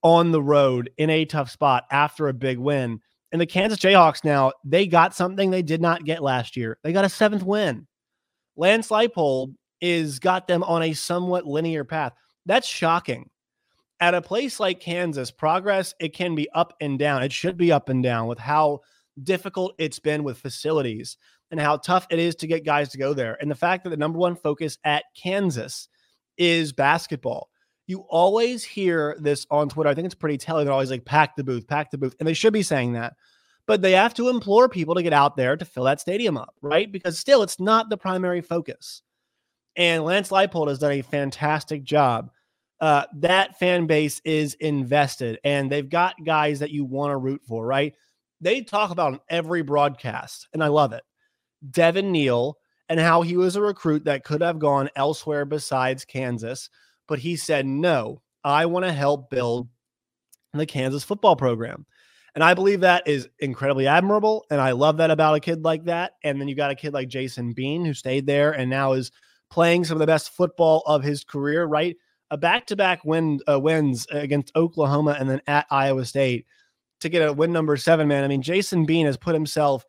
on 0.02 0.32
the 0.32 0.42
road 0.42 0.90
in 0.98 1.10
a 1.10 1.24
tough 1.24 1.50
spot 1.50 1.84
after 1.90 2.28
a 2.28 2.34
big 2.34 2.58
win. 2.58 3.00
And 3.32 3.40
the 3.40 3.46
Kansas 3.46 3.80
Jayhawks 3.80 4.22
now, 4.22 4.52
they 4.62 4.86
got 4.86 5.14
something 5.14 5.50
they 5.50 5.62
did 5.62 5.80
not 5.80 6.04
get 6.04 6.22
last 6.22 6.56
year. 6.56 6.78
They 6.84 6.92
got 6.92 7.04
a 7.04 7.08
seventh 7.08 7.42
win. 7.42 7.88
Lance 8.56 8.88
Leipold 8.88 9.54
is 9.80 10.20
got 10.20 10.46
them 10.46 10.62
on 10.62 10.82
a 10.82 10.92
somewhat 10.92 11.46
linear 11.46 11.84
path. 11.84 12.12
That's 12.46 12.68
shocking. 12.68 13.30
At 13.98 14.14
a 14.14 14.22
place 14.22 14.60
like 14.60 14.78
Kansas, 14.80 15.30
progress, 15.30 15.94
it 15.98 16.14
can 16.14 16.34
be 16.34 16.48
up 16.50 16.74
and 16.80 16.98
down. 16.98 17.22
It 17.22 17.32
should 17.32 17.56
be 17.56 17.72
up 17.72 17.88
and 17.88 18.02
down 18.02 18.28
with 18.28 18.38
how 18.38 18.80
difficult 19.22 19.74
it's 19.78 19.98
been 19.98 20.22
with 20.22 20.38
facilities 20.38 21.16
and 21.50 21.58
how 21.58 21.76
tough 21.76 22.06
it 22.10 22.18
is 22.18 22.34
to 22.36 22.46
get 22.46 22.64
guys 22.64 22.90
to 22.90 22.98
go 22.98 23.14
there. 23.14 23.38
And 23.40 23.50
the 23.50 23.54
fact 23.54 23.84
that 23.84 23.90
the 23.90 23.96
number 23.96 24.18
one 24.18 24.36
focus 24.36 24.78
at 24.84 25.04
Kansas 25.16 25.88
is 26.36 26.72
basketball 26.72 27.50
you 27.86 28.00
always 28.08 28.64
hear 28.64 29.16
this 29.20 29.46
on 29.50 29.68
Twitter. 29.68 29.90
I 29.90 29.94
think 29.94 30.06
it's 30.06 30.14
pretty 30.14 30.38
telling. 30.38 30.64
They're 30.64 30.72
always 30.72 30.90
like, 30.90 31.04
pack 31.04 31.36
the 31.36 31.44
booth, 31.44 31.66
pack 31.66 31.90
the 31.90 31.98
booth. 31.98 32.16
And 32.18 32.26
they 32.26 32.34
should 32.34 32.52
be 32.52 32.62
saying 32.62 32.94
that. 32.94 33.14
But 33.66 33.82
they 33.82 33.92
have 33.92 34.14
to 34.14 34.28
implore 34.28 34.68
people 34.68 34.94
to 34.94 35.02
get 35.02 35.12
out 35.12 35.36
there 35.36 35.56
to 35.56 35.64
fill 35.64 35.84
that 35.84 36.00
stadium 36.00 36.36
up, 36.36 36.54
right? 36.60 36.90
Because 36.90 37.18
still, 37.18 37.42
it's 37.42 37.60
not 37.60 37.88
the 37.88 37.96
primary 37.96 38.40
focus. 38.40 39.02
And 39.76 40.04
Lance 40.04 40.30
Leipold 40.30 40.68
has 40.68 40.78
done 40.78 40.92
a 40.92 41.02
fantastic 41.02 41.82
job. 41.82 42.30
Uh, 42.80 43.04
that 43.16 43.58
fan 43.58 43.86
base 43.86 44.20
is 44.24 44.54
invested 44.54 45.38
and 45.44 45.70
they've 45.70 45.88
got 45.88 46.22
guys 46.24 46.58
that 46.58 46.70
you 46.70 46.84
want 46.84 47.12
to 47.12 47.16
root 47.16 47.40
for, 47.46 47.64
right? 47.64 47.94
They 48.40 48.60
talk 48.60 48.90
about 48.90 49.14
on 49.14 49.20
every 49.30 49.62
broadcast, 49.62 50.48
and 50.52 50.62
I 50.62 50.68
love 50.68 50.92
it. 50.92 51.02
Devin 51.70 52.12
Neal 52.12 52.58
and 52.94 53.02
how 53.02 53.22
he 53.22 53.36
was 53.36 53.56
a 53.56 53.60
recruit 53.60 54.04
that 54.04 54.22
could 54.22 54.40
have 54.40 54.60
gone 54.60 54.88
elsewhere 54.94 55.44
besides 55.44 56.04
Kansas 56.04 56.70
but 57.06 57.18
he 57.18 57.36
said, 57.36 57.66
no, 57.66 58.22
I 58.42 58.66
want 58.66 58.84
to 58.84 58.92
help 58.92 59.30
build 59.30 59.68
the 60.52 60.66
Kansas 60.66 61.04
football 61.04 61.36
program. 61.36 61.86
And 62.34 62.42
I 62.42 62.54
believe 62.54 62.80
that 62.80 63.06
is 63.06 63.28
incredibly 63.38 63.86
admirable. 63.86 64.44
And 64.50 64.60
I 64.60 64.72
love 64.72 64.96
that 64.96 65.10
about 65.10 65.36
a 65.36 65.40
kid 65.40 65.64
like 65.64 65.84
that. 65.84 66.12
And 66.24 66.40
then 66.40 66.48
you 66.48 66.56
got 66.56 66.70
a 66.70 66.76
kid 66.76 66.92
like 66.92 67.08
Jason 67.08 67.52
Bean 67.52 67.84
who 67.84 67.94
stayed 67.94 68.26
there 68.26 68.52
and 68.52 68.68
now 68.68 68.92
is 68.92 69.12
playing 69.50 69.84
some 69.84 69.96
of 69.96 70.00
the 70.00 70.06
best 70.06 70.30
football 70.30 70.82
of 70.86 71.02
his 71.02 71.22
career, 71.22 71.64
right? 71.64 71.96
A 72.30 72.36
back 72.36 72.66
to 72.66 72.76
back 72.76 73.04
win 73.04 73.38
uh, 73.48 73.60
wins 73.60 74.06
against 74.10 74.56
Oklahoma 74.56 75.16
and 75.18 75.30
then 75.30 75.42
at 75.46 75.66
Iowa 75.70 76.04
State 76.04 76.46
to 77.00 77.08
get 77.08 77.28
a 77.28 77.32
win 77.32 77.52
number 77.52 77.76
seven, 77.76 78.08
man. 78.08 78.24
I 78.24 78.28
mean, 78.28 78.42
Jason 78.42 78.84
Bean 78.84 79.06
has 79.06 79.16
put 79.16 79.34
himself 79.34 79.84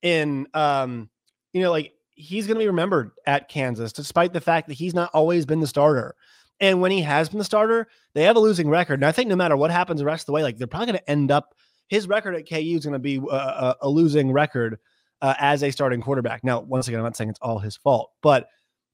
in, 0.00 0.46
um, 0.54 1.10
you 1.52 1.60
know, 1.60 1.70
like 1.70 1.92
he's 2.20 2.46
going 2.46 2.56
to 2.56 2.62
be 2.62 2.66
remembered 2.66 3.12
at 3.26 3.48
Kansas, 3.48 3.92
despite 3.92 4.32
the 4.32 4.40
fact 4.40 4.68
that 4.68 4.74
he's 4.74 4.94
not 4.94 5.10
always 5.12 5.46
been 5.46 5.60
the 5.60 5.66
starter. 5.66 6.14
And 6.60 6.80
when 6.80 6.90
he 6.90 7.00
has 7.00 7.28
been 7.28 7.38
the 7.38 7.44
starter, 7.44 7.88
they 8.14 8.24
have 8.24 8.36
a 8.36 8.40
losing 8.40 8.68
record. 8.68 8.94
And 8.94 9.06
I 9.06 9.12
think 9.12 9.28
no 9.28 9.36
matter 9.36 9.56
what 9.56 9.70
happens 9.70 10.00
the 10.00 10.06
rest 10.06 10.22
of 10.22 10.26
the 10.26 10.32
way, 10.32 10.42
like 10.42 10.58
they're 10.58 10.66
probably 10.66 10.86
going 10.86 10.98
to 10.98 11.10
end 11.10 11.30
up, 11.30 11.54
his 11.88 12.06
record 12.06 12.34
at 12.34 12.48
KU 12.48 12.56
is 12.56 12.84
going 12.84 12.92
to 12.92 12.98
be 12.98 13.16
a, 13.16 13.22
uh, 13.22 13.26
uh, 13.36 13.74
a, 13.82 13.88
losing 13.88 14.30
record 14.30 14.78
uh, 15.22 15.34
as 15.38 15.62
a 15.62 15.70
starting 15.70 16.02
quarterback. 16.02 16.44
Now, 16.44 16.60
once 16.60 16.86
again, 16.86 17.00
I'm 17.00 17.04
not 17.04 17.16
saying 17.16 17.30
it's 17.30 17.38
all 17.40 17.58
his 17.58 17.76
fault, 17.76 18.10
but 18.22 18.48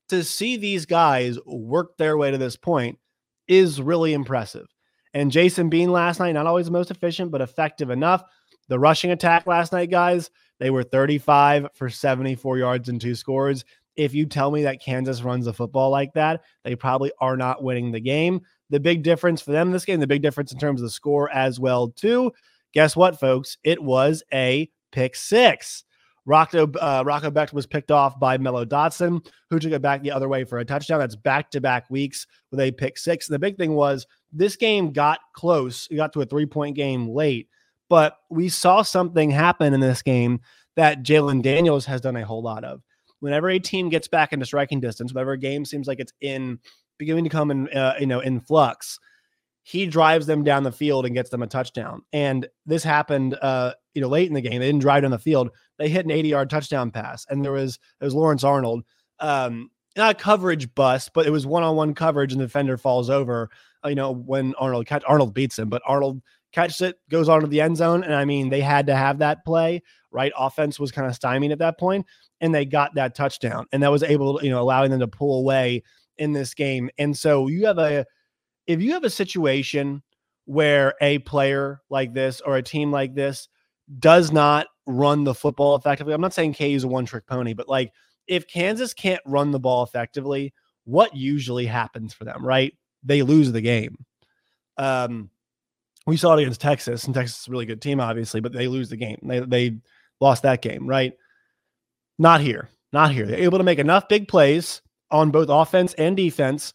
to 0.08 0.22
see 0.22 0.56
these 0.56 0.86
guys 0.86 1.38
work 1.44 1.96
their 1.96 2.16
way 2.16 2.30
to 2.30 2.38
this 2.38 2.56
point 2.56 2.98
is 3.48 3.82
really 3.82 4.12
impressive. 4.12 4.66
And 5.12 5.32
Jason 5.32 5.68
Bean 5.68 5.90
last 5.90 6.20
night, 6.20 6.32
not 6.32 6.46
always 6.46 6.66
the 6.66 6.72
most 6.72 6.90
efficient, 6.90 7.30
but 7.30 7.40
effective 7.40 7.90
enough. 7.90 8.22
The 8.68 8.78
rushing 8.78 9.10
attack 9.10 9.46
last 9.46 9.72
night, 9.72 9.90
guys, 9.90 10.30
they 10.58 10.70
were 10.70 10.82
35 10.82 11.68
for 11.74 11.90
74 11.90 12.58
yards 12.58 12.88
and 12.88 13.00
two 13.00 13.14
scores 13.14 13.64
if 13.96 14.14
you 14.14 14.26
tell 14.26 14.50
me 14.50 14.62
that 14.62 14.80
Kansas 14.80 15.22
runs 15.22 15.46
the 15.46 15.52
football 15.52 15.90
like 15.90 16.12
that, 16.14 16.42
they 16.64 16.76
probably 16.76 17.12
are 17.18 17.36
not 17.36 17.62
winning 17.62 17.90
the 17.90 18.00
game. 18.00 18.42
The 18.70 18.80
big 18.80 19.02
difference 19.02 19.40
for 19.40 19.52
them 19.52 19.70
this 19.70 19.84
game, 19.84 20.00
the 20.00 20.06
big 20.06 20.22
difference 20.22 20.52
in 20.52 20.58
terms 20.58 20.80
of 20.80 20.84
the 20.84 20.90
score 20.90 21.30
as 21.30 21.58
well, 21.58 21.88
too. 21.88 22.32
Guess 22.72 22.96
what, 22.96 23.18
folks? 23.18 23.56
It 23.64 23.82
was 23.82 24.22
a 24.32 24.68
pick 24.92 25.16
six. 25.16 25.84
Rocco, 26.26 26.70
uh, 26.72 27.04
Rocco 27.06 27.30
Becht 27.30 27.52
was 27.52 27.66
picked 27.66 27.92
off 27.92 28.18
by 28.18 28.36
Mello 28.36 28.64
Dotson, 28.64 29.24
who 29.48 29.60
took 29.60 29.70
it 29.70 29.80
back 29.80 30.02
the 30.02 30.10
other 30.10 30.28
way 30.28 30.42
for 30.42 30.58
a 30.58 30.64
touchdown. 30.64 30.98
That's 30.98 31.14
back 31.14 31.50
to 31.52 31.60
back 31.60 31.88
weeks 31.88 32.26
with 32.50 32.58
a 32.58 32.72
pick 32.72 32.98
six. 32.98 33.28
And 33.28 33.34
the 33.34 33.38
big 33.38 33.56
thing 33.56 33.74
was 33.74 34.06
this 34.32 34.56
game 34.56 34.92
got 34.92 35.20
close. 35.34 35.86
It 35.88 35.96
got 35.96 36.12
to 36.14 36.22
a 36.22 36.26
three 36.26 36.46
point 36.46 36.74
game 36.74 37.08
late, 37.08 37.48
but 37.88 38.18
we 38.30 38.48
saw 38.48 38.82
something 38.82 39.30
happen 39.30 39.74
in 39.74 39.80
this 39.80 40.02
game 40.02 40.40
that 40.76 41.02
Jalon 41.02 41.42
Daniels 41.42 41.86
has 41.86 42.00
done 42.00 42.16
a 42.16 42.24
whole 42.24 42.42
lot 42.42 42.64
of 42.64 42.82
whenever 43.20 43.48
a 43.48 43.58
team 43.58 43.88
gets 43.88 44.08
back 44.08 44.32
into 44.32 44.46
striking 44.46 44.80
distance, 44.80 45.12
whenever 45.12 45.32
a 45.32 45.38
game 45.38 45.64
seems 45.64 45.86
like 45.86 46.00
it's 46.00 46.12
in 46.20 46.58
beginning 46.98 47.24
to 47.24 47.30
come 47.30 47.50
in, 47.50 47.68
uh, 47.70 47.94
you 47.98 48.06
know, 48.06 48.20
in 48.20 48.40
flux, 48.40 48.98
he 49.62 49.86
drives 49.86 50.26
them 50.26 50.44
down 50.44 50.62
the 50.62 50.72
field 50.72 51.06
and 51.06 51.14
gets 51.14 51.30
them 51.30 51.42
a 51.42 51.46
touchdown. 51.46 52.02
And 52.12 52.46
this 52.66 52.84
happened, 52.84 53.36
uh, 53.42 53.74
you 53.94 54.00
know, 54.00 54.08
late 54.08 54.28
in 54.28 54.34
the 54.34 54.40
game. 54.40 54.60
They 54.60 54.66
didn't 54.66 54.80
drive 54.80 55.02
down 55.02 55.10
the 55.10 55.18
field. 55.18 55.50
They 55.78 55.88
hit 55.88 56.04
an 56.04 56.12
80 56.12 56.28
yard 56.28 56.50
touchdown 56.50 56.90
pass, 56.90 57.26
and 57.28 57.44
there 57.44 57.52
was 57.52 57.78
it 58.00 58.04
was 58.04 58.14
Lawrence 58.14 58.44
Arnold. 58.44 58.84
Um, 59.18 59.70
not 59.96 60.14
a 60.14 60.18
coverage 60.18 60.72
bust, 60.74 61.12
but 61.14 61.26
it 61.26 61.30
was 61.30 61.46
one 61.46 61.62
on 61.62 61.74
one 61.74 61.94
coverage, 61.94 62.32
and 62.32 62.40
the 62.40 62.46
defender 62.46 62.76
falls 62.76 63.10
over. 63.10 63.50
Uh, 63.84 63.88
you 63.88 63.94
know, 63.94 64.12
when 64.12 64.54
Arnold 64.54 64.86
catch 64.86 65.02
Arnold 65.06 65.34
beats 65.34 65.58
him, 65.58 65.68
but 65.68 65.82
Arnold 65.86 66.22
catches 66.52 66.80
it, 66.80 66.96
goes 67.10 67.28
on 67.28 67.40
to 67.40 67.46
the 67.46 67.60
end 67.60 67.76
zone. 67.76 68.02
And 68.04 68.14
I 68.14 68.24
mean, 68.24 68.48
they 68.48 68.60
had 68.60 68.86
to 68.86 68.96
have 68.96 69.18
that 69.18 69.44
play, 69.44 69.82
right? 70.10 70.32
Offense 70.38 70.80
was 70.80 70.92
kind 70.92 71.06
of 71.06 71.14
stymied 71.14 71.52
at 71.52 71.58
that 71.58 71.78
point, 71.78 72.06
and 72.40 72.54
they 72.54 72.64
got 72.64 72.94
that 72.94 73.14
touchdown. 73.14 73.66
And 73.72 73.82
that 73.82 73.92
was 73.92 74.02
able 74.02 74.42
you 74.42 74.50
know, 74.50 74.60
allowing 74.60 74.90
them 74.90 75.00
to 75.00 75.08
pull 75.08 75.40
away 75.40 75.82
in 76.18 76.32
this 76.32 76.54
game. 76.54 76.90
And 76.98 77.16
so 77.16 77.48
you 77.48 77.66
have 77.66 77.78
a, 77.78 78.06
if 78.66 78.80
you 78.80 78.92
have 78.92 79.04
a 79.04 79.10
situation 79.10 80.02
where 80.46 80.94
a 81.00 81.18
player 81.20 81.80
like 81.90 82.14
this 82.14 82.40
or 82.40 82.56
a 82.56 82.62
team 82.62 82.90
like 82.90 83.14
this 83.14 83.48
does 83.98 84.32
not 84.32 84.66
run 84.86 85.24
the 85.24 85.34
football 85.34 85.76
effectively, 85.76 86.14
I'm 86.14 86.20
not 86.20 86.34
saying 86.34 86.54
KU 86.54 86.64
is 86.64 86.84
a 86.84 86.88
one 86.88 87.04
trick 87.04 87.26
pony, 87.26 87.52
but 87.52 87.68
like 87.68 87.92
if 88.26 88.46
Kansas 88.46 88.94
can't 88.94 89.20
run 89.26 89.50
the 89.50 89.60
ball 89.60 89.82
effectively, 89.82 90.52
what 90.84 91.14
usually 91.14 91.66
happens 91.66 92.14
for 92.14 92.24
them, 92.24 92.44
right? 92.44 92.72
They 93.02 93.22
lose 93.22 93.52
the 93.52 93.60
game. 93.60 94.04
Um, 94.78 95.30
we 96.06 96.16
saw 96.16 96.34
it 96.34 96.42
against 96.42 96.60
Texas, 96.60 97.04
and 97.04 97.14
Texas 97.14 97.40
is 97.40 97.48
a 97.48 97.50
really 97.50 97.66
good 97.66 97.82
team, 97.82 98.00
obviously, 98.00 98.40
but 98.40 98.52
they 98.52 98.68
lose 98.68 98.88
the 98.88 98.96
game. 98.96 99.18
They 99.22 99.40
they 99.40 99.76
lost 100.20 100.44
that 100.44 100.62
game, 100.62 100.86
right? 100.86 101.12
Not 102.18 102.40
here. 102.40 102.70
Not 102.92 103.12
here. 103.12 103.26
They're 103.26 103.40
able 103.40 103.58
to 103.58 103.64
make 103.64 103.78
enough 103.78 104.08
big 104.08 104.28
plays 104.28 104.80
on 105.10 105.30
both 105.30 105.48
offense 105.50 105.94
and 105.94 106.16
defense 106.16 106.72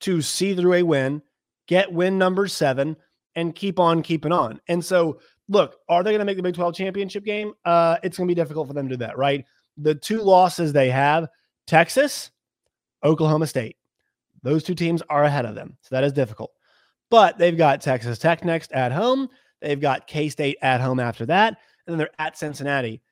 to 0.00 0.22
see 0.22 0.54
through 0.54 0.74
a 0.74 0.82
win, 0.82 1.22
get 1.66 1.92
win 1.92 2.18
number 2.18 2.48
seven, 2.48 2.96
and 3.36 3.54
keep 3.54 3.78
on 3.78 4.02
keeping 4.02 4.32
on. 4.32 4.60
And 4.68 4.84
so, 4.84 5.20
look, 5.48 5.76
are 5.88 6.02
they 6.02 6.10
going 6.10 6.20
to 6.20 6.24
make 6.24 6.36
the 6.36 6.42
Big 6.42 6.54
12 6.54 6.74
championship 6.74 7.24
game? 7.24 7.52
Uh, 7.64 7.98
it's 8.02 8.16
going 8.16 8.26
to 8.26 8.34
be 8.34 8.40
difficult 8.40 8.66
for 8.66 8.74
them 8.74 8.88
to 8.88 8.96
do 8.96 8.98
that, 8.98 9.18
right? 9.18 9.44
The 9.76 9.94
two 9.94 10.22
losses 10.22 10.72
they 10.72 10.90
have 10.90 11.28
Texas, 11.66 12.30
Oklahoma 13.04 13.46
State. 13.46 13.76
Those 14.42 14.64
two 14.64 14.74
teams 14.74 15.02
are 15.10 15.24
ahead 15.24 15.44
of 15.44 15.54
them. 15.54 15.76
So 15.82 15.94
that 15.94 16.04
is 16.04 16.12
difficult. 16.12 16.50
But 17.10 17.38
they've 17.38 17.56
got 17.56 17.80
Texas 17.80 18.18
Tech 18.18 18.44
next 18.44 18.72
at 18.72 18.92
home. 18.92 19.28
They've 19.60 19.80
got 19.80 20.06
K 20.06 20.28
State 20.28 20.58
at 20.62 20.80
home 20.80 21.00
after 21.00 21.26
that. 21.26 21.58
And 21.86 21.92
then 21.92 21.98
they're 21.98 22.10
at 22.18 22.38
Cincinnati. 22.38 23.02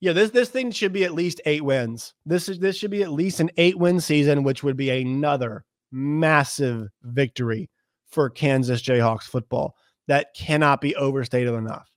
Yeah, 0.00 0.12
this 0.12 0.30
this 0.30 0.48
thing 0.48 0.72
should 0.72 0.92
be 0.92 1.04
at 1.04 1.14
least 1.14 1.40
eight 1.46 1.64
wins. 1.64 2.14
This 2.26 2.48
is 2.48 2.58
this 2.58 2.76
should 2.76 2.90
be 2.90 3.02
at 3.02 3.12
least 3.12 3.40
an 3.40 3.50
eight 3.56 3.78
win 3.78 4.00
season, 4.00 4.42
which 4.42 4.62
would 4.62 4.76
be 4.76 4.90
another 4.90 5.64
massive 5.92 6.88
victory 7.02 7.70
for 8.08 8.28
Kansas 8.28 8.82
Jayhawks 8.82 9.24
football. 9.24 9.76
That 10.08 10.34
cannot 10.34 10.80
be 10.80 10.96
overstated 10.96 11.54
enough. 11.54 11.88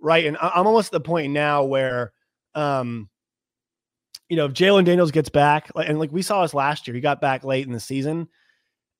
Right. 0.00 0.26
And 0.26 0.36
I'm 0.40 0.66
almost 0.66 0.88
at 0.88 0.92
the 0.92 1.00
point 1.00 1.32
now 1.32 1.64
where 1.64 2.12
um, 2.54 3.08
you 4.28 4.36
know, 4.36 4.46
if 4.46 4.52
Jalon 4.52 4.84
Daniels 4.84 5.10
gets 5.10 5.28
back, 5.28 5.70
and 5.74 5.98
like 5.98 6.12
we 6.12 6.22
saw 6.22 6.42
us 6.42 6.54
last 6.54 6.86
year, 6.86 6.94
he 6.94 7.00
got 7.00 7.20
back 7.20 7.44
late 7.44 7.66
in 7.66 7.72
the 7.72 7.80
season. 7.80 8.28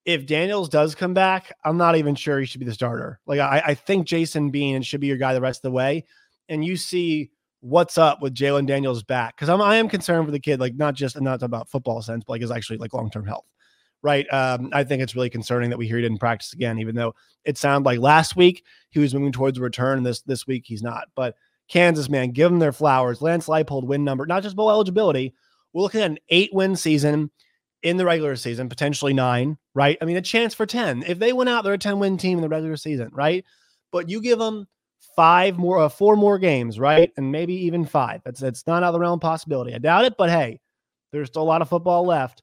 If 0.05 0.27
Daniels 0.27 0.69
does 0.69 0.95
come 0.95 1.15
back, 1.15 1.53
I'm 1.65 1.77
not 1.77 1.97
even 1.97 2.15
sure 2.15 2.41
he 2.41 2.47
should 2.47 2.61
be 2.61 2.67
the 2.67 2.73
starter. 2.73 3.21
Like 3.27 3.41
I, 3.41 3.63
I 3.67 3.75
think 3.75 4.07
Jason 4.07 4.51
Bean 4.51 4.83
should 4.83 5.01
be 5.01 5.07
your 5.07 5.19
guy 5.19 5.35
the 5.35 5.41
rest 5.41 5.59
of 5.59 5.63
the 5.63 5.73
way. 5.73 6.05
And 6.49 6.65
you 6.65 6.77
see 6.77 7.31
what's 7.61 7.99
up 7.99 8.23
with 8.23 8.35
Jalon 8.35 8.67
Daniels 8.67 9.03
back 9.03 9.37
because 9.37 9.49
I'm 9.49 9.61
I 9.61 9.77
am 9.77 9.89
concerned 9.89 10.27
for 10.27 10.33
the 10.33 10.41
kid, 10.41 10.61
like 10.61 10.75
not 10.75 10.95
just 10.95 11.21
not 11.21 11.43
about 11.43 11.69
football 11.69 12.03
sense, 12.03 12.25
but 12.27 12.35
like 12.35 12.41
his 12.41 12.51
actually 12.51 12.79
like 12.79 12.95
long 12.95 13.11
term 13.11 13.27
health. 13.27 13.45
Right. 14.03 14.27
Um, 14.33 14.71
I 14.73 14.83
think 14.85 15.03
it's 15.03 15.15
really 15.15 15.29
concerning 15.29 15.69
that 15.69 15.77
we 15.77 15.87
hear 15.87 15.97
he 15.97 16.03
didn't 16.03 16.21
practice 16.21 16.55
again, 16.55 16.79
even 16.79 16.95
though 16.95 17.15
it 17.45 17.59
sounded 17.59 17.85
like 17.85 18.01
last 18.01 18.35
week 18.35 18.65
he 18.89 18.99
was 18.99 19.15
moving 19.15 19.33
towards 19.33 19.59
a 19.59 19.63
return, 19.63 20.03
this 20.03 20.23
this 20.23 20.47
week 20.47 20.65
he's 20.67 20.83
not. 20.83 21.09
But 21.15 21.35
Kansas, 21.69 22.09
man, 22.09 22.31
give 22.31 22.51
them 22.51 22.59
their 22.59 22.73
flowers. 22.73 23.21
Lance 23.21 23.47
Leipold 23.47 23.85
win 23.85 24.03
number, 24.03 24.25
not 24.25 24.43
just 24.43 24.57
bowl 24.57 24.71
eligibility. 24.71 25.35
We're 25.73 25.83
looking 25.83 26.01
at 26.01 26.11
an 26.11 26.19
eight 26.31 26.51
win 26.53 26.77
season 26.77 27.31
in 27.83 27.97
the 27.97 28.05
regular 28.05 28.37
season, 28.37 28.69
potentially 28.69 29.13
nine, 29.13 29.57
right? 29.75 29.97
I 30.01 30.05
mean, 30.05 30.17
a 30.17 30.23
chance 30.23 30.55
for 30.55 30.67
10. 30.67 31.05
If 31.07 31.19
they 31.19 31.33
went 31.33 31.49
out, 31.49 31.65
they're 31.65 31.75
a 31.75 31.79
10 31.79 31.99
win 31.99 32.19
team 32.19 32.39
in 32.39 32.43
the 32.43 32.49
regular 32.49 32.77
season, 32.77 33.11
right? 33.13 33.45
But 33.91 34.09
you 34.09 34.21
give 34.21 34.39
them 34.39 34.67
five 35.17 35.59
more, 35.59 35.79
uh, 35.79 35.89
four 35.89 36.17
more 36.17 36.39
games, 36.39 36.79
right? 36.79 37.11
And 37.17 37.33
maybe 37.33 37.55
even 37.67 37.85
five. 37.87 38.21
That's, 38.25 38.41
that's 38.41 38.67
not 38.67 38.83
out 38.83 38.89
of 38.89 38.93
the 38.95 39.01
realm 39.01 39.21
possibility. 39.21 39.75
I 39.75 39.79
doubt 39.79 40.05
it, 40.05 40.15
but 40.19 40.31
hey, 40.31 40.61
there's 41.13 41.29
still 41.29 41.43
a 41.43 41.45
lot 41.45 41.63
of 41.63 41.69
football 41.69 42.05
left. 42.05 42.43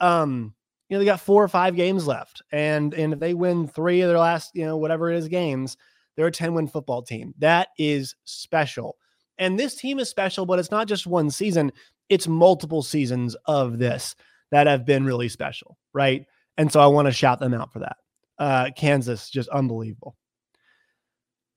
Um, 0.00 0.54
you 0.88 0.94
know, 0.94 0.98
they 0.98 1.06
got 1.06 1.20
four 1.20 1.42
or 1.42 1.48
five 1.48 1.76
games 1.76 2.06
left. 2.06 2.42
And, 2.52 2.92
and 2.92 3.14
if 3.14 3.20
they 3.20 3.32
win 3.32 3.66
three 3.66 4.02
of 4.02 4.08
their 4.08 4.18
last, 4.18 4.50
you 4.54 4.64
know, 4.64 4.76
whatever 4.76 5.10
it 5.10 5.16
is 5.16 5.28
games, 5.28 5.76
they're 6.16 6.26
a 6.26 6.32
10 6.32 6.54
win 6.54 6.68
football 6.68 7.02
team. 7.02 7.34
That 7.38 7.68
is 7.78 8.14
special. 8.24 8.96
And 9.38 9.58
this 9.58 9.74
team 9.74 9.98
is 9.98 10.08
special, 10.08 10.46
but 10.46 10.58
it's 10.58 10.70
not 10.70 10.86
just 10.86 11.06
one 11.06 11.30
season, 11.30 11.72
it's 12.08 12.28
multiple 12.28 12.82
seasons 12.82 13.34
of 13.46 13.78
this 13.78 14.14
that 14.50 14.66
have 14.66 14.84
been 14.84 15.04
really 15.04 15.28
special, 15.28 15.78
right? 15.92 16.26
And 16.56 16.70
so 16.70 16.80
I 16.80 16.86
want 16.86 17.06
to 17.06 17.12
shout 17.12 17.40
them 17.40 17.54
out 17.54 17.72
for 17.72 17.80
that. 17.80 17.96
Uh, 18.38 18.70
Kansas, 18.76 19.30
just 19.30 19.48
unbelievable. 19.48 20.16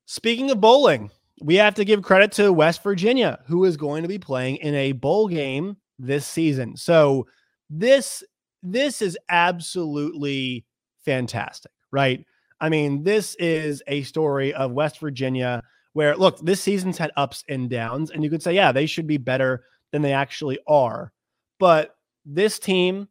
Speaking 0.06 0.50
of 0.52 0.62
bowling, 0.62 1.12
we 1.42 1.56
have 1.56 1.76
to 1.76 1.86
give 1.86 2.02
credit 2.02 2.32
to 2.34 2.54
West 2.54 2.82
Virginia, 2.82 3.40
who 3.46 3.66
is 3.66 3.78
going 3.78 4.04
to 4.04 4.08
be 4.08 4.18
playing 4.18 4.58
in 4.58 4.74
a 4.74 4.94
bowl 4.94 5.28
game 5.28 5.78
this 6.00 6.26
season. 6.26 6.76
So 6.78 7.28
this 7.70 8.24
this 8.64 9.02
is 9.02 9.18
absolutely 9.30 10.66
fantastic, 11.06 11.72
right? 11.92 12.26
I 12.60 12.70
mean, 12.70 13.04
this 13.04 13.36
is 13.36 13.84
a 13.88 14.02
story 14.04 14.54
of 14.54 14.72
West 14.72 15.00
Virginia 15.00 15.62
where, 15.94 16.16
look, 16.16 16.40
this 16.40 16.62
season's 16.62 16.98
had 16.98 17.12
ups 17.18 17.44
and 17.50 17.70
downs, 17.70 18.12
and 18.12 18.24
you 18.24 18.30
could 18.30 18.44
say, 18.44 18.54
yeah, 18.54 18.72
they 18.72 18.86
should 18.86 19.08
be 19.08 19.18
better 19.18 19.64
than 19.92 20.02
they 20.02 20.14
actually 20.14 20.60
are. 20.68 21.12
But 21.60 21.96
this 22.28 22.60
team 22.60 23.08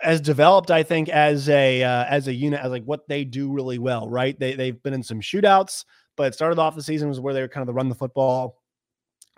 has 0.00 0.20
developed, 0.20 0.70
I 0.70 0.82
think, 0.82 1.08
as 1.08 1.48
a 1.48 1.82
uh, 1.82 2.04
as 2.04 2.28
a 2.28 2.34
unit, 2.34 2.60
as 2.60 2.70
like 2.70 2.84
what 2.84 3.08
they 3.08 3.24
do 3.24 3.50
really 3.50 3.78
well, 3.78 4.08
right? 4.08 4.38
They 4.38 4.54
they've 4.54 4.80
been 4.82 4.94
in 4.94 5.02
some 5.02 5.20
shootouts, 5.20 5.84
but 6.16 6.28
it 6.28 6.34
started 6.34 6.58
off 6.58 6.76
the 6.76 6.82
season 6.82 7.08
was 7.08 7.20
where 7.20 7.34
they 7.34 7.40
were 7.40 7.48
kind 7.48 7.62
of 7.62 7.66
the 7.66 7.74
run 7.74 7.88
the 7.88 7.94
football 7.94 8.60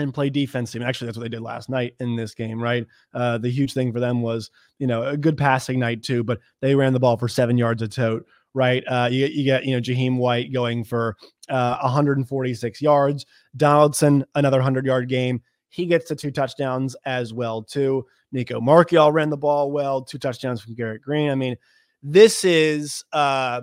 and 0.01 0.13
play 0.13 0.29
defense 0.29 0.73
team. 0.73 0.83
Actually, 0.83 1.07
that's 1.07 1.19
what 1.19 1.23
they 1.23 1.29
did 1.29 1.41
last 1.41 1.69
night 1.69 1.95
in 2.01 2.17
this 2.17 2.35
game, 2.35 2.61
right? 2.61 2.85
Uh, 3.15 3.39
the 3.39 3.51
huge 3.51 3.73
thing 3.73 3.93
for 3.93 4.01
them 4.01 4.23
was, 4.23 4.51
you 4.79 4.89
know, 4.89 5.05
a 5.05 5.17
good 5.17 5.39
passing 5.39 5.79
night 5.79 6.03
too, 6.03 6.25
but 6.25 6.41
they 6.61 6.75
ran 6.75 6.93
the 6.93 6.99
ball 6.99 7.17
for 7.17 7.29
seven 7.29 7.57
yards 7.57 7.81
a 7.81 7.87
tote 7.87 8.27
right? 8.55 8.85
Uh, 8.87 9.09
you, 9.11 9.27
you 9.27 9.45
get, 9.45 9.65
you 9.65 9.75
know, 9.75 9.81
Jahiem 9.81 10.17
White 10.17 10.53
going 10.53 10.85
for 10.85 11.17
uh, 11.49 11.77
146 11.83 12.81
yards. 12.81 13.27
Donaldson, 13.57 14.25
another 14.37 14.59
100 14.59 14.87
yard 14.87 15.09
game. 15.09 15.43
He 15.75 15.87
gets 15.87 16.09
the 16.09 16.15
two 16.15 16.31
touchdowns 16.31 16.95
as 17.05 17.35
well, 17.35 17.61
too. 17.61 18.07
Nico 18.31 18.61
Marchiol 18.61 19.13
ran 19.13 19.29
the 19.29 19.37
ball 19.37 19.73
well, 19.73 20.03
two 20.03 20.19
touchdowns 20.19 20.61
from 20.61 20.77
Garrett 20.77 21.03
Green. 21.03 21.31
I 21.31 21.35
mean, 21.35 21.57
this 22.01 22.45
is 22.45 23.05
uh, 23.13 23.63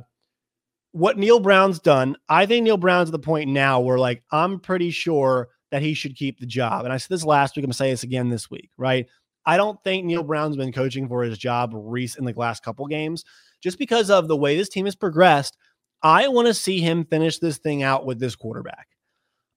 what 0.92 1.18
Neal 1.18 1.40
Brown's 1.40 1.80
done. 1.80 2.18
I 2.28 2.46
think 2.46 2.66
Neal 2.66 2.76
Brown's 2.76 3.08
at 3.08 3.14
the 3.14 3.20
point 3.20 3.50
now 3.50 3.80
where, 3.80 3.98
like, 3.98 4.24
I'm 4.30 4.60
pretty 4.60 4.92
sure 4.92 5.48
that 5.72 5.82
he 5.82 5.94
should 5.94 6.18
keep 6.18 6.38
the 6.38 6.46
job. 6.46 6.84
And 6.84 6.92
I 6.92 6.98
said 6.98 7.08
this 7.08 7.24
last 7.24 7.56
week. 7.56 7.64
I'm 7.64 7.72
to 7.72 7.78
say 7.78 7.92
this 7.92 8.04
again 8.04 8.28
this 8.28 8.52
week, 8.52 8.72
right? 8.78 9.08
I 9.46 9.56
don't 9.56 9.82
think 9.86 10.06
Neal 10.06 10.24
Brown's 10.24 10.58
been 10.58 10.74
coaching 10.74 11.08
for 11.08 11.24
his 11.24 11.38
job 11.38 11.72
recent 11.74 12.28
in 12.28 12.34
the 12.34 12.38
last 12.38 12.62
couple 12.62 12.86
games 12.88 13.24
just 13.64 13.80
because 13.80 14.10
of 14.10 14.28
the 14.28 14.36
way 14.36 14.58
this 14.58 14.68
team 14.68 14.84
has 14.84 14.98
progressed. 14.98 15.58
I 16.04 16.28
want 16.28 16.50
to 16.50 16.54
see 16.54 16.82
him 16.82 17.06
finish 17.06 17.40
this 17.40 17.58
thing 17.58 17.84
out 17.84 18.06
with 18.06 18.20
this 18.20 18.36
quarterback. 18.36 18.88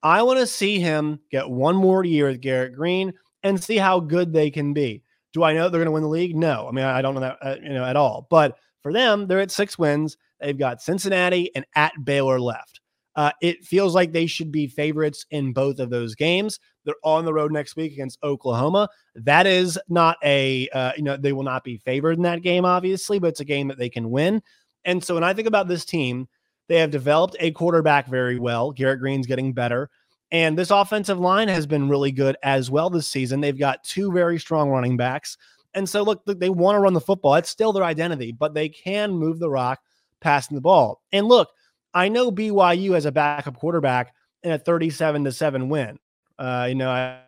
I 0.04 0.22
want 0.22 0.38
to 0.38 0.46
see 0.46 0.78
him 0.78 1.18
get 1.30 1.48
one 1.48 1.74
more 1.74 2.04
year 2.04 2.28
with 2.28 2.42
Garrett 2.42 2.74
Green 2.74 3.12
and 3.42 3.62
see 3.62 3.78
how 3.78 3.98
good 3.98 4.32
they 4.32 4.50
can 4.50 4.74
be. 4.74 5.02
Do 5.32 5.42
I 5.42 5.54
know 5.54 5.68
they're 5.68 5.80
going 5.80 5.86
to 5.86 5.92
win 5.92 6.02
the 6.02 6.08
league? 6.08 6.36
No. 6.36 6.68
I 6.68 6.72
mean, 6.72 6.84
I 6.84 7.02
don't 7.02 7.14
know 7.14 7.20
that 7.20 7.38
uh, 7.42 7.56
you 7.62 7.70
know 7.70 7.84
at 7.84 7.96
all. 7.96 8.26
But 8.30 8.58
for 8.82 8.92
them, 8.92 9.26
they're 9.26 9.40
at 9.40 9.50
six 9.50 9.78
wins. 9.78 10.16
They've 10.40 10.56
got 10.56 10.82
Cincinnati 10.82 11.50
and 11.56 11.64
at 11.74 11.92
Baylor 12.04 12.38
left. 12.38 12.80
Uh, 13.16 13.30
it 13.40 13.64
feels 13.64 13.94
like 13.94 14.12
they 14.12 14.26
should 14.26 14.50
be 14.52 14.66
favorites 14.66 15.24
in 15.30 15.52
both 15.52 15.78
of 15.78 15.88
those 15.88 16.14
games. 16.14 16.58
They're 16.84 16.94
on 17.04 17.24
the 17.24 17.32
road 17.32 17.52
next 17.52 17.76
week 17.76 17.92
against 17.92 18.18
Oklahoma. 18.22 18.88
That 19.14 19.46
is 19.46 19.78
not 19.88 20.18
a, 20.22 20.68
uh, 20.70 20.92
you 20.96 21.04
know, 21.04 21.16
they 21.16 21.32
will 21.32 21.44
not 21.44 21.64
be 21.64 21.78
favored 21.78 22.16
in 22.16 22.22
that 22.24 22.42
game, 22.42 22.64
obviously, 22.64 23.18
but 23.18 23.28
it's 23.28 23.40
a 23.40 23.44
game 23.44 23.68
that 23.68 23.78
they 23.78 23.88
can 23.88 24.10
win. 24.10 24.42
And 24.84 25.02
so 25.02 25.14
when 25.14 25.24
I 25.24 25.32
think 25.32 25.48
about 25.48 25.68
this 25.68 25.84
team, 25.84 26.28
they 26.68 26.78
have 26.78 26.90
developed 26.90 27.36
a 27.40 27.50
quarterback 27.50 28.06
very 28.08 28.38
well. 28.38 28.70
Garrett 28.70 29.00
Green's 29.00 29.26
getting 29.26 29.52
better. 29.52 29.90
And 30.30 30.58
this 30.58 30.70
offensive 30.70 31.18
line 31.18 31.48
has 31.48 31.66
been 31.66 31.88
really 31.88 32.10
good 32.10 32.36
as 32.42 32.70
well 32.70 32.90
this 32.90 33.06
season. 33.06 33.40
They've 33.40 33.58
got 33.58 33.84
two 33.84 34.10
very 34.10 34.38
strong 34.38 34.70
running 34.70 34.96
backs. 34.96 35.36
And 35.74 35.88
so, 35.88 36.02
look, 36.02 36.22
they 36.24 36.50
want 36.50 36.76
to 36.76 36.80
run 36.80 36.94
the 36.94 37.00
football. 37.00 37.34
It's 37.34 37.50
still 37.50 37.72
their 37.72 37.84
identity, 37.84 38.32
but 38.32 38.54
they 38.54 38.68
can 38.68 39.12
move 39.12 39.38
the 39.38 39.50
rock 39.50 39.80
passing 40.20 40.54
the 40.54 40.60
ball. 40.60 41.02
And 41.12 41.26
look, 41.26 41.50
I 41.92 42.08
know 42.08 42.32
BYU 42.32 42.94
has 42.94 43.06
a 43.06 43.12
backup 43.12 43.56
quarterback 43.56 44.14
in 44.42 44.52
a 44.52 44.58
37 44.58 45.24
to 45.24 45.32
7 45.32 45.68
win. 45.68 45.98
Uh, 46.38 46.66
you 46.68 46.74
know, 46.74 46.90
I, 46.90 47.20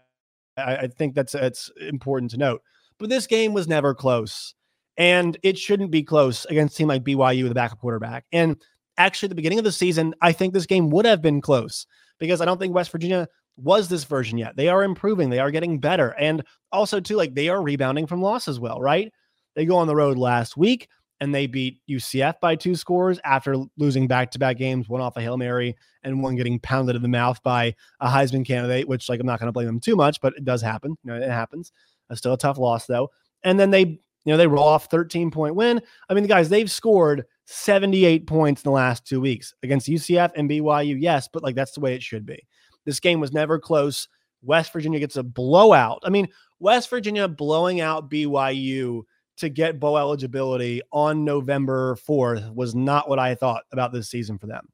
I 0.57 0.87
think 0.88 1.14
that's 1.14 1.35
it's 1.35 1.70
important 1.81 2.31
to 2.33 2.38
note. 2.38 2.62
But 2.99 3.11
this 3.11 3.27
game 3.27 3.53
was 3.53 3.68
never 3.68 3.94
close. 3.94 4.55
And 4.96 5.37
it 5.42 5.59
shouldn't 5.59 5.90
be 5.90 6.03
close 6.03 6.46
against 6.46 6.75
a 6.75 6.79
team 6.79 6.88
like 6.88 7.05
BYU 7.05 7.42
with 7.42 7.53
a 7.53 7.57
backup 7.57 7.79
quarterback. 7.81 8.25
And 8.33 8.57
actually, 8.98 9.26
at 9.26 9.30
the 9.30 9.37
beginning 9.37 9.59
of 9.59 9.64
the 9.64 9.72
season, 9.72 10.14
I 10.20 10.32
think 10.32 10.54
this 10.54 10.66
game 10.66 10.90
would 10.90 11.06
have 11.06 11.22
been 11.22 11.40
close 11.40 11.87
because 12.18 12.40
I 12.40 12.44
don't 12.44 12.59
think 12.59 12.74
West 12.74 12.90
Virginia 12.90 13.28
was 13.56 13.88
this 13.88 14.04
version 14.04 14.38
yet. 14.38 14.56
They 14.56 14.68
are 14.68 14.85
improving, 14.85 15.30
they 15.30 15.38
are 15.38 15.50
getting 15.50 15.78
better. 15.78 16.11
And 16.18 16.44
also, 16.72 17.00
too, 17.00 17.16
like 17.16 17.35
they 17.35 17.48
are 17.48 17.62
rebounding 17.62 18.06
from 18.06 18.22
loss 18.22 18.48
as 18.48 18.61
well, 18.61 18.80
right? 18.80 19.12
They 19.54 19.64
go 19.64 19.76
on 19.76 19.87
the 19.87 19.96
road 19.96 20.18
last 20.18 20.56
week 20.56 20.88
and 21.20 21.35
they 21.35 21.46
beat 21.46 21.80
UCF 21.88 22.35
by 22.40 22.56
two 22.56 22.74
scores 22.74 23.18
after 23.24 23.56
losing 23.78 24.06
back 24.06 24.30
to 24.32 24.38
back 24.38 24.59
games, 24.59 24.88
one 24.88 25.00
off 25.00 25.16
a 25.16 25.22
Hail 25.22 25.38
Mary 25.38 25.74
and 26.02 26.22
one 26.22 26.37
getting 26.37 26.61
pounded 26.61 26.94
in 26.94 27.02
the 27.02 27.09
mouth 27.09 27.42
by 27.42 27.74
a 28.00 28.09
Heisman 28.09 28.46
candidate, 28.46 28.87
which, 28.87 29.09
like, 29.09 29.18
I'm 29.18 29.26
not 29.26 29.40
going 29.40 29.48
to 29.48 29.52
blame 29.52 29.66
them 29.66 29.80
too 29.80 29.96
much, 29.96 30.20
but 30.20 30.35
it 30.37 30.44
does 30.44 30.61
happen. 30.61 30.96
You 31.02 31.12
know, 31.12 31.16
it 31.16 31.30
happens. 31.30 31.72
It's 32.11 32.18
still 32.18 32.35
a 32.35 32.38
tough 32.38 32.59
loss, 32.59 32.87
though. 32.87 33.11
And 33.42 33.59
then 33.59 33.70
they, 33.70 34.00
you 34.26 34.32
know, 34.32 34.36
they 34.36 34.48
roll 34.48 34.66
off 34.66 34.90
13 34.90 35.30
point 35.30 35.54
win. 35.54 35.80
I 36.10 36.14
mean, 36.14 36.24
the 36.24 36.28
guys, 36.28 36.48
they've 36.48 36.70
scored 36.70 37.24
78 37.44 38.26
points 38.26 38.62
in 38.62 38.68
the 38.68 38.74
last 38.74 39.06
two 39.06 39.20
weeks 39.20 39.54
against 39.62 39.88
UCF 39.88 40.32
and 40.34 40.50
BYU, 40.50 41.00
yes, 41.00 41.28
but 41.32 41.44
like 41.44 41.54
that's 41.54 41.72
the 41.72 41.80
way 41.80 41.94
it 41.94 42.02
should 42.02 42.26
be. 42.26 42.44
This 42.84 42.98
game 42.98 43.20
was 43.20 43.32
never 43.32 43.58
close. 43.58 44.08
West 44.42 44.72
Virginia 44.72 44.98
gets 44.98 45.16
a 45.16 45.22
blowout. 45.22 46.00
I 46.04 46.10
mean, 46.10 46.28
West 46.58 46.90
Virginia 46.90 47.28
blowing 47.28 47.80
out 47.80 48.10
BYU 48.10 49.02
to 49.36 49.48
get 49.48 49.78
bowl 49.78 49.96
eligibility 49.96 50.82
on 50.92 51.24
November 51.24 51.96
4th 51.96 52.52
was 52.52 52.74
not 52.74 53.08
what 53.08 53.20
I 53.20 53.36
thought 53.36 53.62
about 53.70 53.92
this 53.92 54.08
season 54.08 54.38
for 54.38 54.48
them. 54.48 54.66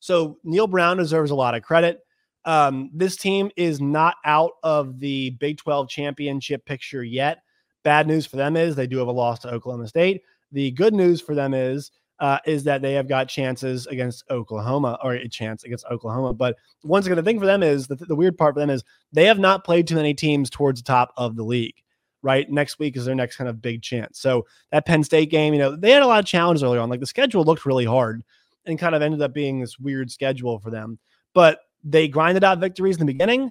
So 0.00 0.38
Neal 0.44 0.66
Brown 0.66 0.98
deserves 0.98 1.30
a 1.30 1.36
lot 1.36 1.54
of 1.54 1.62
credit. 1.62 2.00
Um, 2.44 2.90
this 2.92 3.16
team 3.16 3.50
is 3.56 3.80
not 3.80 4.16
out 4.26 4.52
of 4.62 4.98
the 4.98 5.30
Big 5.30 5.58
12 5.58 5.88
championship 5.88 6.66
picture 6.66 7.04
yet. 7.04 7.42
Bad 7.82 8.06
news 8.06 8.26
for 8.26 8.36
them 8.36 8.56
is 8.56 8.76
they 8.76 8.86
do 8.86 8.98
have 8.98 9.08
a 9.08 9.12
loss 9.12 9.38
to 9.40 9.48
Oklahoma 9.48 9.88
State. 9.88 10.22
The 10.52 10.70
good 10.72 10.94
news 10.94 11.20
for 11.20 11.34
them 11.34 11.54
is 11.54 11.90
uh, 12.18 12.38
is 12.44 12.64
that 12.64 12.82
they 12.82 12.92
have 12.92 13.08
got 13.08 13.28
chances 13.28 13.86
against 13.86 14.24
Oklahoma 14.30 14.98
or 15.02 15.14
a 15.14 15.28
chance 15.28 15.64
against 15.64 15.86
Oklahoma. 15.90 16.34
But 16.34 16.56
once 16.84 17.06
again, 17.06 17.16
the 17.16 17.22
thing 17.22 17.40
for 17.40 17.46
them 17.46 17.62
is 17.62 17.86
the, 17.86 17.96
the 17.96 18.14
weird 18.14 18.36
part 18.36 18.54
for 18.54 18.60
them 18.60 18.68
is 18.68 18.84
they 19.10 19.24
have 19.24 19.38
not 19.38 19.64
played 19.64 19.86
too 19.86 19.94
many 19.94 20.12
teams 20.12 20.50
towards 20.50 20.82
the 20.82 20.86
top 20.86 21.14
of 21.16 21.36
the 21.36 21.42
league 21.42 21.82
right? 22.22 22.50
Next 22.50 22.78
week 22.78 22.96
is 22.96 23.04
their 23.04 23.14
next 23.14 23.36
kind 23.36 23.48
of 23.48 23.62
big 23.62 23.82
chance. 23.82 24.18
So 24.18 24.46
that 24.70 24.86
Penn 24.86 25.04
State 25.04 25.30
game, 25.30 25.54
you 25.54 25.58
know, 25.58 25.76
they 25.76 25.90
had 25.90 26.02
a 26.02 26.06
lot 26.06 26.20
of 26.20 26.26
challenges 26.26 26.62
early 26.62 26.78
on. 26.78 26.90
Like 26.90 27.00
the 27.00 27.06
schedule 27.06 27.44
looked 27.44 27.66
really 27.66 27.84
hard 27.84 28.22
and 28.66 28.78
kind 28.78 28.94
of 28.94 29.02
ended 29.02 29.22
up 29.22 29.32
being 29.32 29.60
this 29.60 29.78
weird 29.78 30.10
schedule 30.10 30.58
for 30.58 30.70
them. 30.70 30.98
But 31.34 31.60
they 31.82 32.08
grinded 32.08 32.44
out 32.44 32.58
victories 32.58 32.96
in 32.96 33.06
the 33.06 33.12
beginning. 33.12 33.50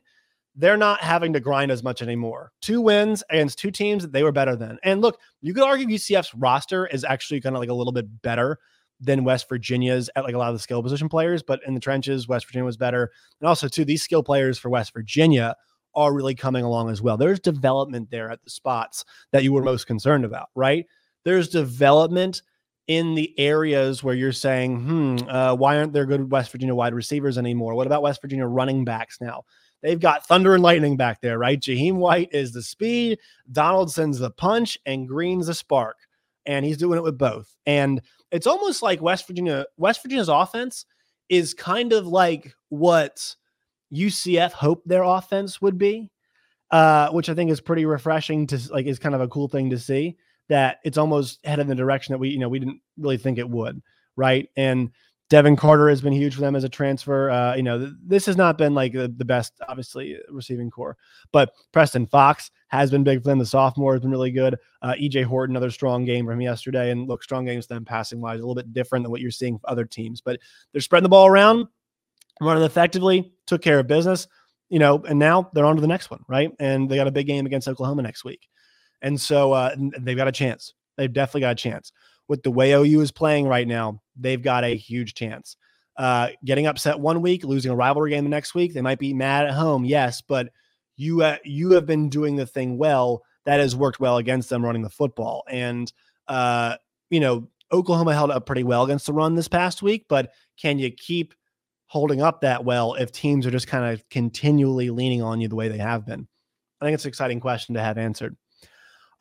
They're 0.59 0.75
not 0.75 0.99
having 0.99 1.31
to 1.33 1.39
grind 1.39 1.71
as 1.71 1.83
much 1.83 2.01
anymore. 2.01 2.51
Two 2.61 2.81
wins 2.81 3.23
against 3.29 3.59
two 3.59 3.71
teams 3.71 4.03
that 4.03 4.11
they 4.11 4.23
were 4.23 4.33
better 4.33 4.57
than. 4.57 4.77
And 4.83 4.99
look, 4.99 5.17
you 5.41 5.53
could 5.53 5.63
argue 5.63 5.87
UCF's 5.87 6.35
roster 6.35 6.85
is 6.85 7.05
actually 7.05 7.39
kind 7.39 7.55
of 7.55 7.61
like 7.61 7.69
a 7.69 7.73
little 7.73 7.93
bit 7.93 8.21
better 8.21 8.59
than 8.99 9.23
West 9.23 9.47
Virginia's 9.47 10.09
at 10.17 10.25
like 10.25 10.35
a 10.35 10.37
lot 10.37 10.49
of 10.49 10.55
the 10.55 10.59
skill 10.59 10.83
position 10.83 11.07
players, 11.07 11.41
but 11.41 11.61
in 11.65 11.75
the 11.75 11.79
trenches, 11.79 12.27
West 12.27 12.45
Virginia 12.45 12.65
was 12.65 12.75
better. 12.75 13.09
And 13.39 13.47
also, 13.47 13.69
too, 13.69 13.85
these 13.85 14.03
skill 14.03 14.21
players 14.21 14.59
for 14.59 14.69
West 14.69 14.91
Virginia 14.91 15.55
are 15.95 16.13
really 16.13 16.35
coming 16.35 16.65
along 16.65 16.89
as 16.89 17.01
well. 17.01 17.15
There's 17.15 17.39
development 17.39 18.11
there 18.11 18.29
at 18.29 18.43
the 18.43 18.49
spots 18.49 19.05
that 19.31 19.45
you 19.45 19.53
were 19.53 19.63
most 19.63 19.87
concerned 19.87 20.25
about, 20.25 20.49
right? 20.55 20.85
There's 21.23 21.47
development 21.47 22.41
in 22.87 23.15
the 23.15 23.33
areas 23.39 24.03
where 24.03 24.15
you're 24.15 24.33
saying, 24.33 24.79
hmm, 24.81 25.29
uh, 25.29 25.53
why 25.53 25.77
aren't 25.77 25.93
there 25.93 26.05
good 26.05 26.31
West 26.31 26.51
Virginia 26.51 26.75
wide 26.75 26.93
receivers 26.93 27.37
anymore? 27.37 27.75
What 27.75 27.87
about 27.87 28.01
West 28.01 28.21
Virginia 28.21 28.45
running 28.45 28.83
backs 28.83 29.21
now? 29.21 29.43
They've 29.81 29.99
got 29.99 30.25
thunder 30.25 30.53
and 30.53 30.63
lightning 30.63 30.97
back 30.97 31.21
there, 31.21 31.37
right? 31.37 31.59
Jahiem 31.59 31.95
White 31.95 32.29
is 32.33 32.51
the 32.51 32.61
speed, 32.61 33.19
Donaldson's 33.51 34.19
the 34.19 34.31
punch, 34.31 34.77
and 34.85 35.07
Greene's 35.07 35.47
the 35.47 35.53
spark. 35.53 35.97
And 36.45 36.65
he's 36.65 36.77
doing 36.77 36.97
it 36.97 37.03
with 37.03 37.17
both. 37.17 37.55
And 37.65 38.01
it's 38.31 38.47
almost 38.47 38.81
like 38.81 39.01
West 39.01 39.27
Virginia, 39.27 39.65
West 39.77 40.01
Virginia's 40.03 40.29
offense 40.29 40.85
is 41.29 41.53
kind 41.53 41.93
of 41.93 42.07
like 42.07 42.53
what 42.69 43.35
UCF 43.93 44.51
hoped 44.51 44.87
their 44.87 45.03
offense 45.03 45.61
would 45.61 45.77
be, 45.77 46.09
uh, 46.71 47.09
which 47.09 47.29
I 47.29 47.33
think 47.33 47.51
is 47.51 47.61
pretty 47.61 47.85
refreshing 47.85 48.47
to 48.47 48.59
like 48.71 48.85
is 48.85 48.99
kind 48.99 49.15
of 49.15 49.21
a 49.21 49.27
cool 49.27 49.47
thing 49.47 49.69
to 49.69 49.79
see 49.79 50.17
that 50.49 50.79
it's 50.83 50.97
almost 50.97 51.39
headed 51.45 51.63
in 51.63 51.67
the 51.67 51.75
direction 51.75 52.13
that 52.13 52.17
we, 52.17 52.29
you 52.29 52.39
know, 52.39 52.49
we 52.49 52.59
didn't 52.59 52.81
really 52.97 53.17
think 53.17 53.37
it 53.37 53.49
would, 53.49 53.81
right? 54.15 54.49
And 54.57 54.91
Devin 55.29 55.55
Carter 55.55 55.89
has 55.89 56.01
been 56.01 56.13
huge 56.13 56.35
for 56.35 56.41
them 56.41 56.55
as 56.55 56.63
a 56.63 56.69
transfer. 56.69 57.29
Uh, 57.29 57.55
you 57.55 57.63
know, 57.63 57.77
th- 57.77 57.93
this 58.03 58.25
has 58.25 58.35
not 58.35 58.57
been 58.57 58.73
like 58.73 58.93
the, 58.93 59.13
the 59.15 59.25
best, 59.25 59.53
obviously, 59.67 60.17
receiving 60.29 60.71
corps, 60.71 60.97
but 61.31 61.51
Preston 61.71 62.07
Fox 62.07 62.49
has 62.69 62.89
been 62.89 63.03
big 63.03 63.21
for 63.21 63.29
them. 63.29 63.37
The 63.37 63.45
sophomore 63.45 63.93
has 63.93 64.01
been 64.01 64.11
really 64.11 64.31
good. 64.31 64.55
Uh, 64.81 64.93
EJ 64.99 65.25
Horton, 65.25 65.55
another 65.55 65.69
strong 65.69 66.03
game 66.03 66.25
from 66.25 66.41
yesterday. 66.41 66.91
And 66.91 67.07
look, 67.07 67.23
strong 67.23 67.45
games 67.45 67.67
for 67.67 67.75
them 67.75 67.85
passing 67.85 68.21
wise, 68.21 68.39
a 68.39 68.41
little 68.41 68.55
bit 68.55 68.73
different 68.73 69.03
than 69.03 69.11
what 69.11 69.21
you're 69.21 69.31
seeing 69.31 69.59
for 69.59 69.69
other 69.69 69.85
teams, 69.85 70.19
but 70.19 70.39
they're 70.71 70.81
spreading 70.81 71.03
the 71.03 71.09
ball 71.09 71.27
around 71.27 71.67
running 72.41 72.63
effectively, 72.63 73.33
took 73.45 73.61
care 73.61 73.79
of 73.79 73.87
business, 73.87 74.27
you 74.69 74.79
know, 74.79 75.03
and 75.07 75.19
now 75.19 75.49
they're 75.53 75.65
on 75.65 75.75
to 75.75 75.81
the 75.81 75.87
next 75.87 76.09
one, 76.09 76.23
right? 76.27 76.51
And 76.59 76.89
they 76.89 76.95
got 76.95 77.07
a 77.07 77.11
big 77.11 77.27
game 77.27 77.45
against 77.45 77.67
Oklahoma 77.67 78.01
next 78.01 78.23
week. 78.23 78.47
And 79.01 79.19
so 79.19 79.51
uh, 79.51 79.75
they've 79.99 80.17
got 80.17 80.27
a 80.27 80.31
chance. 80.31 80.73
They've 80.97 81.11
definitely 81.11 81.41
got 81.41 81.51
a 81.51 81.55
chance. 81.55 81.91
With 82.27 82.43
the 82.43 82.51
way 82.51 82.73
OU 82.73 83.01
is 83.01 83.11
playing 83.11 83.47
right 83.47 83.67
now, 83.67 84.01
they've 84.19 84.41
got 84.41 84.63
a 84.63 84.75
huge 84.75 85.13
chance. 85.13 85.57
Uh, 85.97 86.29
getting 86.45 86.67
upset 86.67 86.99
one 86.99 87.21
week, 87.21 87.43
losing 87.43 87.71
a 87.71 87.75
rivalry 87.75 88.11
game 88.11 88.23
the 88.23 88.29
next 88.29 88.55
week, 88.55 88.73
they 88.73 88.81
might 88.81 88.99
be 88.99 89.13
mad 89.13 89.45
at 89.45 89.53
home, 89.53 89.83
yes, 89.83 90.21
but 90.21 90.49
you 90.95 91.21
uh, 91.23 91.37
you 91.43 91.71
have 91.71 91.85
been 91.85 92.09
doing 92.09 92.35
the 92.35 92.45
thing 92.45 92.77
well 92.77 93.23
that 93.45 93.59
has 93.59 93.75
worked 93.75 93.99
well 93.99 94.17
against 94.17 94.49
them 94.49 94.63
running 94.63 94.81
the 94.81 94.89
football. 94.89 95.43
And 95.49 95.91
uh, 96.27 96.75
you 97.09 97.19
know, 97.19 97.49
Oklahoma 97.71 98.13
held 98.13 98.31
up 98.31 98.45
pretty 98.45 98.63
well 98.63 98.83
against 98.83 99.05
the 99.05 99.13
run 99.13 99.35
this 99.35 99.47
past 99.47 99.81
week, 99.81 100.05
but 100.07 100.31
can 100.59 100.79
you 100.79 100.91
keep 100.91 101.33
holding 101.87 102.21
up 102.21 102.41
that 102.41 102.63
well 102.63 102.93
if 102.93 103.11
teams 103.11 103.45
are 103.45 103.51
just 103.51 103.67
kind 103.67 103.93
of 103.93 104.07
continually 104.09 104.89
leaning 104.91 105.21
on 105.21 105.41
you 105.41 105.47
the 105.47 105.55
way 105.55 105.67
they 105.67 105.77
have 105.77 106.05
been? 106.05 106.27
I 106.79 106.85
think 106.85 106.95
it's 106.95 107.05
an 107.05 107.09
exciting 107.09 107.39
question 107.39 107.75
to 107.75 107.81
have 107.81 107.97
answered. 107.97 108.37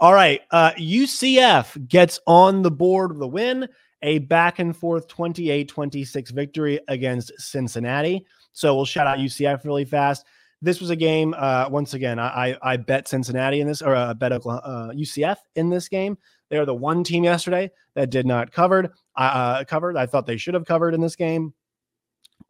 All 0.01 0.13
right. 0.13 0.43
Uh, 0.51 0.73
UCF 0.73 1.89
gets 1.89 2.21
on 2.27 2.63
the 2.63 2.71
board 2.71 3.13
with 3.13 3.23
a 3.23 3.27
win, 3.27 3.69
a 4.03 4.19
back 4.19 4.59
and 4.59 4.77
forth 4.77 5.09
28 5.09 5.69
26 5.69 6.31
victory 6.31 6.81
against 6.89 7.33
Cincinnati. 7.39 8.25
So 8.53 8.75
we'll 8.75 8.85
shout 8.85 9.07
out 9.07 9.19
UCF 9.19 9.65
really 9.65 9.85
fast. 9.85 10.25
This 10.61 10.81
was 10.81 10.91
a 10.91 10.97
game. 10.97 11.35
Uh, 11.39 11.69
once 11.71 11.95
again, 11.95 12.19
I, 12.19 12.57
I, 12.61 12.77
bet 12.77 13.07
Cincinnati 13.07 13.61
in 13.61 13.69
this, 13.69 13.81
or 13.81 13.95
uh, 13.95 14.13
bet 14.15 14.33
uh, 14.33 14.39
UCF 14.41 15.37
in 15.55 15.71
this 15.71 15.89
game. 15.89 16.19
They 16.49 16.57
are 16.57 16.65
the 16.65 16.75
one 16.75 17.05
team 17.05 17.23
yesterday 17.23 17.71
that 17.95 18.11
did 18.11 18.27
not 18.27 18.51
covered. 18.51 18.91
Uh, 19.15 19.65
covered. 19.65 19.97
I 19.97 20.07
thought 20.07 20.27
they 20.27 20.37
should 20.37 20.55
have 20.55 20.65
covered 20.65 20.95
in 20.95 21.01
this 21.01 21.15
game. 21.15 21.55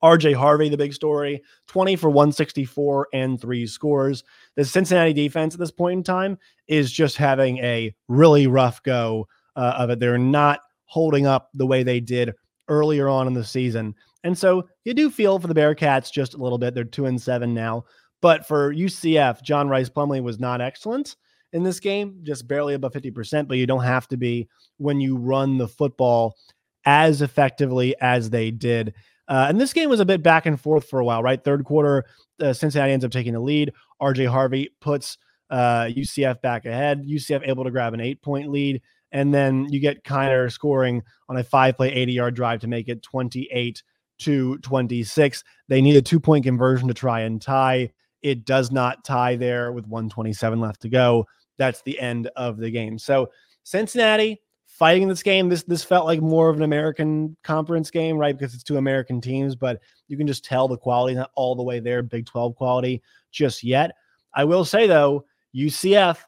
RJ 0.03 0.35
Harvey, 0.35 0.69
the 0.69 0.77
big 0.77 0.95
story, 0.95 1.43
20 1.67 1.97
for 1.97 2.09
164 2.09 3.09
and 3.13 3.41
three 3.41 3.67
scores. 3.67 4.23
The 4.55 4.65
Cincinnati 4.65 5.13
defense 5.13 5.55
at 5.55 5.61
this 5.61 5.71
point 5.71 5.99
in 5.99 6.03
time 6.05 6.39
is 6.69 6.93
just 6.93 7.17
having 7.17 7.59
a 7.59 7.95
really 8.07 8.47
rough 8.47 8.83
go 8.83 9.29
uh, 9.57 9.75
of 9.79 9.91
it. 9.91 9.99
They're 9.99 10.19
not 10.19 10.61
holding 10.89 11.27
up 11.27 11.51
the 11.55 11.67
way 11.67 11.83
they 11.83 12.01
did 12.01 12.33
earlier 12.69 13.09
on 13.09 13.27
in 13.27 13.35
the 13.35 13.45
season. 13.45 13.95
And 14.25 14.37
so 14.37 14.69
you 14.85 14.95
do 14.95 15.11
feel 15.11 15.39
for 15.39 15.47
the 15.47 15.55
Bearcats 15.55 16.13
just 16.13 16.35
a 16.35 16.39
little 16.39 16.59
bit. 16.59 16.75
They're 16.75 16.85
two 16.85 17.07
and 17.07 17.21
seven 17.21 17.55
now. 17.55 17.85
But 18.21 18.47
for 18.47 18.75
UCF, 18.75 19.43
John 19.43 19.69
Rhys 19.69 19.91
Plumlee 19.91 20.23
was 20.23 20.41
not 20.41 20.61
excellent 20.61 21.17
in 21.53 21.63
this 21.63 21.81
game, 21.81 22.21
just 22.25 22.49
barely 22.49 22.75
above 22.75 22.93
50%, 22.93 23.49
but 23.49 23.59
you 23.59 23.67
don't 23.67 23.85
have 23.85 24.09
to 24.09 24.17
be 24.17 24.49
when 24.77 25.01
you 25.01 25.17
run 25.17 25.57
the 25.57 25.69
football 25.69 26.37
as 26.85 27.23
effectively 27.23 27.95
as 28.01 28.31
they 28.31 28.51
did. 28.51 28.95
Uh, 29.29 29.47
and 29.49 29.61
this 29.61 29.73
game 29.73 29.91
was 29.91 30.01
a 30.01 30.07
bit 30.07 30.23
back 30.23 30.47
and 30.47 30.61
forth 30.61 30.89
for 30.89 31.01
a 31.01 31.05
while, 31.05 31.23
right? 31.23 31.43
Third 31.45 31.65
quarter, 31.65 32.05
uh, 32.41 32.53
Cincinnati 32.53 32.93
ends 32.93 33.05
up 33.05 33.11
taking 33.11 33.35
the 33.35 33.41
lead. 33.41 33.73
RJ 34.01 34.27
Harvey 34.29 34.71
puts 34.81 35.19
uh, 35.51 35.85
UCF 35.85 36.41
back 36.41 36.65
ahead. 36.65 37.05
UCF 37.07 37.47
able 37.47 37.65
to 37.65 37.71
grab 37.71 37.95
an 37.95 38.01
eight 38.01 38.23
point 38.23 38.51
lead. 38.51 38.81
And 39.13 39.33
then 39.33 39.67
you 39.71 39.81
get 39.81 40.05
Kiner 40.05 40.51
scoring 40.53 41.03
on 41.29 41.37
a 41.37 41.45
five 41.45 41.77
play, 41.77 41.93
80 41.93 42.13
yard 42.13 42.35
drive 42.35 42.61
to 42.61 42.69
make 42.69 42.89
it 42.89 43.03
28 43.03 43.83
to 44.21 44.59
26. 44.59 45.45
They 45.69 45.81
need 45.81 45.97
a 45.97 46.03
two 46.03 46.21
point 46.21 46.45
conversion 46.45 46.89
to 46.89 46.95
try 46.95 47.21
and 47.21 47.41
tie. 47.41 47.91
It 48.23 48.45
does 48.45 48.71
not 48.71 49.05
tie 49.05 49.37
there 49.37 49.73
with 49.73 49.87
127 49.87 50.61
left 50.61 50.83
to 50.83 50.89
go. 50.89 51.27
That's 51.57 51.83
the 51.83 51.99
end 51.99 52.31
of 52.37 52.59
the 52.59 52.71
game. 52.71 52.99
So 52.99 53.31
Cincinnati 53.63 54.41
fighting 54.67 55.09
this 55.09 55.23
game. 55.23 55.49
This 55.49 55.65
this 55.65 55.85
felt 55.85 56.07
like 56.07 56.21
more 56.21 56.49
of 56.49 56.57
an 56.57 56.63
American 56.63 57.37
conference 57.43 57.91
game, 57.91 58.17
right? 58.17 58.37
Because 58.37 58.55
it's 58.55 58.63
two 58.63 58.77
American 58.77 59.21
teams, 59.21 59.57
but 59.57 59.81
you 60.07 60.17
can 60.17 60.27
just 60.27 60.45
tell 60.45 60.69
the 60.69 60.79
quality 60.79 61.15
not 61.15 61.31
all 61.35 61.57
the 61.57 61.63
way 61.63 61.81
there, 61.81 62.03
Big 62.03 62.27
12 62.27 62.55
quality 62.55 63.03
just 63.33 63.65
yet. 63.65 63.93
I 64.35 64.45
will 64.45 64.65
say 64.65 64.87
though, 64.87 65.25
UCF 65.55 66.19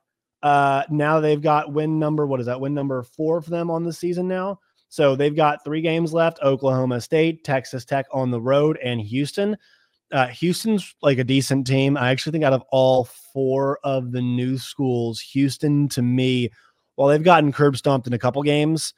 uh 0.42 0.84
now 0.90 1.20
they've 1.20 1.42
got 1.42 1.72
win 1.72 1.98
number 1.98 2.26
what 2.26 2.40
is 2.40 2.46
that? 2.46 2.60
Win 2.60 2.74
number 2.74 3.02
4 3.02 3.42
for 3.42 3.50
them 3.50 3.70
on 3.70 3.84
the 3.84 3.92
season 3.92 4.28
now. 4.28 4.58
So 4.88 5.14
they've 5.14 5.36
got 5.36 5.64
3 5.64 5.80
games 5.82 6.12
left, 6.12 6.40
Oklahoma 6.42 7.00
State, 7.00 7.44
Texas 7.44 7.84
Tech 7.84 8.06
on 8.12 8.30
the 8.30 8.40
road 8.40 8.78
and 8.82 9.00
Houston. 9.00 9.56
Uh, 10.12 10.26
Houston's 10.26 10.94
like 11.02 11.18
a 11.18 11.24
decent 11.24 11.66
team. 11.66 11.96
I 11.96 12.10
actually 12.10 12.32
think 12.32 12.44
out 12.44 12.52
of 12.52 12.64
all 12.72 13.04
four 13.04 13.78
of 13.84 14.10
the 14.10 14.20
new 14.20 14.58
schools, 14.58 15.20
Houston 15.20 15.88
to 15.90 16.02
me 16.02 16.50
while 17.00 17.08
they've 17.08 17.22
gotten 17.22 17.50
curb 17.50 17.78
stomped 17.78 18.06
in 18.06 18.12
a 18.12 18.18
couple 18.18 18.42
games, 18.42 18.92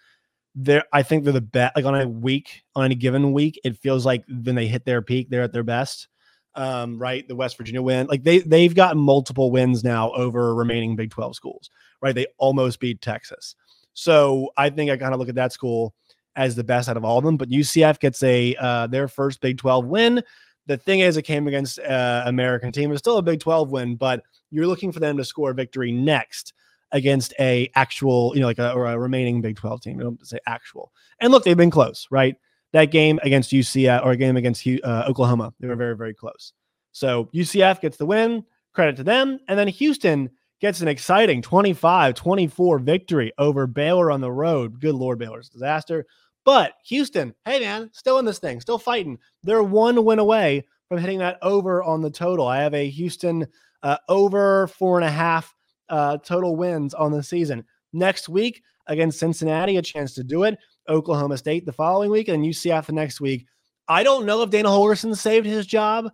they're 0.57 0.84
I 0.93 1.05
think 1.05 1.22
they're 1.22 1.32
the 1.32 1.40
best. 1.40 1.76
Like 1.76 1.84
on 1.84 1.95
a 1.95 2.09
week, 2.09 2.62
on 2.74 2.84
any 2.84 2.97
given 2.97 3.32
week, 3.32 3.61
it 3.62 3.78
feels 3.78 4.05
like 4.05 4.24
when 4.28 4.57
they 4.57 4.66
hit 4.66 4.84
their 4.84 5.03
peak, 5.03 5.30
they're 5.30 5.43
at 5.45 5.53
their 5.53 5.62
best. 5.62 6.09
Um, 6.55 6.98
right, 6.98 7.26
the 7.26 7.36
West 7.36 7.57
Virginia 7.57 7.80
win, 7.80 8.07
like 8.09 8.24
they 8.24 8.40
they've 8.40 8.74
gotten 8.74 9.00
multiple 9.00 9.50
wins 9.50 9.82
now 9.82 10.12
over 10.12 10.55
remaining 10.55 10.96
Big 10.96 11.11
Twelve 11.11 11.34
schools. 11.34 11.70
Right, 12.00 12.14
they 12.14 12.26
almost 12.38 12.80
beat 12.80 13.00
Texas. 13.00 13.55
So 13.94 14.50
I 14.57 14.70
think 14.70 14.90
I 14.90 14.96
kind 14.96 15.14
of 15.14 15.20
look 15.20 15.28
at 15.28 15.34
that 15.36 15.53
school 15.53 15.94
as 16.36 16.55
the 16.55 16.64
best 16.64 16.88
out 16.88 16.96
of 16.96 17.05
all 17.05 17.18
of 17.18 17.24
them. 17.24 17.36
But 17.36 17.50
UCF 17.50 18.00
gets 18.00 18.22
a 18.22 18.55
uh, 18.57 18.86
their 18.86 19.09
first 19.09 19.40
Big 19.40 19.59
12 19.59 19.86
win. 19.86 20.22
The 20.66 20.76
thing 20.76 21.00
is, 21.00 21.16
it 21.16 21.22
came 21.22 21.48
against 21.48 21.78
uh, 21.80 22.22
American 22.26 22.72
team. 22.72 22.92
It's 22.92 23.00
still 23.00 23.18
a 23.18 23.22
Big 23.22 23.40
12 23.40 23.70
win, 23.70 23.96
but 23.96 24.22
you're 24.50 24.66
looking 24.66 24.92
for 24.92 25.00
them 25.00 25.16
to 25.16 25.24
score 25.24 25.50
a 25.50 25.55
victory 25.55 25.92
next 25.92 26.53
against 26.92 27.34
a 27.40 27.70
actual, 27.74 28.32
you 28.34 28.40
know, 28.40 28.46
like 28.46 28.59
a, 28.59 28.70
a 28.70 28.98
remaining 28.98 29.40
Big 29.40 29.57
12 29.57 29.80
team. 29.80 30.00
I 30.00 30.05
don't 30.05 30.26
say 30.26 30.38
actual. 30.46 30.92
And 31.20 31.32
look, 31.32 31.44
they've 31.44 31.57
been 31.57 31.70
close, 31.70 32.07
right? 32.11 32.36
That 32.73 32.87
game 32.87 33.20
against 33.23 33.51
UCF 33.51 34.05
or 34.05 34.12
a 34.12 34.16
game 34.16 34.37
against 34.37 34.66
uh, 34.66 35.05
Oklahoma, 35.07 35.53
they 35.61 35.68
were 35.68 35.77
very, 35.77 35.97
very 35.97 36.14
close. 36.14 36.53
So 36.93 37.27
UCF 37.35 37.81
gets 37.81 37.97
the 37.97 38.07
win. 38.07 38.45
Credit 38.73 38.97
to 38.97 39.05
them. 39.05 39.39
And 39.49 39.59
then 39.59 39.68
Houston 39.68 40.31
gets 40.61 40.81
an 40.81 40.89
exciting 40.89 41.43
25 41.43 42.14
24 42.14 42.79
victory 42.79 43.33
over 43.37 43.66
Baylor 43.66 44.11
on 44.11 44.20
the 44.20 44.33
road. 44.33 44.81
Good 44.81 44.95
Lord, 44.95 45.18
Baylor's 45.18 45.49
disaster. 45.49 46.07
But 46.45 46.75
Houston, 46.87 47.35
hey 47.45 47.61
man, 47.61 47.91
still 47.93 48.18
in 48.18 48.25
this 48.25 48.39
thing, 48.39 48.61
still 48.61 48.79
fighting. 48.79 49.18
They're 49.43 49.62
one 49.62 50.05
win 50.05 50.18
away 50.18 50.64
from 50.89 50.99
hitting 50.99 51.18
that 51.18 51.39
over 51.43 51.83
on 51.83 52.01
the 52.01 52.11
total. 52.11 52.47
I 52.47 52.62
have 52.62 52.75
a 52.75 52.89
Houston 52.89 53.47
uh, 53.83 53.99
over 54.09 54.66
four 54.68 54.99
and 54.99 55.07
a 55.07 55.11
half 55.11 55.55
uh, 55.89 56.18
total 56.18 56.57
wins 56.57 56.95
on 56.95 57.12
the 57.12 57.23
season. 57.23 57.64
Next 57.93 58.29
week 58.29 58.62
against 58.87 59.18
Cincinnati, 59.18 59.77
a 59.77 59.83
chance 59.83 60.14
to 60.14 60.25
do 60.25 60.45
it. 60.45 60.59
Oklahoma 60.89 61.39
State 61.39 61.66
the 61.66 61.72
following 61.72 62.11
week, 62.11 62.28
and 62.28 62.45
UCF 62.45 62.87
the 62.87 62.93
next 62.93 63.20
week. 63.20 63.47
I 63.89 64.03
don't 64.03 64.26
know 64.26 64.43
if 64.43 64.51
Dana 64.51 64.68
Holgorsen 64.68 65.16
saved 65.16 65.47
his 65.47 65.66
job. 65.66 66.11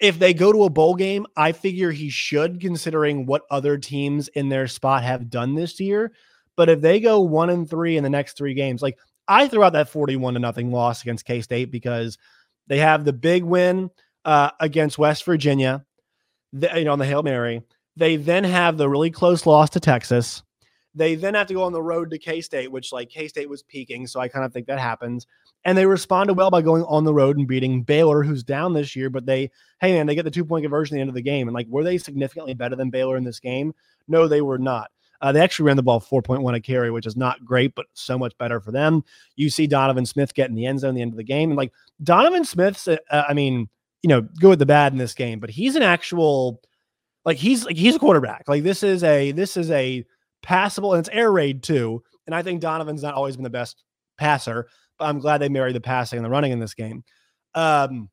If 0.00 0.18
they 0.18 0.32
go 0.32 0.52
to 0.52 0.64
a 0.64 0.70
bowl 0.70 0.94
game, 0.94 1.26
I 1.36 1.52
figure 1.52 1.90
he 1.90 2.08
should, 2.08 2.60
considering 2.60 3.26
what 3.26 3.42
other 3.50 3.76
teams 3.76 4.28
in 4.28 4.48
their 4.48 4.66
spot 4.66 5.02
have 5.02 5.28
done 5.28 5.54
this 5.54 5.78
year. 5.78 6.12
But 6.56 6.68
if 6.68 6.80
they 6.80 7.00
go 7.00 7.20
one 7.20 7.50
and 7.50 7.68
three 7.68 7.96
in 7.96 8.04
the 8.04 8.10
next 8.10 8.36
three 8.36 8.54
games, 8.54 8.82
like 8.82 8.98
I 9.28 9.48
threw 9.48 9.62
out 9.62 9.74
that 9.74 9.88
41 9.88 10.34
to 10.34 10.40
nothing 10.40 10.72
loss 10.72 11.02
against 11.02 11.24
K 11.24 11.40
State 11.40 11.70
because 11.70 12.18
they 12.66 12.78
have 12.78 13.04
the 13.04 13.12
big 13.12 13.44
win 13.44 13.90
uh, 14.24 14.50
against 14.60 14.98
West 14.98 15.24
Virginia, 15.24 15.84
the, 16.52 16.70
you 16.76 16.84
know, 16.84 16.92
on 16.92 16.98
the 16.98 17.06
Hail 17.06 17.22
Mary. 17.22 17.62
They 17.96 18.16
then 18.16 18.44
have 18.44 18.76
the 18.76 18.88
really 18.88 19.10
close 19.10 19.46
loss 19.46 19.70
to 19.70 19.80
Texas. 19.80 20.42
They 20.94 21.14
then 21.14 21.34
have 21.34 21.46
to 21.46 21.54
go 21.54 21.62
on 21.62 21.72
the 21.72 21.82
road 21.82 22.10
to 22.10 22.18
K 22.18 22.40
State, 22.40 22.70
which 22.70 22.92
like 22.92 23.08
K 23.08 23.28
State 23.28 23.48
was 23.48 23.62
peaking. 23.62 24.06
So 24.06 24.20
I 24.20 24.28
kind 24.28 24.44
of 24.44 24.52
think 24.52 24.66
that 24.66 24.80
happens. 24.80 25.26
And 25.64 25.76
they 25.76 25.86
responded 25.86 26.34
well 26.34 26.50
by 26.50 26.62
going 26.62 26.82
on 26.84 27.04
the 27.04 27.14
road 27.14 27.36
and 27.36 27.46
beating 27.46 27.82
Baylor, 27.82 28.22
who's 28.22 28.42
down 28.42 28.72
this 28.72 28.96
year. 28.96 29.10
But 29.10 29.26
they, 29.26 29.50
hey, 29.80 29.92
man, 29.92 30.06
they 30.06 30.14
get 30.14 30.24
the 30.24 30.30
two 30.30 30.44
point 30.44 30.64
conversion 30.64 30.94
at 30.94 30.98
the 30.98 31.00
end 31.02 31.10
of 31.10 31.14
the 31.14 31.22
game. 31.22 31.48
And 31.48 31.54
like, 31.54 31.68
were 31.68 31.84
they 31.84 31.98
significantly 31.98 32.54
better 32.54 32.76
than 32.76 32.90
Baylor 32.90 33.16
in 33.16 33.24
this 33.24 33.40
game? 33.40 33.74
No, 34.08 34.26
they 34.26 34.40
were 34.40 34.58
not. 34.58 34.90
Uh, 35.20 35.32
they 35.32 35.40
actually 35.40 35.66
ran 35.66 35.76
the 35.76 35.82
ball 35.82 36.00
4.1 36.00 36.56
a 36.56 36.60
carry, 36.60 36.90
which 36.90 37.06
is 37.06 37.16
not 37.16 37.44
great, 37.44 37.74
but 37.74 37.86
so 37.92 38.18
much 38.18 38.36
better 38.38 38.58
for 38.58 38.72
them. 38.72 39.04
You 39.36 39.50
see 39.50 39.66
Donovan 39.66 40.06
Smith 40.06 40.34
get 40.34 40.48
in 40.48 40.56
the 40.56 40.64
end 40.64 40.80
zone 40.80 40.90
at 40.90 40.94
the 40.94 41.02
end 41.02 41.12
of 41.12 41.18
the 41.18 41.24
game. 41.24 41.50
And 41.50 41.58
like 41.58 41.72
Donovan 42.02 42.44
Smith's, 42.44 42.88
uh, 42.88 42.96
I 43.10 43.34
mean, 43.34 43.68
you 44.02 44.08
know, 44.08 44.22
good 44.22 44.48
with 44.48 44.58
the 44.58 44.66
bad 44.66 44.92
in 44.92 44.98
this 44.98 45.14
game, 45.14 45.38
but 45.38 45.50
he's 45.50 45.76
an 45.76 45.82
actual, 45.82 46.62
like 47.26 47.36
he's 47.36 47.66
like 47.66 47.76
he's 47.76 47.96
a 47.96 47.98
quarterback. 47.98 48.44
Like 48.48 48.62
this 48.62 48.82
is 48.82 49.04
a 49.04 49.32
this 49.32 49.58
is 49.58 49.70
a 49.70 50.06
passable 50.42 50.94
and 50.94 51.00
it's 51.00 51.14
air 51.14 51.32
raid 51.32 51.62
too. 51.62 52.02
And 52.26 52.34
I 52.34 52.42
think 52.42 52.60
Donovan's 52.60 53.02
not 53.02 53.14
always 53.14 53.36
been 53.36 53.44
the 53.44 53.50
best 53.50 53.82
passer, 54.18 54.68
but 54.98 55.06
I'm 55.06 55.18
glad 55.18 55.38
they 55.38 55.48
married 55.48 55.74
the 55.74 55.80
passing 55.80 56.18
and 56.18 56.24
the 56.24 56.30
running 56.30 56.52
in 56.52 56.60
this 56.60 56.74
game. 56.74 57.04
Um, 57.54 58.08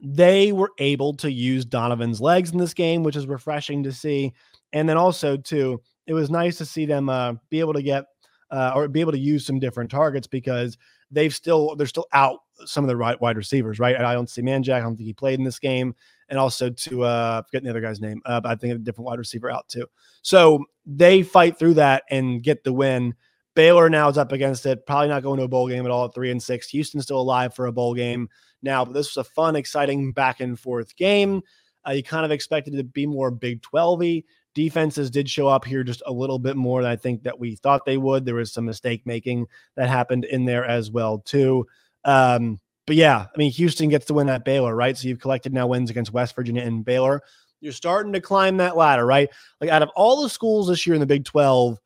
they 0.00 0.52
were 0.52 0.70
able 0.78 1.14
to 1.14 1.30
use 1.30 1.64
Donovan's 1.64 2.20
legs 2.20 2.52
in 2.52 2.58
this 2.58 2.74
game, 2.74 3.02
which 3.02 3.16
is 3.16 3.26
refreshing 3.26 3.82
to 3.82 3.92
see. 3.92 4.32
And 4.72 4.88
then 4.88 4.96
also 4.96 5.36
too, 5.36 5.80
it 6.06 6.14
was 6.14 6.30
nice 6.30 6.58
to 6.58 6.64
see 6.64 6.86
them 6.86 7.08
uh, 7.08 7.34
be 7.50 7.60
able 7.60 7.72
to 7.74 7.82
get 7.82 8.04
uh, 8.50 8.72
or 8.74 8.88
be 8.88 9.00
able 9.00 9.12
to 9.12 9.18
use 9.18 9.44
some 9.44 9.58
different 9.58 9.90
targets 9.90 10.26
because 10.26 10.78
they've 11.10 11.34
still 11.34 11.74
they're 11.76 11.86
still 11.86 12.06
out 12.12 12.40
some 12.64 12.84
of 12.84 12.88
the 12.88 12.96
right 12.96 13.20
wide 13.20 13.36
receivers, 13.36 13.78
right? 13.78 13.96
I 13.96 14.14
don't 14.14 14.30
see 14.30 14.42
Manjack. 14.42 14.74
I 14.74 14.80
don't 14.80 14.96
think 14.96 15.06
he 15.06 15.12
played 15.12 15.38
in 15.38 15.44
this 15.44 15.58
game, 15.58 15.94
and 16.28 16.38
also 16.38 16.70
to 16.70 17.04
uh, 17.04 17.42
forget 17.42 17.62
the 17.62 17.70
other 17.70 17.80
guy's 17.80 18.00
name, 18.00 18.20
uh, 18.24 18.40
but 18.40 18.50
I 18.50 18.54
think 18.56 18.74
a 18.74 18.78
different 18.78 19.06
wide 19.06 19.18
receiver 19.18 19.50
out 19.50 19.68
too. 19.68 19.86
So 20.22 20.64
they 20.84 21.22
fight 21.22 21.58
through 21.58 21.74
that 21.74 22.04
and 22.10 22.42
get 22.42 22.64
the 22.64 22.72
win. 22.72 23.14
Baylor 23.54 23.88
now 23.88 24.08
is 24.08 24.18
up 24.18 24.32
against 24.32 24.66
it. 24.66 24.86
Probably 24.86 25.08
not 25.08 25.22
going 25.22 25.38
to 25.38 25.44
a 25.44 25.48
bowl 25.48 25.68
game 25.68 25.84
at 25.84 25.90
all 25.90 26.04
at 26.06 26.14
three 26.14 26.30
and 26.30 26.42
six. 26.42 26.68
Houston's 26.68 27.04
still 27.04 27.20
alive 27.20 27.54
for 27.54 27.66
a 27.66 27.72
bowl 27.72 27.94
game 27.94 28.28
now, 28.62 28.84
but 28.84 28.92
this 28.92 29.14
was 29.14 29.26
a 29.26 29.30
fun, 29.30 29.56
exciting 29.56 30.12
back 30.12 30.40
and 30.40 30.58
forth 30.58 30.94
game. 30.96 31.42
Uh, 31.86 31.92
you 31.92 32.02
kind 32.02 32.24
of 32.24 32.32
expected 32.32 32.74
it 32.74 32.78
to 32.78 32.84
be 32.84 33.06
more 33.06 33.30
Big 33.30 33.62
12 33.62 34.00
y 34.00 34.22
defenses 34.56 35.10
did 35.10 35.28
show 35.28 35.46
up 35.46 35.66
here 35.66 35.84
just 35.84 36.02
a 36.06 36.12
little 36.12 36.38
bit 36.38 36.56
more 36.56 36.82
than 36.82 36.90
I 36.90 36.96
think 36.96 37.22
that 37.24 37.38
we 37.38 37.56
thought 37.56 37.84
they 37.84 37.98
would. 37.98 38.24
There 38.24 38.36
was 38.36 38.52
some 38.52 38.64
mistake 38.64 39.02
making 39.04 39.46
that 39.76 39.90
happened 39.90 40.24
in 40.24 40.46
there 40.46 40.64
as 40.64 40.90
well 40.90 41.18
too. 41.18 41.66
Um, 42.04 42.58
but 42.86 42.96
yeah, 42.96 43.26
I 43.34 43.38
mean, 43.38 43.50
Houston 43.52 43.88
gets 43.88 44.06
to 44.06 44.14
win 44.14 44.28
at 44.28 44.44
Baylor, 44.44 44.74
right? 44.74 44.96
So 44.96 45.08
you've 45.08 45.20
collected 45.20 45.52
now 45.52 45.66
wins 45.66 45.90
against 45.90 46.12
West 46.12 46.36
Virginia 46.36 46.62
and 46.62 46.84
Baylor. 46.84 47.22
You're 47.60 47.72
starting 47.72 48.12
to 48.12 48.20
climb 48.20 48.58
that 48.58 48.76
ladder, 48.76 49.04
right? 49.04 49.28
Like 49.60 49.70
out 49.70 49.82
of 49.82 49.90
all 49.96 50.22
the 50.22 50.28
schools 50.28 50.68
this 50.68 50.86
year 50.86 50.94
in 50.94 51.00
the 51.00 51.06
Big 51.06 51.24
12, 51.24 51.78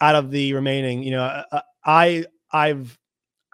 out 0.00 0.14
of 0.14 0.30
the 0.30 0.52
remaining, 0.52 1.02
you 1.02 1.12
know, 1.12 1.22
uh, 1.22 1.44
uh, 1.52 1.60
I 1.84 2.26
I've 2.52 2.98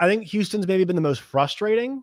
I 0.00 0.08
think 0.08 0.24
Houston's 0.24 0.66
maybe 0.66 0.84
been 0.84 0.96
the 0.96 1.02
most 1.02 1.20
frustrating, 1.20 2.02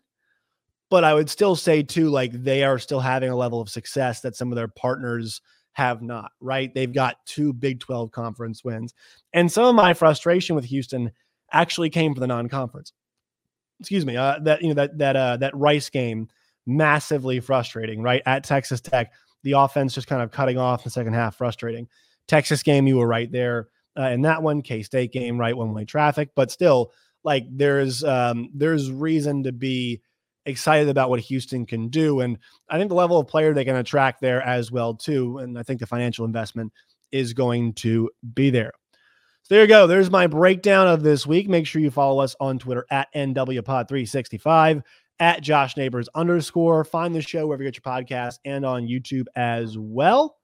but 0.90 1.04
I 1.04 1.14
would 1.14 1.30
still 1.30 1.56
say 1.56 1.84
too, 1.84 2.10
like 2.10 2.32
they 2.32 2.64
are 2.64 2.80
still 2.80 3.00
having 3.00 3.30
a 3.30 3.36
level 3.36 3.60
of 3.60 3.70
success 3.70 4.22
that 4.22 4.36
some 4.36 4.52
of 4.52 4.56
their 4.56 4.68
partners 4.68 5.42
have 5.74 6.02
not, 6.02 6.32
right? 6.40 6.74
They've 6.74 6.94
got 6.94 7.18
two 7.26 7.54
Big 7.54 7.80
12 7.80 8.12
conference 8.12 8.64
wins. 8.64 8.94
And 9.34 9.52
some 9.52 9.66
of 9.66 9.76
my 9.76 9.94
frustration 9.94 10.56
with 10.56 10.66
Houston 10.66 11.12
actually 11.52 11.90
came 11.90 12.14
from 12.14 12.22
the 12.22 12.28
non-conference. 12.28 12.94
Excuse 13.80 14.06
me. 14.06 14.18
Uh, 14.18 14.40
that 14.40 14.62
you 14.62 14.70
know 14.70 14.74
that 14.76 14.98
that 14.98 15.16
uh, 15.16 15.38
that 15.38 15.56
Rice 15.56 15.90
game 15.90 16.28
massively 16.66 17.40
frustrating, 17.40 18.02
right? 18.02 18.22
At 18.26 18.44
Texas 18.44 18.82
Tech, 18.82 19.14
the 19.44 19.54
offense 19.54 19.94
just 19.94 20.08
kind 20.08 20.22
of 20.22 20.32
cutting 20.32 20.58
off 20.58 20.84
the 20.84 20.90
second 20.90 21.14
half, 21.14 21.36
frustrating. 21.36 21.88
Texas 22.28 22.64
game, 22.64 22.88
you 22.88 22.98
were 22.98 23.08
right 23.08 23.32
there. 23.32 23.70
Uh, 23.98 24.10
in 24.10 24.22
that 24.22 24.44
one, 24.44 24.62
K 24.62 24.84
State 24.84 25.12
game, 25.12 25.40
right 25.40 25.56
one 25.56 25.74
way 25.74 25.86
traffic, 25.86 26.30
but 26.36 26.52
still, 26.52 26.92
like 27.24 27.46
there's 27.50 28.04
um, 28.04 28.50
there's 28.54 28.92
reason 28.92 29.44
to 29.44 29.52
be 29.52 30.02
excited 30.46 30.90
about 30.90 31.10
what 31.10 31.20
Houston 31.20 31.66
can 31.66 31.90
do. 31.90 32.22
And 32.22 32.38
I 32.70 32.78
think 32.78 32.90
the 32.90 32.96
level 32.96 33.20
of 33.20 33.28
player 33.28 33.54
they 33.54 33.66
can 33.66 33.76
attract 33.76 34.22
there 34.22 34.42
as 34.42 34.72
well, 34.72 34.96
too. 34.96 35.40
And 35.40 35.60
I 35.60 35.64
think 35.64 35.80
the 35.80 35.88
financial 35.88 36.26
investment 36.26 36.72
is 37.12 37.34
going 37.34 37.74
to 37.74 38.10
be 38.34 38.50
there. 38.50 38.72
There 39.50 39.62
you 39.62 39.68
go. 39.68 39.88
There's 39.88 40.12
my 40.12 40.28
breakdown 40.28 40.88
of 40.88 41.04
this 41.04 41.26
week. 41.26 41.48
Make 41.48 41.66
sure 41.66 41.82
you 41.82 41.90
follow 41.90 42.22
us 42.22 42.36
on 42.42 42.60
Twitter 42.60 42.86
at 42.92 43.08
NWPod365, 43.16 44.84
at 45.20 45.42
Josh 45.42 45.78
Neighbors 45.78 46.10
underscore. 46.16 46.84
Find 46.84 47.16
the 47.16 47.22
show 47.22 47.48
wherever 47.48 47.64
you 47.64 47.72
get 47.72 47.82
your 47.84 47.94
podcast 47.94 48.40
and 48.44 48.66
on 48.66 48.88
YouTube 48.88 49.28
as 49.38 49.78
well. 49.78 50.36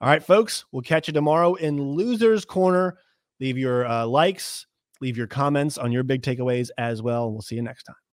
All 0.00 0.08
right, 0.08 0.22
folks, 0.22 0.64
we'll 0.72 0.82
catch 0.82 1.06
you 1.06 1.14
tomorrow 1.14 1.54
in 1.54 1.80
Losers 1.80 2.44
Corner. 2.44 2.98
Leave 3.38 3.56
your 3.56 3.86
uh, 3.86 4.04
likes, 4.04 4.66
leave 5.00 5.16
your 5.16 5.28
comments 5.28 5.78
on 5.78 5.92
your 5.92 6.02
big 6.02 6.22
takeaways 6.22 6.70
as 6.76 7.02
well. 7.02 7.30
We'll 7.30 7.40
see 7.40 7.54
you 7.54 7.62
next 7.62 7.84
time. 7.84 8.03